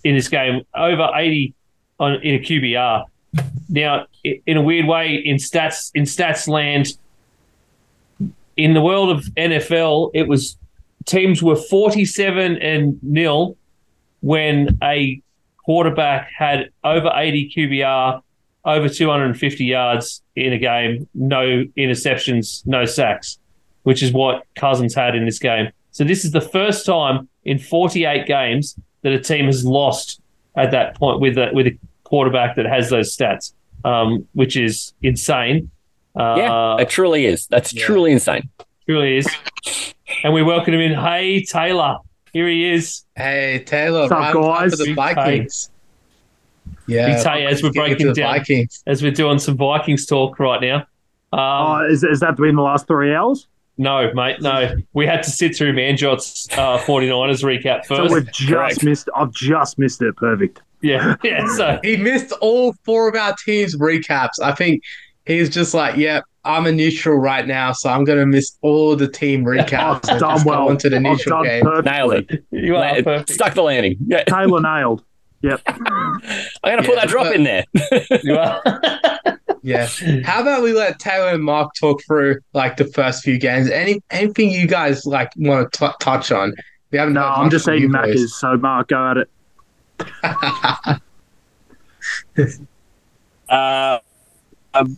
[0.04, 1.54] in this game, over 80
[2.00, 3.06] on in a QBR.
[3.70, 6.98] Now, in a weird way, in stats in stats land,
[8.58, 10.58] in the world of NFL, it was
[11.06, 13.58] teams were 47 and nil
[14.22, 15.22] when a
[15.66, 18.22] quarterback had over 80 QBR,
[18.66, 23.40] over 250 yards in a game, no interceptions, no sacks,
[23.84, 25.72] which is what Cousins had in this game.
[25.94, 30.20] So this is the first time in 48 games that a team has lost
[30.56, 33.54] at that point with a, with a quarterback that has those stats,
[33.86, 35.70] um, which is insane.
[36.16, 37.46] Uh, yeah, it truly is.
[37.48, 37.86] That's yeah.
[37.86, 38.50] truly insane.
[38.88, 39.28] Truly is.
[40.24, 41.00] And we welcome him in.
[41.00, 41.98] Hey, Taylor.
[42.34, 43.04] Here he is.
[43.16, 44.02] Hey, Taylor.
[44.02, 44.72] What's up, guys?
[44.72, 45.70] For the Vikings.
[46.88, 47.24] Yeah.
[47.24, 48.84] Big as we're breaking down, Vikings.
[48.88, 50.78] as we're doing some Vikings talk right now.
[51.32, 53.48] Um, oh, is, is that been the last three hours?
[53.78, 54.76] No, mate, no.
[54.94, 58.10] We had to sit through Manjot's uh, 49ers recap first.
[58.10, 58.84] So we've just Correct.
[58.84, 59.10] missed.
[59.16, 60.16] I've just missed it.
[60.16, 60.62] Perfect.
[60.82, 61.48] Yeah, yeah.
[61.56, 64.40] So he missed all four of our teams' recaps.
[64.42, 64.84] I think
[65.26, 68.58] he's just like, "Yep, yeah, I'm a neutral right now, so I'm going to miss
[68.62, 70.66] all the team recaps and done just well.
[70.66, 72.44] go into the neutral game." Nailed it.
[72.52, 73.30] You are perfect.
[73.30, 73.98] Stuck the landing.
[74.06, 74.24] Yeah.
[74.26, 75.04] Taylor nailed.
[75.42, 75.62] Yep.
[75.66, 76.22] I'm
[76.64, 77.64] going to put that drop in there.
[78.24, 78.62] you are.
[79.64, 79.88] yeah.
[80.26, 83.70] How about we let Taylor and Mark talk through like the first few games?
[83.70, 86.54] Any anything you guys like want to t- touch on?
[86.92, 87.14] We haven't.
[87.14, 88.30] No, I'm just eating Maccas.
[88.30, 89.30] So Mark, go at it.
[93.50, 94.00] uh,
[94.74, 94.98] um,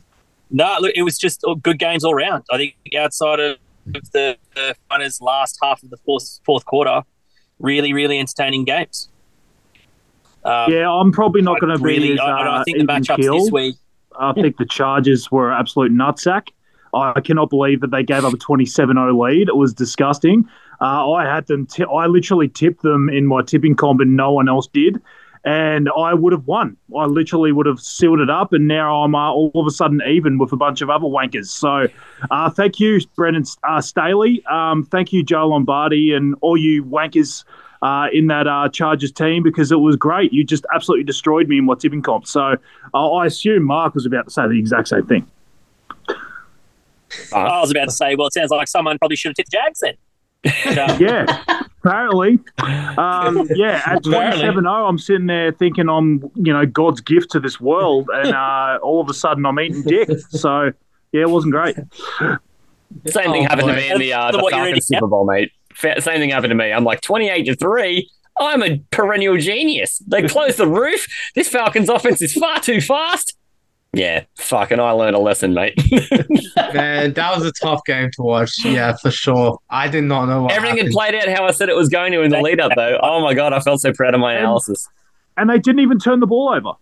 [0.50, 2.44] no, look, it was just good games all around.
[2.52, 7.04] I think outside of the, the finals last half of the fourth fourth quarter,
[7.60, 9.10] really, really entertaining games.
[10.44, 12.10] Um, yeah, I'm probably not going to really.
[12.10, 12.14] be.
[12.14, 13.76] As, I, I, uh, think the matchups this week
[14.20, 16.50] I think the Chargers were absolute nutsack.
[16.94, 19.50] I cannot believe that they gave up a 27-0 lead.
[19.50, 20.48] It was disgusting.
[20.82, 21.66] Uh, I had them.
[21.66, 25.02] T- I literally tipped them in my tipping comp, and no one else did.
[25.44, 26.76] And I would have won.
[26.98, 30.02] I literally would have sealed it up, and now I'm uh, all of a sudden
[30.08, 31.48] even with a bunch of other wankers.
[31.48, 31.88] So,
[32.32, 34.44] uh, thank you, Brandon uh, Staley.
[34.50, 37.44] Um, thank you, Joe Lombardi, and all you wankers
[37.86, 40.34] uh, in that uh, Chargers team because it was great.
[40.34, 42.26] You just absolutely destroyed me in my tipping comp.
[42.26, 42.56] So
[42.94, 45.28] uh, I assume Mark was about to say the exact same thing.
[47.34, 49.80] I was about to say, well, it sounds like someone probably should have tipped Jags
[49.82, 49.94] then.
[50.64, 51.44] But, um, yeah,
[51.84, 52.40] apparently.
[52.98, 57.40] Um, yeah, at 27 0, I'm sitting there thinking I'm, you know, God's gift to
[57.40, 60.10] this world, and uh, all of a sudden I'm eating dick.
[60.30, 60.72] So,
[61.12, 61.76] yeah, it wasn't great.
[61.76, 63.76] Same thing Oh, happened boy.
[63.76, 65.52] to me in the, uh, That's the Falcons Super Bowl, mate.
[65.76, 66.72] Fa- Same thing happened to me.
[66.72, 68.10] I'm like 28 to 3.
[68.40, 70.00] I'm a perennial genius.
[70.08, 71.08] They close the roof.
[71.36, 73.36] This Falcons offense is far too fast.
[73.94, 75.74] Yeah, fucking, I learned a lesson, mate.
[76.74, 78.66] Man, that was a tough game to watch.
[78.66, 79.58] Yeah, for sure.
[79.70, 82.12] I did not know what Everything had played out how I said it was going
[82.12, 83.00] to in the lead up, though.
[83.02, 84.90] Oh my God, I felt so proud of my analysis.
[85.38, 86.74] And they didn't even turn the ball over.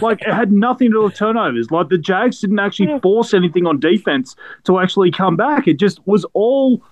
[0.00, 1.70] Like, it had nothing to do with turnovers.
[1.70, 4.34] Like, the Jags didn't actually force anything on defense
[4.64, 5.68] to actually come back.
[5.68, 6.82] It just was all.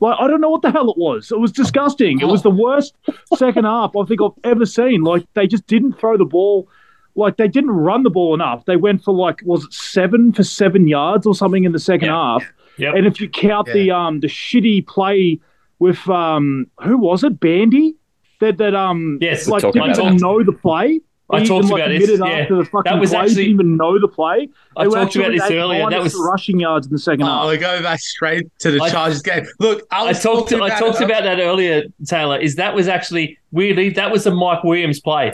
[0.00, 1.30] Like, I don't know what the hell it was.
[1.30, 2.20] It was disgusting.
[2.20, 2.94] It was the worst
[3.36, 5.02] second half I think I've ever seen.
[5.02, 6.68] Like, they just didn't throw the ball.
[7.16, 8.64] Like, they didn't run the ball enough.
[8.64, 12.08] They went for, like, was it seven for seven yards or something in the second
[12.08, 12.14] Yeah.
[12.38, 12.44] half?
[12.78, 12.94] Yep.
[12.94, 15.38] And if you count the um the shitty play
[15.80, 17.94] with um who was it, Bandy?
[18.40, 21.00] That that um Yes, like didn't even know the play.
[21.32, 22.26] I talked like, about a this, yeah.
[22.26, 24.48] after the fucking That was play, actually- didn't even know the play.
[24.76, 25.88] I They were talked about this eight earlier.
[25.90, 27.44] That was rushing yards in the second Oh, half.
[27.46, 29.46] we're going back straight to the I- Chargers game.
[29.58, 30.50] Look, I I was talked.
[30.50, 32.38] talking I talked it- about that earlier, Taylor.
[32.38, 35.30] Is that was actually weirdly that was a Mike Williams play,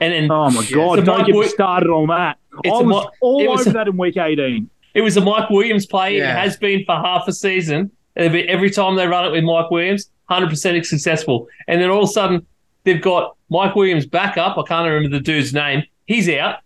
[0.00, 0.98] and then Oh my god!
[0.98, 2.38] It's Don't Mike get me started on that.
[2.64, 4.68] It's I a was Mi- all was over a- that in week eighteen.
[4.94, 6.16] it was a Mike Williams play.
[6.18, 6.30] Yeah.
[6.32, 7.90] It has been for half a season.
[8.16, 11.46] It'll Every time they run it with Mike Williams, hundred percent successful.
[11.68, 12.44] And then all of a sudden,
[12.84, 14.58] they've got Mike Williams back up.
[14.58, 15.84] I can't remember the dude's name.
[16.06, 16.56] He's out.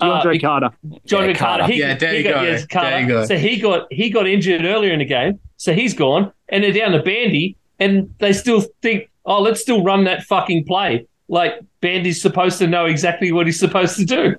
[0.00, 0.70] Uh, Carter.
[1.04, 1.34] John Yeah, Carter.
[1.34, 1.66] Carter.
[1.66, 2.42] He, Yeah, there you got, go.
[2.42, 2.90] yes, Carter.
[2.90, 3.24] There you go.
[3.26, 5.38] So he got he got injured earlier in the game.
[5.58, 9.84] So he's gone, and they're down to Bandy, and they still think, oh, let's still
[9.84, 11.06] run that fucking play.
[11.28, 14.34] Like Bandy's supposed to know exactly what he's supposed to do.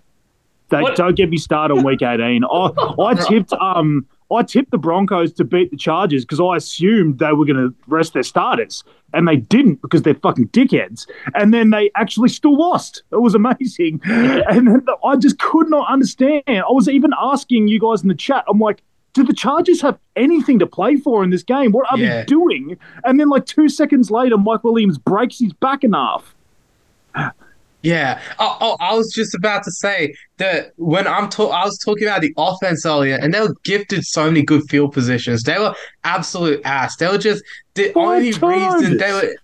[0.70, 2.44] They, don't get me started on week eighteen.
[2.44, 7.20] I, I tipped um I tipped the Broncos to beat the Chargers because I assumed
[7.20, 11.08] they were going to rest their starters, and they didn't because they're fucking dickheads.
[11.36, 13.04] And then they actually still lost.
[13.12, 16.44] It was amazing, and I just could not understand.
[16.48, 18.46] I was even asking you guys in the chat.
[18.48, 18.82] I'm like.
[19.16, 21.72] Do the Chargers have anything to play for in this game?
[21.72, 22.22] What are Yeah.
[22.22, 22.80] they doing?
[23.04, 26.34] And then, like two seconds later, Mike Williams breaks his back in half.
[27.84, 28.22] Yeah.
[28.40, 32.08] Oh, oh, I was just about to say that when I'm talk, I was talking
[32.08, 35.44] about the offense earlier, and they were gifted so many good field positions.
[35.44, 35.76] They were
[36.06, 36.96] absolute ass.
[36.96, 37.44] They were just
[37.76, 39.36] the only reason they were.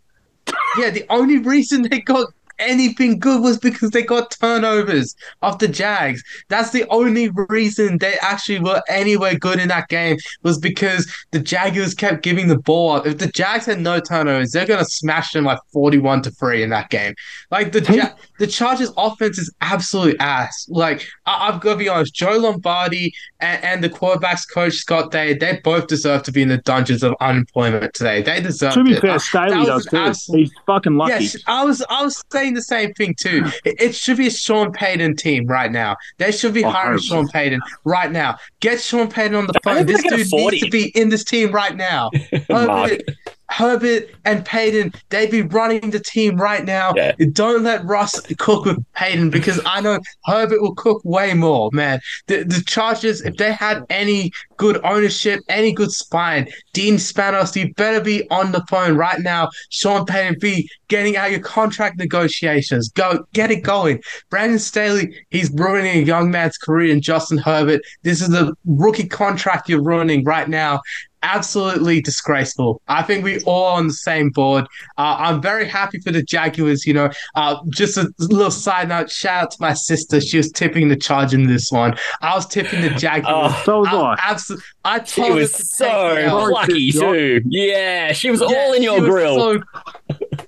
[0.77, 5.67] Yeah, the only reason they got anything good was because they got turnovers off the
[5.67, 6.23] Jags.
[6.49, 11.39] That's the only reason they actually were anywhere good in that game was because the
[11.39, 13.07] Jaguars kept giving the ball up.
[13.07, 16.69] If the Jags had no turnovers, they're gonna smash them like forty-one to three in
[16.69, 17.15] that game.
[17.51, 18.21] Like the ja- hmm.
[18.39, 20.67] the Chargers' offense is absolute ass.
[20.69, 25.11] Like I- I've got to be honest, Joe Lombardi and, and the quarterbacks coach Scott
[25.11, 28.21] Day, they both deserve to be in the dungeons of unemployment today.
[28.21, 28.73] They deserve.
[28.73, 29.01] To be it.
[29.01, 29.97] fair, Staley does too.
[29.97, 31.23] absolute- He's fucking lucky.
[31.23, 33.43] Yes, I was I was saying the same thing too.
[33.65, 35.95] It, it should be a Sean Payton team right now.
[36.17, 37.07] They should be Oh, hiring 100%.
[37.07, 38.37] Sean Payton right now.
[38.59, 39.85] Get Sean Payton on the I phone.
[39.85, 42.09] This dude afford needs to be in this team right now.
[42.49, 43.01] Herbert,
[43.49, 46.93] Herbert and Payton, they be running the team right now.
[46.95, 47.13] Yeah.
[47.33, 51.99] Don't let Russ cook with Payton because I know Herbert will cook way more, man.
[52.27, 57.73] The the Chargers, if they had any good ownership, any good spine, Dean Spanos, you
[57.73, 59.49] better be on the phone right now.
[59.69, 62.89] Sean Payton, be getting out your contract negotiations.
[62.89, 64.01] Go get it going.
[64.29, 67.81] Brandon Staley, he's ruining a young man's career in Justin Herbert.
[68.03, 70.81] This is a rookie contract you're ruining right now
[71.23, 72.81] absolutely disgraceful.
[72.87, 74.65] I think we all on the same board.
[74.97, 76.85] Uh, I'm very happy for the Jaguars.
[76.85, 79.09] You know, uh, just a little side note.
[79.11, 80.21] Shout out to my sister.
[80.21, 81.95] She was tipping the charge in this one.
[82.21, 83.53] I was tipping the Jaguars.
[83.57, 84.15] Oh, So was I, I.
[84.23, 84.65] absolutely.
[84.85, 86.51] I she her was to so the L.
[86.51, 87.41] lucky too.
[87.45, 89.35] Yeah, she was Yeah, all in she your was grill.
[89.37, 89.61] so-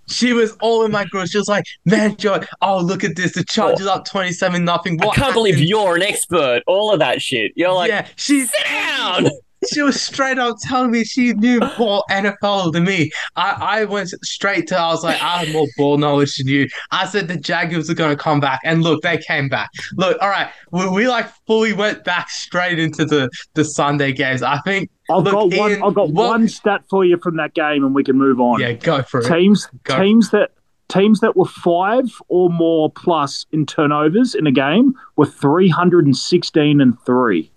[0.07, 1.25] she was all in my grill.
[1.25, 3.33] She was like, "Man, John, oh look at this.
[3.33, 3.91] The Chargers oh.
[3.93, 5.01] up twenty-seven nothing.
[5.03, 6.61] I can't believe you're an expert.
[6.67, 7.51] All of that shit.
[7.55, 9.29] You're like, yeah, she's sit down.
[9.71, 13.11] She was straight up telling me she knew more NFL than me.
[13.35, 16.67] I, I went straight to, I was like, I have more ball knowledge than you.
[16.91, 18.59] I said the Jaguars are going to come back.
[18.63, 19.69] And look, they came back.
[19.97, 24.41] Look, all right, we, we like fully went back straight into the, the Sunday games.
[24.41, 24.89] I think.
[25.09, 25.73] I've look, got one.
[25.83, 28.59] I've got what- one stat for you from that game, and we can move on.
[28.61, 29.27] Yeah, go for it.
[29.27, 29.99] teams Go.
[30.01, 30.51] teams that
[30.87, 36.99] teams that were five or more plus in turnovers in a game were 316 and
[37.05, 37.51] three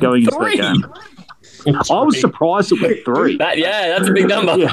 [0.00, 0.56] going into Three?
[0.56, 0.92] that game.
[1.66, 3.36] I was surprised it was three.
[3.38, 4.56] That yeah, that's a big number.
[4.58, 4.70] Yeah.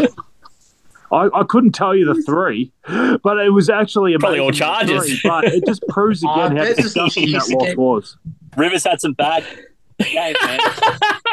[1.12, 2.72] I, I couldn't tell you the three,
[3.22, 5.20] but it was actually Probably all amazing, charges.
[5.22, 8.18] three, But it just proves Oh, again how disgusting that loss was.
[8.56, 9.44] Rivers had some bad
[10.00, 10.60] games, man.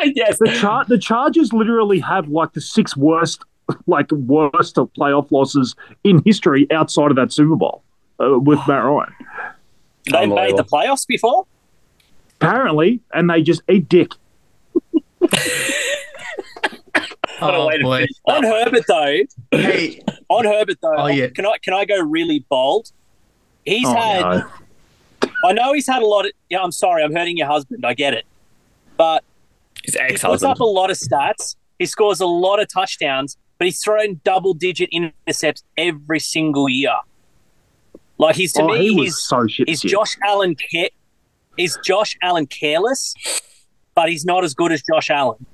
[0.17, 0.39] yes.
[0.41, 3.45] The char- the Chargers literally have like the six worst,
[3.87, 7.85] like worst of playoff losses in history outside of that Super Bowl
[8.21, 9.15] uh, with Matt Ryan.
[10.11, 11.47] They made the playoffs before.
[12.41, 14.13] Apparently, and they just eat dick.
[15.21, 15.35] What
[17.55, 18.05] a Oh, boy.
[18.27, 18.43] On.
[18.43, 19.19] Herbert though,
[19.53, 21.29] Hey, on Herbert though, Oh, yeah.
[21.29, 22.91] can I can I go really bold?
[23.65, 24.21] He's Oh, had.
[24.23, 24.51] no.
[25.45, 26.33] I know he's had a lot of.
[26.49, 27.85] Yeah, I'm sorry, I'm hurting your husband.
[27.87, 28.25] I get it,
[28.97, 29.23] but
[29.85, 30.51] His he puts ex-husband.
[30.53, 31.55] up a lot of stats.
[31.79, 36.97] He scores a lot of touchdowns, but he's thrown double digit intercepts every single year.
[38.19, 39.69] Like he's to Oh, me, he was he's so shit.
[39.69, 39.93] he's shit.
[39.93, 40.57] Josh Allen.
[40.73, 40.91] Ca-
[41.57, 43.15] he's Josh Allen careless,
[43.99, 45.45] but he's not as good as Josh Allen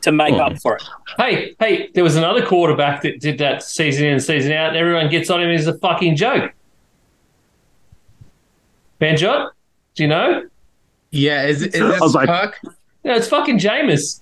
[0.00, 0.40] to make Hmm.
[0.40, 0.82] up for it.
[1.16, 4.76] Hey, hey, there was another quarterback that did that season in and season out, and
[4.76, 6.50] everyone gets on him as a fucking joke.
[9.00, 9.50] Manjot,
[9.94, 10.48] do you know?
[11.12, 12.58] yeah, is, is I like- Kirk?
[13.04, 14.20] No, it's fucking Jameis.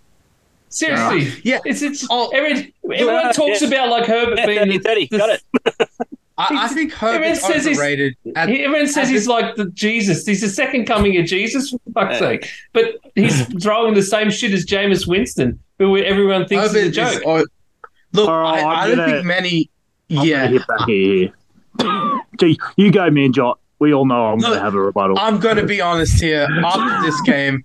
[0.68, 1.32] Seriously.
[1.45, 1.61] Yeah.
[1.64, 2.28] It's it's Oh.
[2.34, 3.32] everyone, everyone Yeah.
[3.32, 5.88] talks about like Herbert Yeah, being 30, 30, the- got it.
[6.39, 8.16] I, I think everyone Herbert's says he's- overrated.
[8.37, 10.24] At, Everyone says he's this- like the Jesus.
[10.26, 12.18] He's the second coming of Jesus, for fuck's Yeah.
[12.18, 12.49] sake.
[12.72, 16.91] But he's throwing the same shit as Jameis Winston, who everyone thinks Herbert is a
[16.91, 17.22] joke.
[17.26, 17.45] oh,
[18.12, 19.70] look, Oh, I, I'm don't gonna- think many.
[20.11, 21.33] I'm yeah, gonna hit back here.
[22.39, 23.59] Gee, you go, man, Jot.
[23.78, 25.18] We all know I'm going to have a rebuttal.
[25.18, 26.47] I'm going to be honest here.
[26.64, 27.62] After this game,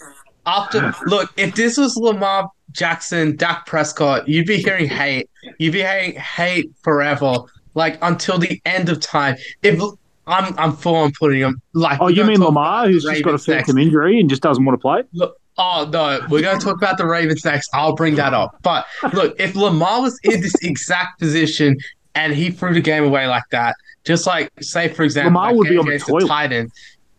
[0.47, 5.29] after look, if this was Lamar Jackson, Dak Prescott, you'd be hearing hate.
[5.59, 7.35] You'd be hearing hate forever,
[7.77, 9.37] like until the end of time.
[9.61, 9.79] If
[10.25, 12.01] I'm, I'm full on putting him like.
[12.01, 14.81] oh, you mean Lamar, who's just got a phantom injury and just doesn't want to
[14.81, 15.03] play?
[15.13, 17.69] Look, oh no, we're going to talk about the Ravens next.
[17.73, 18.57] I'll bring that up.
[18.63, 21.77] But look, if Lamar was in this exact position
[22.15, 25.57] and he threw the game away like that, just like say for example, Lamar like
[25.57, 26.27] would be on the toilet.
[26.27, 26.71] tight end.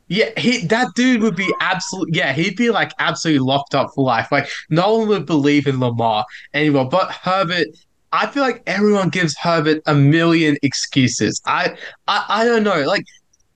[0.09, 2.09] Yeah, he that dude would be absolute.
[2.13, 4.33] Yeah, he'd be like absolutely locked up for life.
[4.33, 6.89] Like no one would believe in Lamar anymore.
[6.89, 7.69] But Herbert,
[8.13, 11.41] I feel like everyone gives Herbert a million excuses.
[11.47, 12.83] I, I, I don't know.
[12.85, 13.05] Like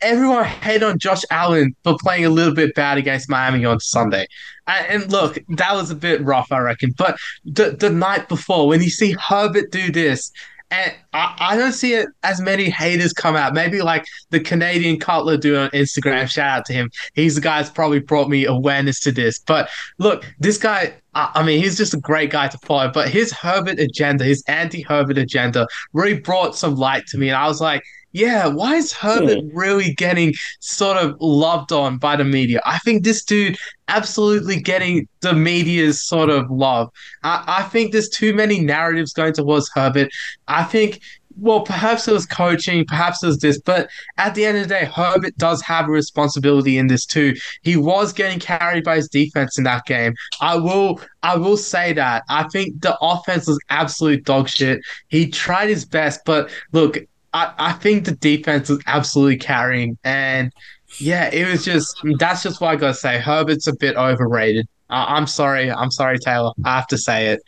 [0.03, 4.27] everyone hate on Josh Allen for playing a little bit bad against Miami on Sunday.
[4.67, 6.93] And, and look, that was a bit rough, I reckon.
[6.99, 10.31] But the the night before, when you see Herbert do this,
[10.73, 13.53] and I, I don't see it as many haters come out.
[13.53, 16.29] Maybe like the Canadian Cutler dude on Instagram.
[16.29, 16.91] Shout out to him.
[17.15, 19.39] He's the guy that's probably brought me awareness to this.
[19.39, 19.69] But
[19.99, 20.95] look, this guy.
[21.15, 22.91] I I mean, he's just a great guy to follow.
[22.91, 27.29] But his Herbert agenda, his anti-Herbert agenda, really brought some light to me.
[27.29, 27.83] And I was like,
[28.13, 29.57] yeah, why is Herbert hmm.
[29.57, 32.61] really getting sort of loved on by the media?
[32.65, 33.57] I think this dude
[33.89, 36.91] absolutely getting the media's sort of love.
[37.23, 40.11] I, I think there's too many narratives going towards Herbert.
[40.49, 41.01] I think,
[41.39, 43.89] well, perhaps it was coaching, perhaps it was this, but
[44.19, 47.35] at the end of the day, Herbert does have a responsibility in this too.
[47.63, 50.15] He was getting carried by his defense in that game.
[50.41, 52.25] I will, I will say that.
[52.29, 54.81] I think the offense was absolute dog shit.
[55.09, 56.99] He tried his best, but look,
[57.35, 60.53] I, I think the defense was absolutely carrying, and
[60.99, 63.19] yeah, it was just that's just what I gotta say.
[63.19, 64.69] Herbert's a bit overrated.
[64.91, 66.53] I, I'm sorry, I'm sorry, Taylor.
[66.65, 67.43] I have to say it.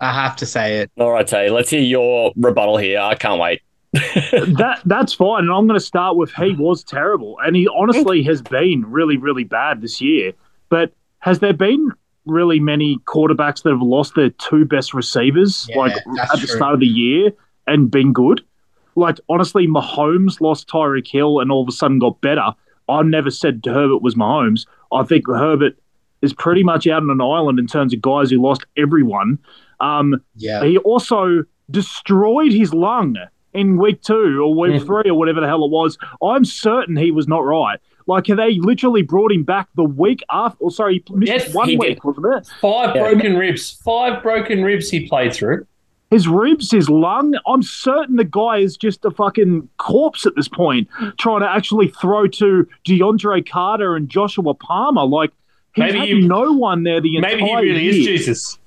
[0.00, 0.90] I have to say it.
[0.98, 3.00] All right, Tay, let's hear your rebuttal here.
[3.00, 3.60] I can't wait.
[3.92, 5.44] that that's fine.
[5.44, 9.16] And I'm going to start with he was terrible, and he honestly has been really,
[9.16, 10.32] really bad this year.
[10.68, 11.90] But has there been
[12.24, 16.46] really many quarterbacks that have lost their two best receivers Yeah, like that's at the
[16.46, 16.56] true.
[16.56, 17.32] start of the year
[17.66, 18.42] and been good?
[19.00, 22.52] Like honestly, Mahomes lost Tyreek Hill and all of a sudden got better.
[22.88, 24.66] I never said Herbert was Mahomes.
[24.92, 25.78] I think Herbert
[26.22, 29.38] is pretty much out on an island in terms of guys who lost everyone.
[29.80, 33.16] Um, Yeah, he also destroyed his lung
[33.54, 35.96] in week two or week three or whatever the hell it was.
[36.22, 37.78] I'm certain he was not right.
[38.06, 40.64] Like they literally brought him back the week after.
[40.64, 42.04] Or sorry, he missed Yes, one he week, did.
[42.04, 42.46] wasn't it?
[42.60, 43.02] Five Yeah.
[43.02, 43.80] broken ribs.
[43.84, 45.66] Five broken ribs he played through.
[46.10, 47.34] His ribs, his lung.
[47.46, 50.88] I'm certain the guy is just a fucking corpse at this point,
[51.18, 55.04] trying to actually throw to DeAndre Carter and Joshua Palmer.
[55.04, 55.30] Like
[55.74, 57.96] He's Maybe had you- no one there the entire Maybe he really is.
[58.06, 58.58] Jesus.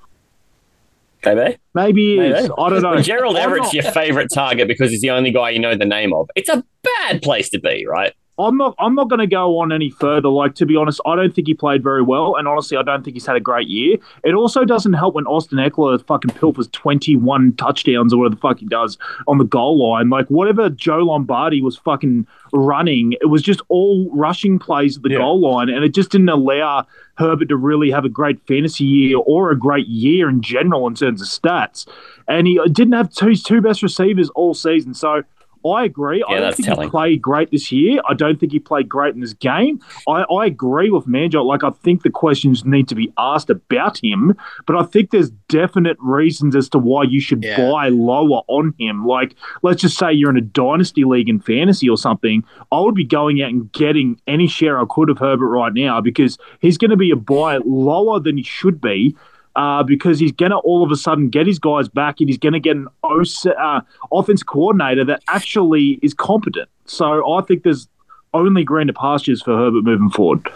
[1.24, 1.56] Maybe.
[1.74, 2.42] Maybe he is.
[2.42, 2.54] Maybe.
[2.58, 3.00] I don't know.
[3.00, 6.28] Gerald Everett's your favourite target because he's the only guy you know the name of.
[6.34, 8.12] It's a bad place to be, right?
[8.38, 8.74] I'm not.
[8.80, 10.28] I'm not going to go on any further.
[10.28, 13.04] Like to be honest, I don't think he played very well, and honestly, I don't
[13.04, 13.96] think he's had a great year.
[14.24, 18.58] It also doesn't help when Austin Ekeler fucking pilfers 21 touchdowns or whatever the fuck
[18.58, 20.10] he does on the goal line.
[20.10, 25.10] Like whatever Joe Lombardi was fucking running, it was just all rushing plays at the
[25.10, 25.18] Yeah.
[25.18, 29.18] goal line, and it just didn't allow Herbert to really have a great fantasy year
[29.18, 31.86] or a great year in general in terms of stats.
[32.26, 35.22] And he didn't have two, his two best receivers all season, so.
[35.66, 36.22] I agree.
[36.28, 36.88] I don't think telling.
[36.88, 38.00] he played great this year.
[38.08, 39.80] I don't think he played great in this game.
[40.08, 41.44] I, I agree with Manjo.
[41.44, 44.36] Like, I think the questions need to be asked about him,
[44.66, 47.56] but I think there's definite reasons as to why you should Yeah.
[47.70, 49.06] buy lower on him.
[49.06, 52.44] Like, let's just say you're in a dynasty league in fantasy or something.
[52.70, 56.00] I would be going out and getting any share I could of Herbert right now
[56.00, 59.16] because he's going to be a buy lower than he should be
[59.56, 62.38] uh, because he's going to all of a sudden get his guys back and he's
[62.38, 63.80] going to get an OC, uh,
[64.12, 66.68] offense coordinator that actually is competent.
[66.86, 67.88] So I think there's
[68.34, 70.48] only greener pastures for Herbert moving forward.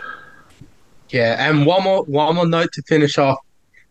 [1.10, 3.38] Yeah, and one more one more note to finish off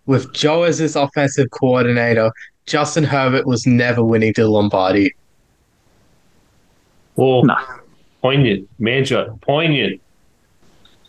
[0.06, 2.32] with Joe as his offensive coordinator.
[2.68, 5.16] Justin Herbert was never winning the Lombardi.
[7.16, 7.56] Well, No.
[8.22, 10.02] poignant, Manjot, poignant.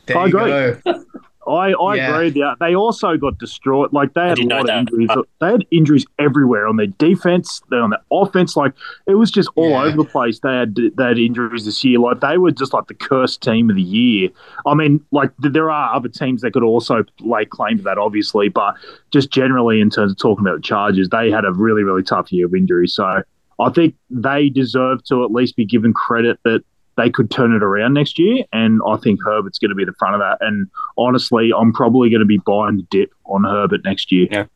[0.07, 0.80] There I you agree.
[0.92, 1.05] go.
[1.49, 2.14] I, I Yeah.
[2.14, 2.59] agree with.
[2.61, 3.92] They also got destroyed.
[3.92, 4.78] Like they had a lot of that.
[4.80, 5.09] injuries.
[5.40, 8.57] They had injuries everywhere on their defense, they on their offense.
[8.57, 8.72] Like
[9.07, 9.84] it was just all Yeah.
[9.84, 10.40] over the place.
[10.40, 11.99] They had they had injuries this year.
[11.99, 14.28] Like they were just like the cursed team of the year.
[14.66, 17.99] I mean, like th- there are other teams that could also lay claim to that,
[17.99, 18.74] obviously, but
[19.11, 22.30] just generally in terms of talking about the Chargers, they had a really really tough
[22.32, 22.94] year of injuries.
[22.94, 23.22] So
[23.61, 26.62] I think they deserve to at least be given credit that
[26.99, 28.44] they could turn it around next year.
[28.53, 30.38] And I think Herbert's going to be the front of that.
[30.44, 30.68] And
[30.99, 34.49] honestly, I'm probably going to be buying the dip on Herbert next year.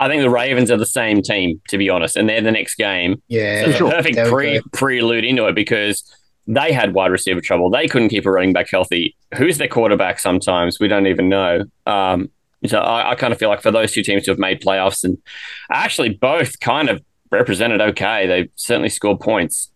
[0.00, 2.74] I think the Ravens are the same team, to be honest, and they're the next
[2.74, 3.22] game.
[3.28, 3.90] Yeah, So it's a sure.
[3.92, 6.02] perfect pre prelude into it because
[6.48, 7.70] they had wide receiver trouble.
[7.70, 9.14] They couldn't keep a running back healthy.
[9.36, 10.18] Who's their quarterback?
[10.18, 11.64] Sometimes we don't even know.
[11.86, 12.30] Um,
[12.66, 15.04] so I, I kind of feel like for those two teams to have made playoffs
[15.04, 15.18] and
[15.70, 18.26] actually both kind of represented okay.
[18.26, 19.70] They certainly scored points.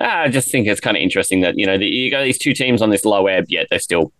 [0.00, 2.52] I just think it's kind of interesting that you know the, you got these two
[2.52, 4.12] teams on this low ebb, yet they're still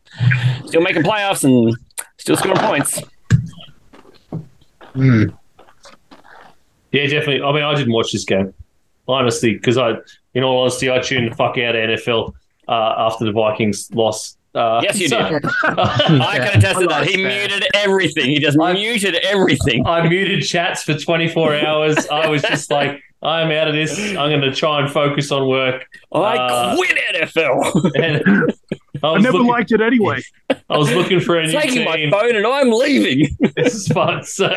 [0.67, 1.77] still making playoffs and
[2.19, 3.03] still scoring points.
[4.95, 5.25] Hmm.
[6.93, 7.43] Yeah, definitely.
[7.43, 8.55] I mean, I didn't watch this game,
[9.09, 9.95] honestly, because I,
[10.35, 12.33] in all honesty, I tuned the fuck out of NFL
[12.69, 14.39] uh, after the Vikings lost.
[14.55, 15.45] Uh, Yes, you so- did.
[15.65, 17.07] I can attest to that.
[17.09, 17.49] He I that.
[17.51, 18.27] muted everything.
[18.27, 19.85] He just I- muted everything.
[19.85, 22.07] I muted chats for 24 hours.
[22.07, 23.99] I was just like, I'm out of this.
[23.99, 25.87] I'm going to try and focus on work.
[26.13, 27.91] I Uh, quit NFL.
[28.03, 28.53] And
[29.03, 30.21] I I never looking, liked it anyway.
[30.71, 33.29] I was looking for a new Taking my phone and I'm leaving.
[33.57, 34.25] This is fun.
[34.25, 34.49] So,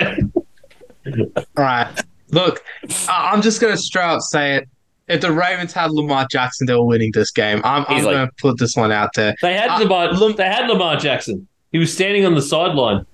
[1.06, 1.88] All right.
[2.32, 2.62] Look,
[3.08, 4.70] I- I'm just going to straight up say it.
[5.08, 7.62] If the Ravens had Lamar Jackson, they were winning this game.
[7.64, 8.14] I'm, I'm Easily.
[8.16, 9.36] going to put this one out there.
[9.42, 10.12] they had Uh, Lamar.
[10.12, 11.48] Lam- they had Lamar Jackson.
[11.72, 13.06] He was standing on the sideline.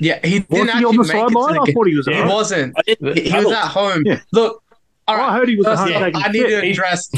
[0.00, 1.54] Yeah, he didn't Was he actually on the make it to sideline?
[1.54, 2.08] the I thought he was.
[2.08, 2.28] At he home.
[2.28, 2.76] wasn't.
[2.86, 2.96] He,
[3.30, 4.02] he was at home.
[4.06, 4.20] Yeah.
[4.32, 4.62] Look,
[5.08, 6.62] all I heard he was at First home of I need shit.
[6.62, 7.10] to address.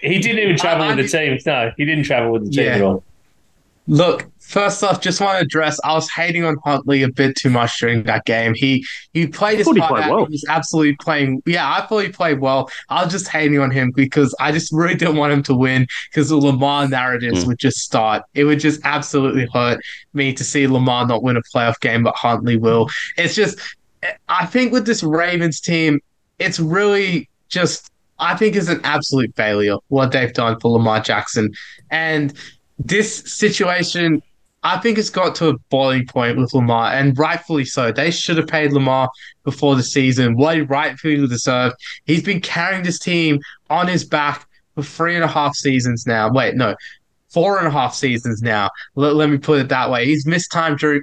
[0.00, 1.38] He didn't even travel I- I with the team.
[1.46, 2.74] No, he didn't travel with the team Yeah.
[2.76, 3.04] at all.
[3.86, 5.78] Look, first off, just want to address.
[5.84, 8.52] I was hating on Huntley a bit too much during that game.
[8.54, 8.84] He
[9.14, 10.24] he played his thought he part played well.
[10.26, 11.42] He was absolutely playing.
[11.46, 12.70] Yeah, I thought he played well.
[12.88, 15.86] I was just hating on him because I just really didn't want him to win
[16.10, 17.46] because the Lamar narratives Mm.
[17.48, 18.24] would just start.
[18.34, 19.78] It would just absolutely hurt
[20.14, 22.90] me to see Lamar not win a playoff game, but Huntley will.
[23.16, 23.58] It's just,
[24.28, 26.00] I think with this Ravens team,
[26.38, 27.88] it's really just.
[28.22, 31.52] I think it's an absolute failure what they've done for Lamar Jackson.
[31.90, 32.34] And
[32.78, 34.22] this situation,
[34.62, 37.92] I think it's got to a boiling point with Lamar, and rightfully so.
[37.92, 39.08] They should have paid Lamar
[39.44, 41.76] before the season what he rightfully deserved.
[42.04, 43.40] He's been carrying this team
[43.70, 46.30] on his back for three and a half seasons now.
[46.30, 46.74] Wait, no,
[47.30, 48.68] four and a half seasons now.
[48.96, 50.04] Let, let me put it that way.
[50.04, 51.02] He's missed time due,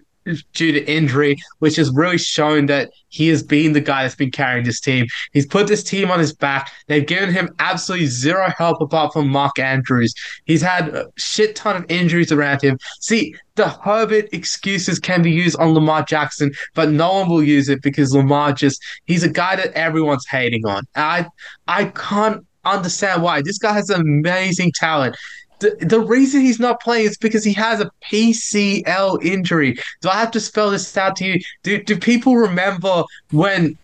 [0.53, 4.31] due to injury, which has really shown that he has been the guy that's been
[4.31, 5.05] carrying this team.
[5.31, 6.71] He's put this team on his back.
[6.87, 10.13] They've given him absolutely zero help apart from Mark Andrews.
[10.45, 12.77] He's had a shit ton of injuries around him.
[12.99, 17.69] See, the Herbert excuses can be used on Lamar Jackson, but no one will use
[17.69, 20.83] it because Lamar just he's a guy that everyone's hating on.
[20.95, 21.27] I
[21.67, 23.41] I can't understand why.
[23.41, 25.15] This guy has amazing talent.
[25.59, 29.77] The, the reason he's not playing is because he has a PCL injury.
[30.01, 31.39] Do I have to spell this out to you?
[31.63, 33.77] Do, do people remember when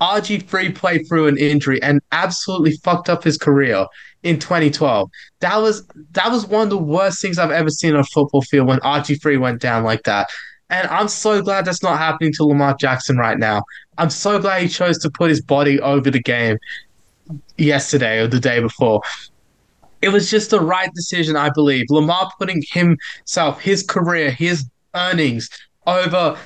[0.00, 3.86] RG3 played through an injury and absolutely fucked up his career?
[4.24, 5.08] in 2012.
[5.40, 8.42] That was that was one of the worst things I've ever seen on a football
[8.42, 10.28] field when RG3 went down like that.
[10.70, 13.62] And I'm so glad that's not happening to Lamar Jackson right now.
[13.96, 16.58] I'm so glad he chose to put his body over the game
[17.56, 19.00] yesterday or the day before.
[20.02, 21.86] It was just the right decision, I believe.
[21.90, 25.50] Lamar putting himself, his career, his earnings
[25.86, 26.38] over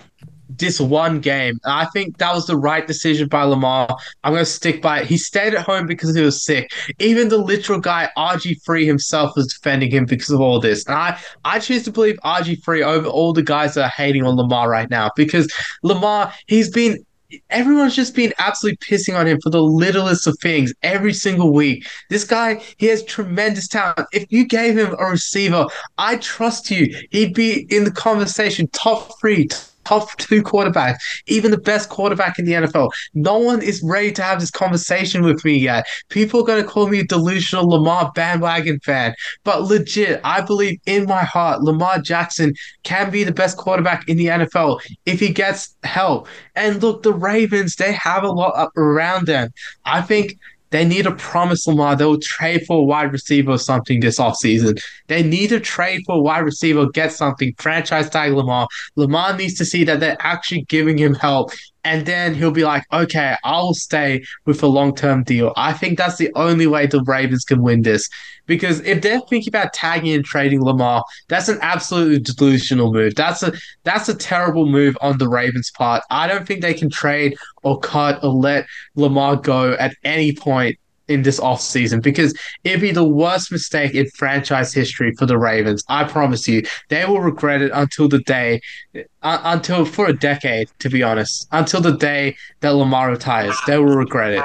[0.59, 1.59] this one game.
[1.65, 3.89] I think that was the right decision by Lamar.
[4.25, 5.07] I'm going to stick by it.
[5.07, 6.71] He stayed at home because he was sick.
[6.99, 10.85] Even the literal guy, RG3 himself, was defending him because of all this.
[10.87, 14.37] And I, I choose to believe RG3 over all the guys that are hating on
[14.37, 17.05] Lamar right now because Lamar, he's been
[17.51, 21.87] everyone's just been absolutely pissing on him for the littlest of things every single week.
[22.11, 24.07] This guy, he has tremendous talent.
[24.13, 25.67] If you gave him a receiver,
[25.99, 26.95] I trust you.
[27.11, 29.49] He'd be in the conversation top three,
[29.85, 32.91] top two quarterbacks, even the best quarterback in the NFL.
[33.15, 35.87] No one is ready to have this conversation with me yet.
[36.09, 39.15] People are going to call me a delusional Lamar bandwagon fan,
[39.45, 44.17] but legit, I believe in my heart Lamar Jackson can be the best quarterback in
[44.17, 46.29] the NFL if he gets help.
[46.55, 49.51] And look, the Ravens, they have a lot up around them.
[49.85, 50.39] I think
[50.73, 54.81] they need to promise Lamar they'll trade for a wide receiver or something this offseason.
[55.07, 58.67] They need to trade for a wide receiver, get something, franchise tag Lamar.
[58.97, 61.53] Lamar needs to see that they're actually giving him help.
[61.85, 65.53] And then he'll be like, okay, I'll stay with a long term deal.
[65.57, 68.09] I think that's the only way the Ravens can win this.
[68.53, 73.15] Because if they're thinking about tagging and trading Lamar, that's an absolutely delusional move.
[73.15, 76.03] That's a that's a terrible move on the Ravens' part.
[76.11, 80.79] I don't think they can trade or cut or let Lamar go at any point
[81.09, 85.83] in this offseason because it'd be the worst mistake in franchise history for the Ravens.
[85.89, 86.63] I promise you.
[86.91, 88.61] They will regret it until the day,
[88.95, 91.49] uh, until for a decade, to be honest.
[91.53, 93.57] Until the day that Lamar retires.
[93.67, 94.45] They will regret it.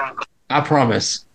[0.50, 1.26] I promise.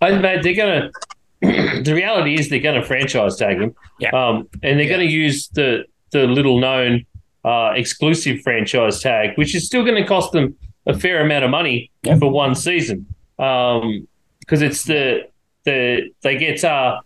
[0.00, 0.92] Mate, they're to.
[1.84, 3.74] the reality is they're going to franchise tag him.
[3.98, 4.10] Yeah.
[4.10, 4.96] Um, and they're Yeah.
[4.96, 7.06] going to use the, the little known
[7.44, 10.54] uh, exclusive franchise tag, which is still going to cost them
[10.86, 12.16] a fair amount of money Yeah.
[12.18, 13.06] for one season.
[13.38, 14.06] Um,
[14.40, 15.28] because it's the
[15.64, 16.98] the they get uh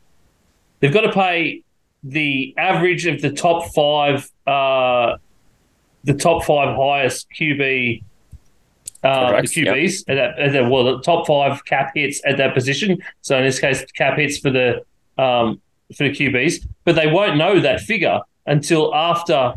[0.80, 1.62] they've got to pay
[2.02, 5.16] the average of the top five uh
[6.04, 8.02] the top five highest QB
[9.04, 9.74] uh, the Correct, yep.
[9.74, 12.98] QBs at that, at that well the top five cap hits at that position.
[13.20, 14.84] So in this case, cap hits for the
[15.22, 15.60] um
[15.96, 19.54] for the QBs, but they won't know that figure until after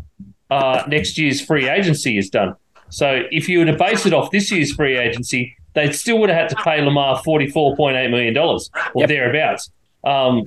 [0.50, 2.54] uh, next year's free agency is done.
[2.90, 6.30] So if you were to base it off this year's free agency, they still would
[6.30, 9.08] have had to pay Lamar forty four point eight million dollars or Yep.
[9.08, 9.70] thereabouts
[10.04, 10.44] um,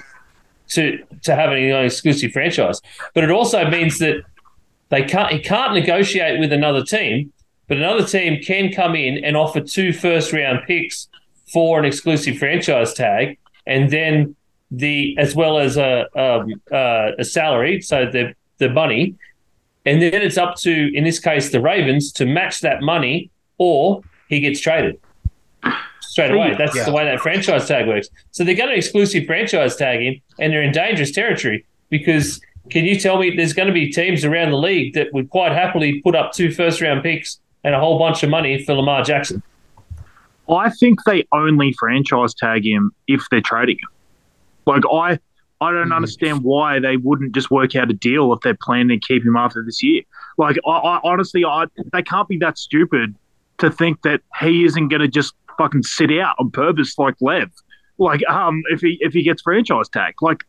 [0.69, 2.81] to to have an exclusive franchise.
[3.13, 4.23] But it also means that
[4.89, 7.31] they can't he can't negotiate with another team,
[7.71, 11.07] but another team can come in and offer two first round picks
[11.53, 14.35] for an exclusive franchise tag, and then
[14.71, 19.15] the as well as a um, uh, a salary, so the the money,
[19.85, 24.01] and then it's up to in this case the Ravens to match that money, or
[24.27, 24.99] he gets traded
[26.01, 26.53] straight away.
[26.57, 26.83] That's Yeah.
[26.83, 28.09] the way that franchise tag works.
[28.31, 32.83] So they're going to exclusive franchise tag him, and they're in dangerous territory because can
[32.83, 36.01] you tell me there's going to be teams around the league that would quite happily
[36.01, 39.41] put up two first round picks and a whole bunch of money for Lamar Jackson?
[40.49, 43.89] I think they only franchise tag him if they're trading him.
[44.65, 45.19] Like I,
[45.61, 45.95] I don't Mhm.
[45.95, 49.37] understand why they wouldn't just work out a deal if they're planning to keep him
[49.37, 50.01] after this year.
[50.37, 53.15] Like I, I honestly, I they can't be that stupid
[53.59, 57.49] to think that he isn't going to just fucking sit out on purpose like Lev.
[57.99, 60.43] Like um, if he if he gets franchise tag, like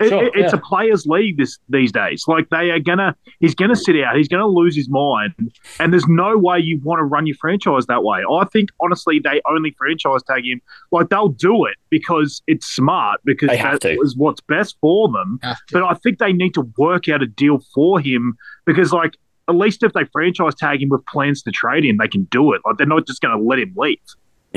[0.00, 0.58] it, Sure, it- it's yeah.
[0.58, 2.24] a players' league this these days.
[2.28, 4.16] Like they are gonna, he's gonna sit out.
[4.16, 5.34] He's gonna lose his mind,
[5.80, 8.22] and there's no way you want to run your franchise that way.
[8.30, 10.60] I think honestly, they only franchise tag him.
[10.92, 14.00] Like they'll do it because it's smart because They have that to.
[14.02, 15.40] is what's best for them.
[15.72, 18.36] But I think they need to work out a deal for him
[18.66, 19.16] because like.
[19.50, 22.52] At least if they franchise tag him with plans to trade him, they can do
[22.52, 22.60] it.
[22.66, 23.96] Like they're not just going to let him leave.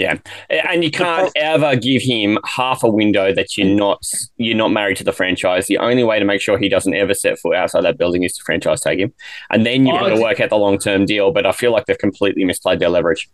[0.01, 0.17] Yeah,
[0.49, 4.03] and you can't ever give him half a window that you're not
[4.37, 5.67] you're not married to the franchise.
[5.67, 8.35] The only way to make sure he doesn't ever set foot outside that building is
[8.37, 9.13] to franchise tag him,
[9.51, 11.31] and then you've Oh, got to work out the long term deal.
[11.31, 13.29] But I feel like they've completely misplayed their leverage.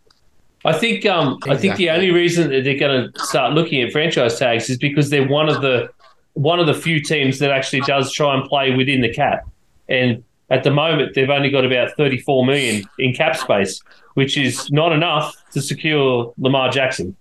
[0.65, 3.93] I think um, I think the only reason that they're going to start looking at
[3.93, 5.89] franchise tags is because they're one of the
[6.34, 9.47] one of the few teams that actually does try and play within the cap.
[9.88, 13.82] And at the moment, they've only got about 34 million in cap space,
[14.18, 17.15] which is not enough to secure Lamar Jackson.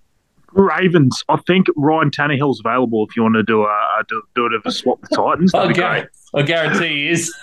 [0.53, 4.47] Ravens, I think Ryan Tannehill's available if you want to do a, a do, do
[4.47, 5.53] it of a swap with Titans.
[5.53, 5.91] I, That'd be guar-
[6.33, 6.43] great.
[6.43, 7.35] I guarantee he is.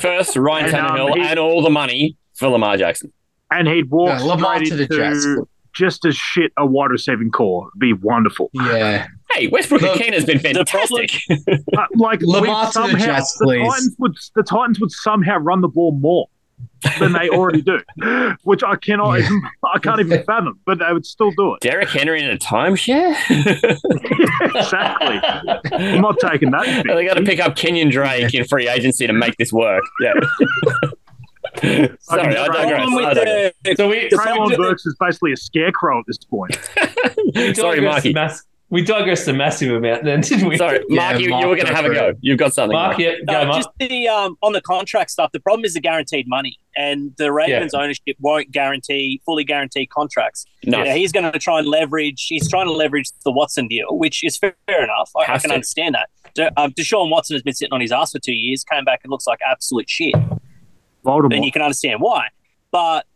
[0.00, 3.12] First, Ryan And, um, Tannehill he- and all the money for Lamar Jackson.
[3.50, 5.26] And he'd walk Yeah, Lamar to the Jets.
[5.74, 7.68] just as shit a wide receiving corps.
[7.76, 8.48] Be wonderful.
[8.54, 9.06] Yeah.
[9.32, 11.10] Hey, Westbrook Look, Akina has been fantastic.
[11.30, 13.68] Uh, like Lamar we'd to the somehow, Jets, the please.
[13.68, 16.28] Titans would the Titans would somehow run the ball more
[17.00, 17.80] than they already do,
[18.44, 19.24] which I cannot Yeah.
[19.26, 19.42] even
[19.74, 21.60] I can't even fathom, but they would still do it.
[21.60, 23.14] Derrick Henry in a timeshare?
[24.54, 25.20] exactly.
[25.72, 26.84] I'm not taking that.
[26.86, 29.82] they got to pick up Kenyon Drake in free agency to make this work.
[30.00, 30.12] Yeah.
[31.60, 32.70] Sorry, I The digress.
[32.76, 33.52] problem I digress.
[33.64, 36.54] the, So we, Treylon Burks is basically a scarecrow at this point.
[37.56, 38.12] Sorry, digressed Marky.
[38.12, 40.56] mass- we digressed a massive amount then, didn't we?
[40.58, 42.12] Sorry, Yeah, Mark, you, you Mark, were going to have a go.
[42.20, 42.74] You've got something.
[42.74, 43.00] Mark, Mark.
[43.00, 43.56] yeah, go, No, Mark.
[43.56, 45.32] just the um, on the contract stuff.
[45.32, 50.44] The problem is the guaranteed money, and the Ravens' ownership won't guarantee fully guarantee contracts.
[50.64, 50.82] No.
[50.84, 52.26] Yeah, he's going to try and leverage.
[52.28, 55.10] He's trying to leverage the Watson deal, which is fair, fair enough.
[55.16, 55.54] I, I can to.
[55.54, 56.10] understand that.
[56.34, 59.00] De, um, Deshaun Watson has been sitting on his ass for two years, came back
[59.02, 60.14] and looks like absolute shit.
[61.04, 61.30] Voldemort.
[61.30, 62.28] Then you can understand why.
[62.70, 63.06] But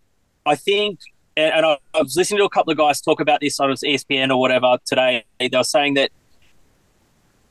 [0.46, 0.98] I think,
[1.36, 3.70] and, and I, I was listening to a couple of guys talk about this on
[3.70, 5.24] ESPN or whatever today.
[5.38, 6.10] They were saying that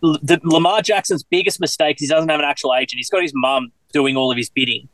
[0.04, 2.98] L- the, Lamar Jackson's biggest mistake is he doesn't have an actual agent.
[2.98, 4.88] He's got his mum doing all of his bidding.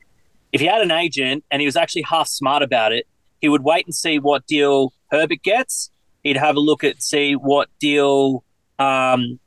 [0.52, 3.08] If he had an agent and he was actually half smart about it,
[3.42, 5.92] he would wait and see what deal Herbert gets.
[6.24, 8.44] He'd have a look at see what deal.
[8.80, 9.40] Um,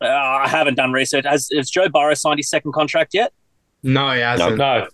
[0.00, 1.24] uh, I haven't done research.
[1.26, 3.32] Has, has Joe Burrow signed his second contract yet?
[3.82, 4.56] No, he hasn't.
[4.56, 4.78] no.
[4.80, 4.88] No.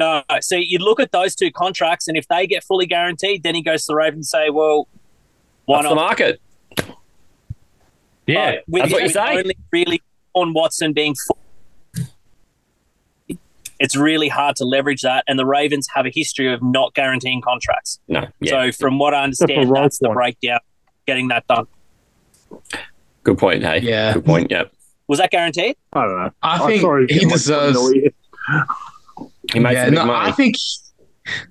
[0.00, 3.54] No, so you look at those two contracts, and if they get fully guaranteed, then
[3.54, 4.88] he goes to the Ravens and say, "Well,
[5.66, 6.40] why That's the market.
[8.26, 8.56] Yeah.
[8.66, 9.38] With That's what you say.
[9.38, 10.02] Only really
[10.34, 11.38] on Watson being, full,
[13.78, 17.40] it's really hard to leverage that, and the Ravens have a history of not guaranteeing
[17.40, 18.00] contracts.
[18.08, 18.26] No.
[18.40, 18.50] Yeah.
[18.50, 20.14] So from what I Except for understand, that's the Roquan.
[20.14, 20.60] breakdown.
[21.06, 21.66] Getting that done
[23.22, 23.62] Good point.
[23.62, 23.80] Hey.
[23.80, 24.14] Yeah.
[24.14, 24.50] Good point.
[24.50, 24.64] Yeah.
[25.08, 25.76] was that guaranteed?
[25.92, 26.30] I don't know.
[26.42, 27.78] I I'm think sorry, he deserves.
[29.52, 30.30] He makes yeah, no, money.
[30.30, 30.56] I think.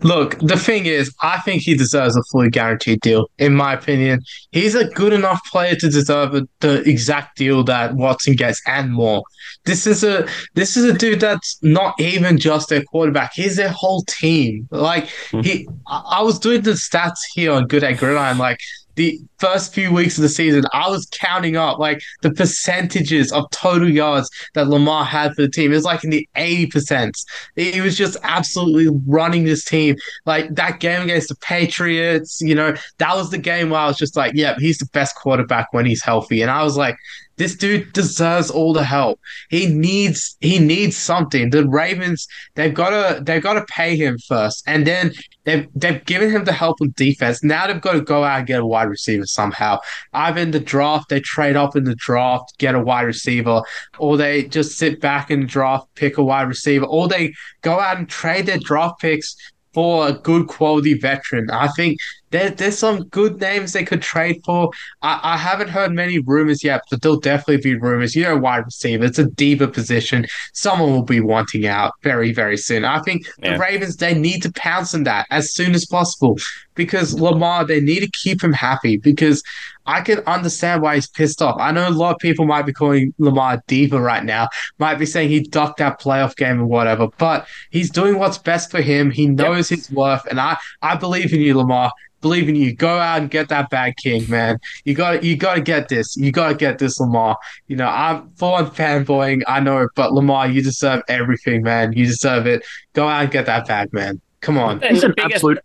[0.02, 3.30] Look, the thing is, I think he deserves a fully guaranteed deal.
[3.38, 4.22] In my opinion,
[4.52, 8.91] he's a good enough player to deserve a, the exact deal that Watson gets and
[8.91, 9.24] more.
[9.66, 13.70] This is a this is a dude that's not even just their quarterback; he's their
[13.70, 14.68] whole team.
[14.72, 15.41] Like hmm.
[15.41, 18.60] he, I, I was doing the stats here on G'day Gridiron, like.
[18.96, 23.50] The first few weeks of the season, I was counting up like the percentages of
[23.52, 25.72] total yards that Lamar had for the team.
[25.72, 27.12] It was like in the 80%.
[27.56, 29.96] He was just absolutely running this team.
[30.26, 33.98] Like that game against the Patriots, you know, that was the game where I was
[33.98, 36.42] just like, yep, he's the best quarterback when he's healthy.
[36.42, 36.98] And I was like,
[37.40, 39.20] this dude deserves all the help.
[39.50, 41.50] He needs he needs something.
[41.50, 44.62] The Ravens, they've gotta they've gotta pay him first.
[44.68, 45.14] And then
[45.46, 47.42] they've they've given him the help of defense.
[47.42, 49.80] Now they've got to go out and get a wide receiver somehow.
[50.14, 53.62] Either in the draft, they trade up in the draft, get a wide receiver,
[53.98, 57.80] or they just sit back in the draft, pick a wide receiver, or they go
[57.80, 59.34] out and trade their draft picks
[59.74, 61.50] for a good quality veteran.
[61.52, 62.00] I think
[62.32, 64.71] there, there's some good names they could trade for.
[65.01, 68.15] I, I haven't heard many rumors yet, but there'll definitely be rumors.
[68.15, 70.25] You know, wide receiver, it's a diva position.
[70.53, 72.86] Someone will be wanting out very, very soon.
[72.86, 73.53] I think Yeah.
[73.53, 76.38] the Ravens, they need to pounce on that as soon as possible
[76.80, 79.43] because Lamar, they need to keep him happy because
[79.86, 81.59] I can understand why he's pissed off.
[81.59, 84.47] I know a lot of people might be calling Lamar a diva right now,
[84.80, 88.71] might be saying he ducked that playoff game or whatever, but he's doing what's best
[88.71, 89.11] for him.
[89.11, 91.91] He knows his worth, and I, I believe in you, Lamar.
[92.21, 92.75] Believe in you.
[92.75, 94.59] Go out and get that bag, King, man.
[94.84, 96.17] You got you got to get this.
[96.17, 97.38] You got to get this, Lamar.
[97.67, 99.43] You know, I'm full on fanboying.
[99.47, 101.93] I know, but Lamar, you deserve everything, man.
[101.93, 102.65] You deserve it.
[102.91, 104.19] Go out and get that bag, man.
[104.41, 104.82] Come on.
[104.82, 105.59] He's the an biggest- absolute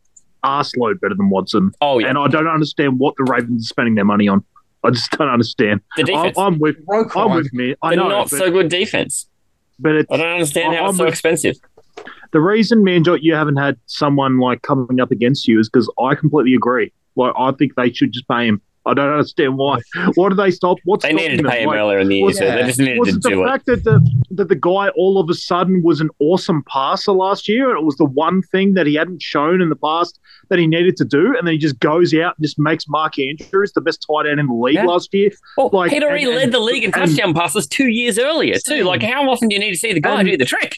[0.44, 1.72] arseload better than Watson.
[1.80, 2.08] Oh yeah.
[2.08, 4.44] And I don't understand what the Ravens are spending their money on.
[4.84, 5.80] I just don't understand.
[5.96, 6.38] the I'm, defense.
[6.38, 6.76] I'm with
[7.16, 7.74] I'm with me.
[7.82, 9.26] I They're know, not but, so good defense.
[9.78, 11.56] but it's I don't understand how I'm it's so with- expensive.
[12.32, 15.90] the reason, man, Joe, you haven't had someone like coming up against you is because
[16.00, 16.92] I completely agree.
[17.16, 18.60] Like I think they should just pay him.
[18.86, 19.78] I don't understand why.
[20.14, 20.76] Why do they stop?
[20.84, 21.68] What's They needed to pay him?
[21.68, 23.42] Like, earlier in the year, was- so they just needed was to it the do
[23.42, 23.46] it.
[23.46, 27.48] fact that the that the guy all of a sudden was an awesome passer last
[27.48, 30.18] year, and it was the one thing that he hadn't shown in the past
[30.50, 33.18] that he needed to do, and then he just goes out and just makes Mark
[33.18, 34.84] Andrews the best tight end in the league Yeah.
[34.84, 35.30] last year.
[35.56, 38.56] Well, like, he'd already and- led the league in and- touchdown passes two years earlier,
[38.66, 38.84] too.
[38.84, 40.76] Like, how often do you need to see the guy do the trick?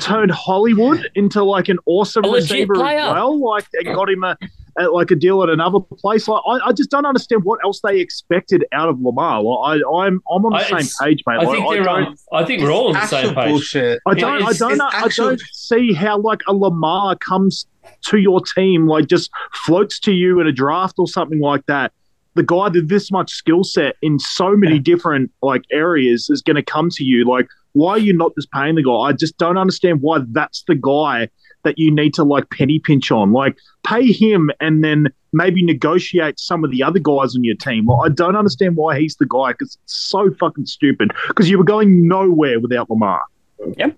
[0.00, 2.98] Turned Hollywood into like an awesome receiver player.
[3.00, 3.38] as well.
[3.38, 4.36] Like they got him a,
[4.78, 6.26] a like a deal at another place.
[6.28, 9.42] Like I, I just don't understand what else they expected out of Lamar.
[9.42, 11.34] Like, I, I'm I'm on the I- same page, mate.
[11.34, 11.84] I Like, think I they're.
[11.84, 13.48] don't- Um, I think we're all on the same page.
[13.48, 14.00] bullshit.
[14.06, 17.66] I don't, I don't, it's know, actual- I don't see how like a Lamar comes
[18.06, 19.30] to your team, like just
[19.66, 21.92] floats to you in a draft or something like that.
[22.34, 26.56] The guy with this much skill set in so many different like areas is going
[26.56, 27.24] to come to you.
[27.28, 28.92] Like Why are you not just paying the guy?
[28.92, 31.28] I just don't understand why that's the guy
[31.68, 33.32] that you need to like penny pinch on.
[33.32, 37.86] Like pay him and then maybe negotiate some of the other guys on your team.
[37.86, 41.12] Like, I don't understand why he's the guy because it's so fucking stupid.
[41.28, 43.20] Because you were going nowhere without Lamar.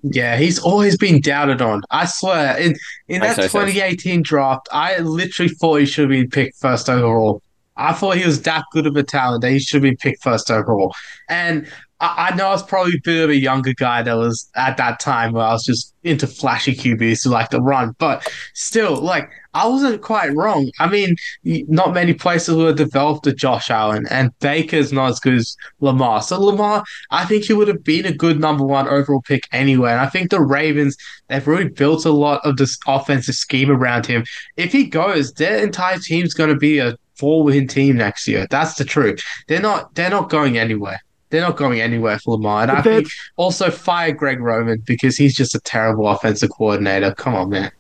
[0.03, 1.83] Yeah, he's always been doubted on.
[1.91, 2.75] I swear, in
[3.09, 3.53] in Makes that no sense.
[3.53, 7.43] 2018 draft, I literally thought he should have been picked first overall.
[7.77, 10.23] I thought he was that good of a talent that he should have been picked
[10.23, 10.95] first overall.
[11.29, 14.49] And I, I know I was probably a bit of a younger guy that was
[14.57, 18.27] at that time where I was just into flashy QBs who like to run, but
[18.55, 20.71] still, like I wasn't quite wrong.
[20.79, 25.21] I mean, not many places would have developed a Josh Allen, and Baker's not as
[25.21, 26.23] good as Lamar.
[26.23, 29.91] So Lamar, I think he would have been a good number one overall pick anyway.
[29.91, 30.97] And I think the Ravens,
[31.29, 34.25] they've really built a lot of this offensive scheme around him.
[34.57, 38.47] If he goes, their entire team's going to be a four-win team next year.
[38.51, 39.21] That's the truth.
[39.49, 39.95] They're not.
[39.95, 41.01] They're not going anywhere.
[41.31, 42.63] They're not going anywhere for Lamar.
[42.63, 47.15] And I think also fire Greg Roman because he's just a terrible offensive coordinator.
[47.15, 47.71] Come on, man.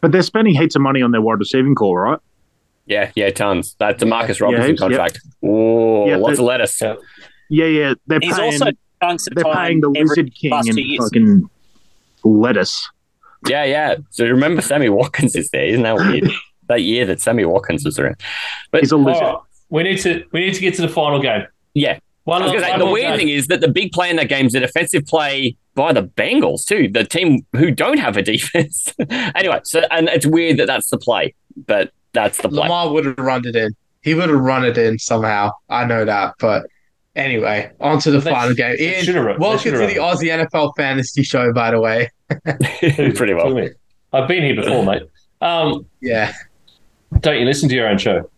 [0.00, 2.18] But they're spending heaps of money on their wide receiving corps, right?
[2.86, 3.74] Yeah, yeah, tons.
[3.78, 4.76] That's a Marcus Robinson yeah.
[4.76, 5.20] contract.
[5.44, 6.80] Oh, Yeah, lots of lettuce.
[6.80, 6.94] Yeah.
[7.50, 7.94] Yeah, yeah.
[8.06, 8.52] They're He's paying.
[8.52, 8.70] also
[9.02, 11.50] chunks of they're time paying the every Lizard King last two and fucking
[12.24, 12.88] lettuce.
[13.48, 13.96] Yeah, yeah.
[14.10, 15.64] So remember Sammy Watkins is there.
[15.66, 16.30] Isn't that weird?
[16.68, 18.16] that year that Sammy Watkins was around.
[18.70, 19.22] But He's a All lizard.
[19.22, 19.36] right,
[19.68, 21.46] we need to we need to get to the final game.
[21.74, 23.16] yeah, One, I was gonna say, one the weird game.
[23.18, 26.02] thing is that the big play in that game is a defensive play by the
[26.02, 28.92] Bengals too, the team who don't have a defense.
[29.08, 31.34] anyway, so and it's weird that that's the play,
[31.66, 32.60] but that's the play.
[32.60, 33.70] Lamar would have run it in.
[34.02, 35.50] He would have run it in somehow.
[35.68, 36.34] I know that.
[36.38, 36.66] But
[37.16, 38.76] anyway, on to the They final sh- game.
[38.78, 42.10] Ian, run- welcome to should've the Aussie NFL Fantasy Show, by the way.
[43.14, 43.56] Pretty well.
[44.12, 45.02] I've been here before, mate.
[45.40, 46.32] Um, Yeah.
[47.20, 48.28] don't you listen to your own show?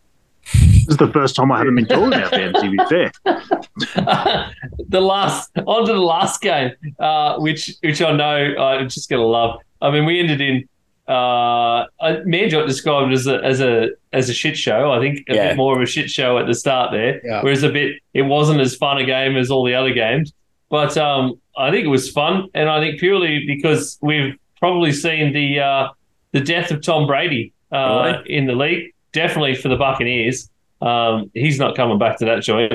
[0.52, 3.12] This is the first time I haven't been talking about fantasy, to be fair.
[4.88, 9.22] the last on to the last game, uh, which which I know I'm just gonna
[9.26, 9.60] love.
[9.82, 10.68] I mean, we ended in
[11.08, 14.90] uh, I- me and Jot described it as a as a as a shit show.
[14.92, 15.48] I think a Yeah.
[15.48, 17.42] bit more of a shit show at the start there, Yeah.
[17.42, 20.32] whereas a bit it wasn't as fun a game as all the other games.
[20.70, 25.32] But um, I think it was fun, and I think purely because we've probably seen
[25.32, 25.88] the uh,
[26.32, 28.92] the death of Tom Brady uh, in the league.
[29.12, 32.72] Definitely for the Buccaneers, um, he's not coming back to that joint.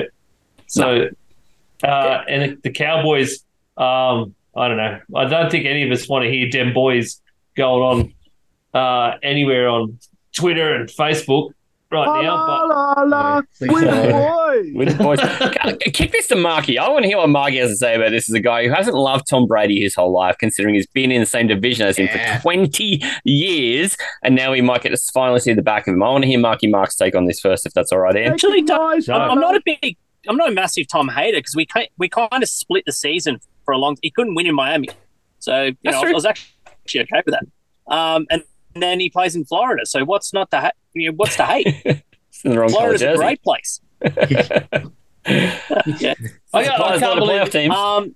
[0.66, 1.08] So,
[1.82, 3.44] uh, and the Cowboys,
[3.76, 5.00] um, I don't know.
[5.14, 7.20] I don't think any of us want to hear them boys
[7.56, 8.14] going
[8.74, 9.98] on uh, anywhere on
[10.32, 11.52] Twitter and Facebook
[11.94, 12.36] right La, now.
[12.36, 14.10] la, But la, la, Please with don't.
[14.12, 14.72] boys.
[14.74, 15.82] With the boys.
[15.94, 16.78] Kick this to Marky.
[16.78, 18.72] I want to hear what Marky has to say about this Is a guy who
[18.72, 21.96] hasn't loved Tom Brady his whole life, considering he's been in the same division as
[21.96, 22.36] him Yeah.
[22.38, 26.02] for 20 years, and now we might get to finally see the back of him.
[26.02, 28.32] I want to hear Marky Mark's take on this first, if that's all right, Ian.
[28.32, 29.14] Actually, don't- Guys, No.
[29.14, 29.96] I'm, I'm not a big,
[30.28, 33.38] I'm not a massive Tom hater because we ki- we kind of split the season
[33.64, 33.96] for a long.
[34.02, 34.88] He couldn't win in Miami,
[35.38, 36.14] so you That's know I true.
[36.14, 37.92] was actually okay with that.
[37.94, 38.42] Um, and
[38.82, 40.72] then he plays in Florida, so what's not the hate?
[40.94, 41.66] You know, what's to hate?
[42.30, 43.80] It's in the wrong Florida's a great place.
[44.02, 44.66] yeah.
[46.52, 47.74] I, I, I can't believe playoff teams.
[47.74, 48.14] Um,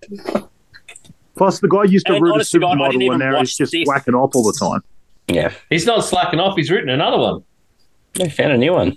[1.37, 3.39] Plus, the guy used to And root a honest to God, supermodel, even and now
[3.39, 3.87] he's just this.
[3.87, 4.83] whacking off all the time.
[5.29, 6.57] yeah, he's not slacking off.
[6.57, 7.45] He's written another one.
[8.15, 8.97] they found a new one.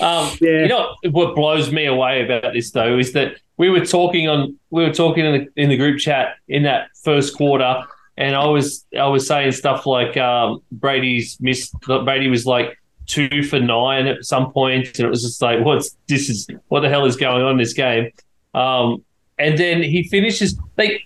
[0.00, 0.62] Um, Yeah.
[0.62, 4.56] You know what blows me away about this though is that we were talking on
[4.70, 7.82] we were talking in the in the group chat in that first quarter,
[8.20, 11.74] and I was I was saying stuff like um, Brady's missed.
[11.80, 15.96] Brady was like two for nine at some point, and it was just like what's
[16.06, 18.10] this is what the hell is going on in this game?
[18.54, 19.02] Um,
[19.38, 21.02] and then he finishes like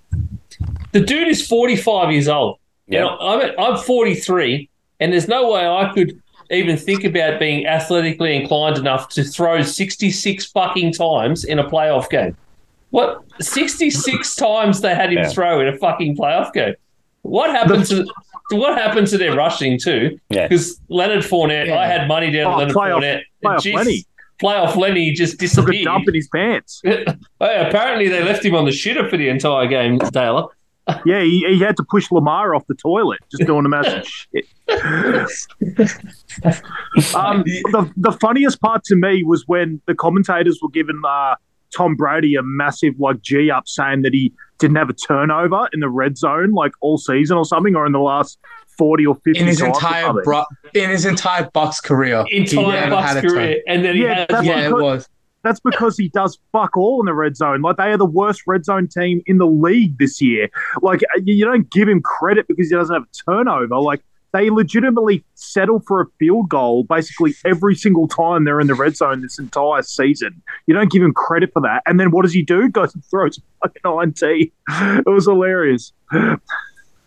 [0.93, 2.59] the dude is forty five years old.
[2.89, 3.07] Yeah.
[3.07, 4.69] I'm I'm 43,
[5.01, 6.21] and there's no way I could
[6.51, 12.11] even think about being athletically inclined enough to throw 66 fucking times in a playoff
[12.11, 12.37] game.
[12.91, 15.29] What 66 times they had him Yeah.
[15.31, 16.75] throw in a fucking playoff game?
[17.25, 18.07] What happened to
[18.51, 20.19] what happened to their rushing too?
[20.31, 20.47] Yeah.
[20.47, 21.79] Because Leonard Fournette, Yeah.
[21.79, 23.23] I had money down Oh, on Leonard playoff- Fournette.
[23.45, 24.05] playoff Jeez, Lenny.
[24.43, 25.85] Playoff Lenny just Took a disappeared.
[25.85, 26.83] dump in his pants.
[27.41, 30.47] Oh, apparently they left him on the shitter for the entire game, Taylor.
[31.07, 34.45] Yeah, he, he had to push Lamar off the toilet, just doing a massive shit.
[37.15, 41.37] Um, the, the funniest part to me was when the commentators were giving uh,
[41.75, 45.81] Tom Brady a massive like G up, saying that he didn't have a turnover in
[45.81, 48.39] the red zone like all season or something, or in the last
[48.79, 50.25] forty or fifty In his times entire something.
[50.25, 50.45] bro-
[50.75, 52.25] in his entire Bucs career.
[52.31, 53.31] Entire Bucs had turn.
[53.31, 53.63] career.
[53.69, 55.09] And then he Yeah, has that's Yeah, it because- was.
[55.43, 57.61] That's because he does fuck all in the red zone.
[57.61, 60.49] Like they are the worst red zone team in the league this year.
[60.81, 63.77] Like you you don't give him credit because he doesn't have a turnover.
[63.79, 64.03] Like
[64.35, 68.97] they legitimately settle for a field goal basically every single time they're in the red
[68.97, 70.43] zone this entire season.
[70.67, 71.83] You don't give him credit for that.
[71.87, 72.69] And then what does he do?
[72.75, 74.51] Goes and throws fucking INT.
[75.07, 75.93] It was hilarious.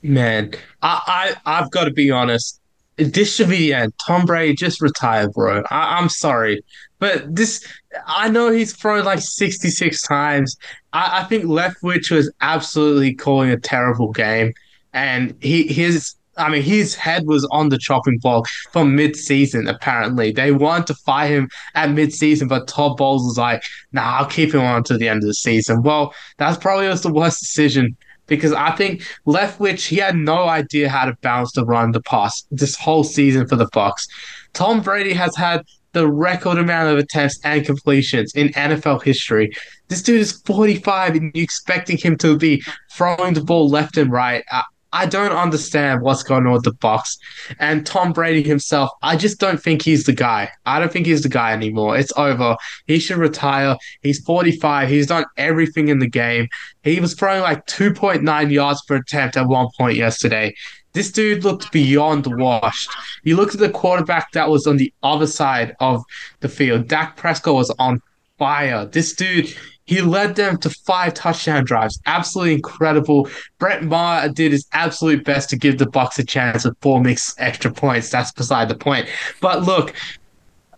[0.01, 2.61] Man, I, I I've got to be honest.
[2.95, 3.93] This should be the end.
[4.05, 5.63] Tom Brady just retire, bro.
[5.69, 6.63] I, I'm sorry,
[6.97, 7.67] but this
[8.07, 10.55] I know he's thrown like 66 times.
[10.93, 14.53] I, I think Leftwich was absolutely calling a terrible game,
[14.93, 19.67] and he his I mean his head was on the chopping block from mid-season.
[19.67, 24.25] Apparently, they wanted to fire him at mid-season, but Todd Bowles was like, "Nah, I'll
[24.25, 27.39] keep him on until the end of the season." Well, that's probably was the worst
[27.39, 27.95] decision
[28.27, 32.45] because I think Leftwich he had no idea how to balance the run, the pass
[32.51, 34.07] this whole season for the Bucs.
[34.53, 39.51] Tom Brady has had the record amount of attempts and completions in NFL history.
[39.87, 42.61] This dude is 45 and you're expecting him to be
[42.91, 44.43] throwing the ball left and right.
[44.51, 47.17] I, I don't understand what's going on with the box.
[47.59, 48.89] and Tom Brady himself.
[49.01, 50.49] I just don't think he's the guy.
[50.65, 51.97] I don't think he's the guy anymore.
[51.97, 52.55] It's over.
[52.85, 53.75] He should retire.
[54.01, 54.89] He's 45.
[54.89, 56.47] He's done everything in the game.
[56.83, 60.53] He was throwing like 2.9 yards per attempt at one point yesterday.
[60.93, 62.89] This dude looked beyond washed.
[63.23, 66.03] You looked at the quarterback that was on the other side of
[66.39, 66.87] the field.
[66.87, 68.01] Dak Prescott was on
[68.39, 68.85] fire.
[68.85, 69.53] This dude,
[69.87, 71.99] he led them to five touchdown drives.
[72.05, 73.27] Absolutely incredible.
[73.57, 77.39] Brett Maher did his absolute best to give the Bucs a chance with four mixed
[77.39, 78.09] extra points.
[78.09, 79.07] That's beside the point.
[79.41, 79.95] But look,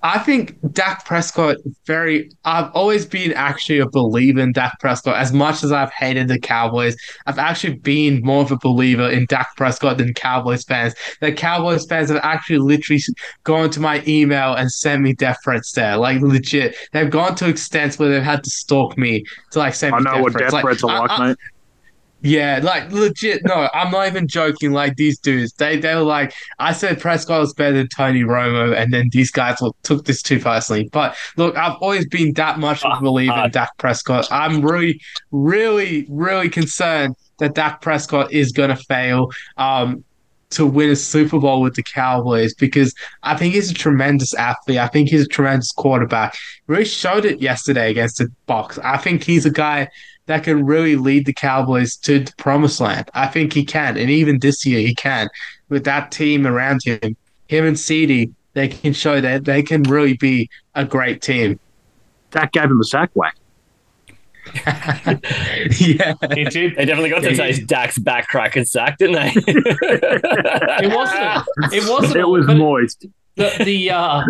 [0.02, 2.32] I think Dak Prescott very.
[2.46, 5.18] I've always been actually a believer in Dak Prescott.
[5.18, 6.96] As much as I've hated the Cowboys,
[7.28, 10.94] I've actually been more of a believer in Dak Prescott than Cowboys fans.
[11.20, 13.02] The Cowboys fans have actually literally
[13.44, 15.98] gone to my email and sent me death threats there.
[15.98, 19.96] Like legit, they've gone to extents where they've had to stalk me to like send
[19.96, 20.54] I me know death what threats.
[20.54, 21.38] death threats are like, I- mate.
[22.22, 23.42] Yeah, like legit.
[23.46, 24.72] No, I'm not even joking.
[24.72, 28.76] Like these dudes, they they were like, I said Prescott was better than Tony Romo,
[28.76, 30.90] and then these guys will, took this too personally.
[30.92, 34.28] But look, I've always been that much of a believer in Dak Prescott.
[34.32, 35.00] I'm really,
[35.32, 39.30] really, really concerned that Dak Prescott is going to fail.
[39.58, 40.04] Um,
[40.52, 44.80] to win a Super Bowl with the Cowboys because I think he's a tremendous athlete.
[44.80, 46.36] I think he's a tremendous quarterback.
[46.66, 48.84] Really showed it yesterday against the Bucs.
[48.84, 49.90] I think he's a guy
[50.30, 53.10] that can really lead the Cowboys to the promised land.
[53.16, 55.28] I think he can, and even this year he can
[55.70, 57.18] with that team around him.
[57.48, 61.60] Him and CeeDee, they can show that they can really be a great team.
[62.30, 63.36] Dak gave him a sack whack.
[64.66, 66.76] yeah, He did.
[66.76, 67.38] They definitely got to Yeah.
[67.38, 69.32] taste Dak's back crack and sack, didn't they?
[70.82, 71.74] It wasn't.
[71.74, 72.16] It wasn't.
[72.18, 73.06] It was but moist.
[73.40, 74.22] The the uh,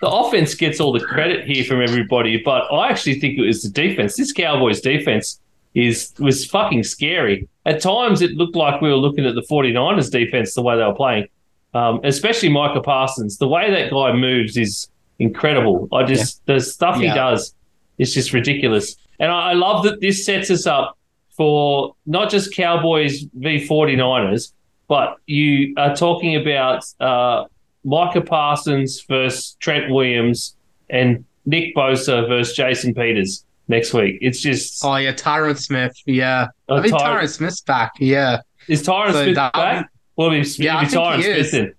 [0.00, 3.62] the offense gets all the credit here from everybody, but I actually think it was
[3.62, 4.16] the defense.
[4.16, 5.40] This Cowboys defense
[5.74, 7.48] is was fucking scary.
[7.64, 10.84] At times, it looked like we were looking at the 49ers defense the way they
[10.84, 11.28] were playing,
[11.72, 13.38] um, especially Micah Parsons.
[13.38, 14.88] The way that guy moves is
[15.20, 15.88] incredible.
[15.92, 17.54] I just the stuff he does
[17.98, 20.98] is just ridiculous, and I, I love that this sets us up
[21.30, 24.52] for not just Cowboys v 49ers,
[24.88, 26.84] but you are talking about.
[26.98, 27.44] Uh,
[27.84, 30.56] Micah Parsons versus Trent Williams
[30.90, 34.18] and Nick Bosa versus Jason Peters next week.
[34.20, 35.94] It's just oh yeah, Tyron Smith.
[36.06, 37.92] Yeah, uh, I think Ty- Tyron Smith's back.
[37.98, 39.90] Yeah, is Tyron so Smith that'll back?
[40.16, 41.50] Well, it'll be, Yeah, it'll be I think Tyron he Smith is.
[41.52, 41.74] then.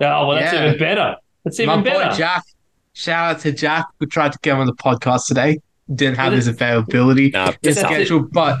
[0.00, 0.66] Oh, well, that's Yeah.
[0.66, 1.16] even better.
[1.44, 2.10] That's even my better.
[2.10, 2.42] boy Jack.
[2.92, 5.58] Shout out to Jack who tried to get on the podcast today.
[5.94, 7.30] Didn't have his availability.
[7.30, 7.84] Nah, his that's it.
[7.86, 8.60] schedule, but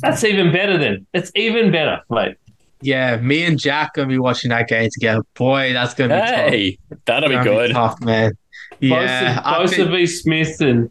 [0.00, 1.06] That's even better then.
[1.12, 2.36] It's even better, mate.
[2.82, 5.22] Yeah, me and Jack gonna be watching that game together.
[5.34, 6.98] Boy, that's gonna be tough.
[7.06, 7.70] that'll be Gonna good.
[7.72, 8.32] tough, man.
[8.80, 10.90] Yeah, Bosa, I Bosa think- v Smith and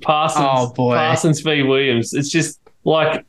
[0.00, 0.44] Parsons.
[0.48, 0.94] Oh, boy.
[0.96, 2.12] Parsons v Williams.
[2.14, 3.24] It's just like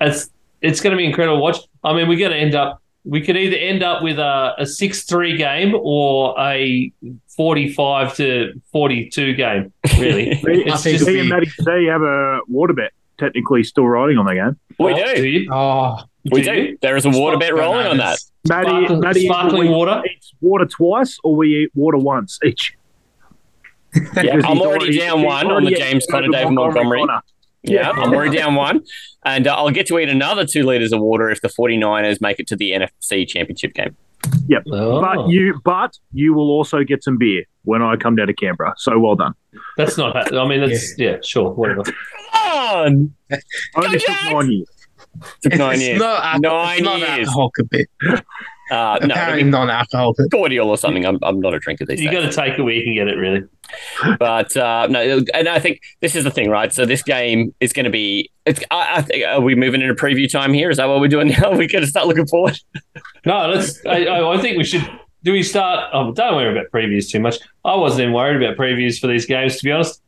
[0.00, 0.30] it's
[0.62, 1.58] it's going to be incredible watch.
[1.84, 2.82] I mean, we're going to end up.
[3.04, 6.90] We could either end up with a, a six three game or a
[7.36, 9.72] forty five to forty two game.
[9.98, 13.62] Really, Me, it's think just it'll me and Matty C have a water bet technically
[13.62, 14.56] still riding on the game.
[14.80, 15.24] We Oh, do.
[15.26, 15.48] you?
[15.52, 15.98] oh,
[16.30, 16.78] We Do do.
[16.82, 18.18] There is a water bet rolling on that.
[18.48, 20.02] Matty, Sparkling, Matty sparkling we water.
[20.10, 22.74] eat water twice or we eat water once each.
[24.22, 27.00] Yeah, I'm he's already down one on the James at Conner, David Montgomery.
[27.00, 27.22] Conner.
[27.62, 28.82] Yeah, I'm already down one.
[29.24, 32.38] And uh, I'll get to eat another two litres of water if the 49ers make
[32.38, 33.96] it to the NFC Championship game.
[34.70, 38.34] Oh, But you, but you will also get some beer when I come down to
[38.34, 38.74] Canberra.
[38.76, 39.34] So well done.
[39.76, 40.32] that's not.
[40.34, 41.82] I mean, that's yeah, sure, whatever.
[41.84, 41.94] Come
[42.32, 43.14] on!
[43.76, 44.32] Only took Jags!
[44.32, 44.68] nine years.
[45.42, 45.98] Took nine it's years.
[46.00, 47.28] not, al- Nine it's not years.
[47.28, 47.88] alcohol a bit.
[48.68, 50.30] Uh, no, I Apparently mean, non-alcoholic.
[50.32, 51.06] cordial or something.
[51.06, 52.20] I'm, I'm not a drinker these You days.
[52.24, 53.44] got to take it where you can get it, really.
[54.18, 56.72] but uh, no, and I think this is the thing, right?
[56.72, 58.30] So this game is going to be.
[58.44, 58.60] It's.
[58.72, 59.24] I, I think.
[59.24, 60.68] Are we moving into preview time here?
[60.70, 61.44] Is that what we're doing now?
[61.52, 62.58] Are we going to start looking forward?
[63.24, 63.84] No, let's.
[63.86, 64.82] I, I, I think we should.
[65.22, 65.88] Do we start?
[65.92, 67.36] Oh, don't worry about previews too much.
[67.64, 70.02] I wasn't even worried about previews for these games, to be honest.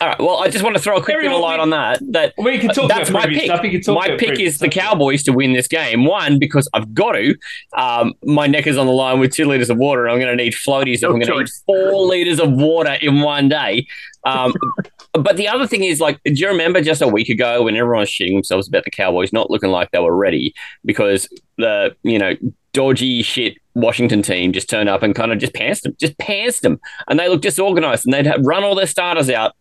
[0.00, 0.18] All right.
[0.18, 2.00] Well, I just want to throw a quick bit of Everyone- light on that.
[2.12, 3.44] That We can talk that's about my pick.
[3.44, 3.62] stuff.
[3.64, 4.68] You can talk my about pick preview is the.
[4.68, 6.04] Cowboys to win this game.
[6.04, 7.34] One because I've got to.
[7.76, 10.04] Um, my neck is on the line with two liters of water.
[10.06, 11.02] and I'm going to need floaties.
[11.02, 13.86] No I'm going to need four liters of water in one day.
[14.24, 14.52] Um,
[15.14, 18.00] but the other thing is, like, do you remember just a week ago when everyone
[18.00, 20.54] was shitting themselves about the Cowboys not looking like they were ready
[20.84, 22.34] because the you know
[22.72, 26.60] dodgy shit Washington team just turned up and kind of just pantsed them, just pantsed
[26.60, 29.54] them, and they looked disorganized and they'd run all their starters out,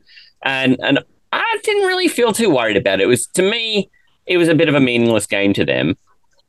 [0.44, 1.00] and and
[1.32, 3.04] I didn't really feel too worried about it.
[3.04, 3.90] It was to me,
[4.26, 5.96] it was a bit of a meaningless game to them,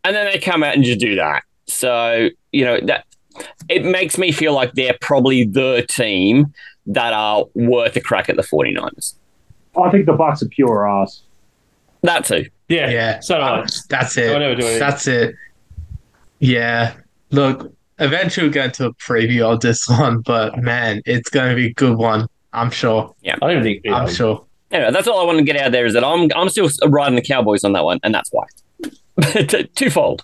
[0.05, 1.43] and then they come out and just do that.
[1.67, 3.05] So you know that
[3.69, 6.53] it makes me feel like they're probably the team
[6.87, 9.15] that are worth a crack at the 49ers.
[9.81, 11.23] I think the Bucs are pure ass.
[12.03, 12.47] That too.
[12.69, 13.67] Yeah, Yeah, So do I.
[13.89, 14.61] that's it.
[14.61, 14.79] do.
[14.79, 15.35] That's it.
[16.39, 16.95] Yeah.
[17.31, 21.57] Look, eventually we'll go into a preview of this one, but man, it's going to
[21.57, 22.27] be a good one.
[22.53, 23.15] I'm sure.
[23.23, 23.95] Yeah, I don't even think.
[23.95, 24.45] I'm sure.
[24.71, 27.17] Anyway, that's all I want to get out there is that I'm I'm still riding
[27.17, 28.45] the Cowboys on that one, and that's why.
[29.75, 30.23] Twofold.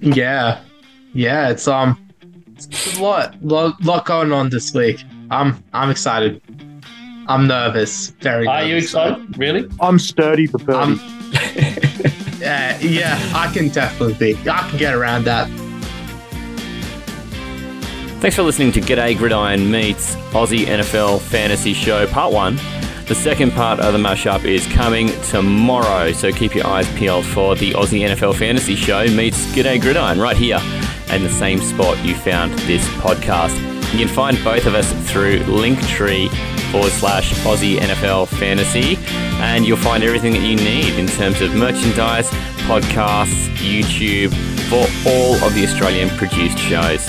[0.00, 0.60] Yeah.
[1.12, 1.98] Yeah, it's um
[2.56, 5.02] it's a lot, lot lot going on this week.
[5.30, 6.42] I'm I'm excited.
[7.28, 8.10] I'm nervous.
[8.20, 9.38] Very Are you excited?
[9.38, 9.68] Really?
[9.80, 10.78] I'm sturdy for Purdy.
[10.78, 10.98] I'm
[12.40, 14.50] yeah, yeah, I can definitely be.
[14.50, 15.48] I can get around that.
[18.20, 22.54] Thanks for listening to G'day Gridiron meets Aussie NFL Fantasy Show Part 1.
[23.06, 27.56] The second part of the mashup is coming tomorrow, so keep your eyes peeled for
[27.56, 30.60] the Aussie NFL Fantasy Show meets G'day Gridiron right here
[31.10, 33.56] in the same spot you found this podcast.
[33.94, 36.28] You can find both of us through Linktree
[36.70, 38.98] forward slash Aussie NFL Fantasy,
[39.40, 42.28] and you'll find everything that you need in terms of merchandise,
[42.68, 44.34] podcasts, YouTube,
[44.68, 47.08] for all of the Australian produced shows.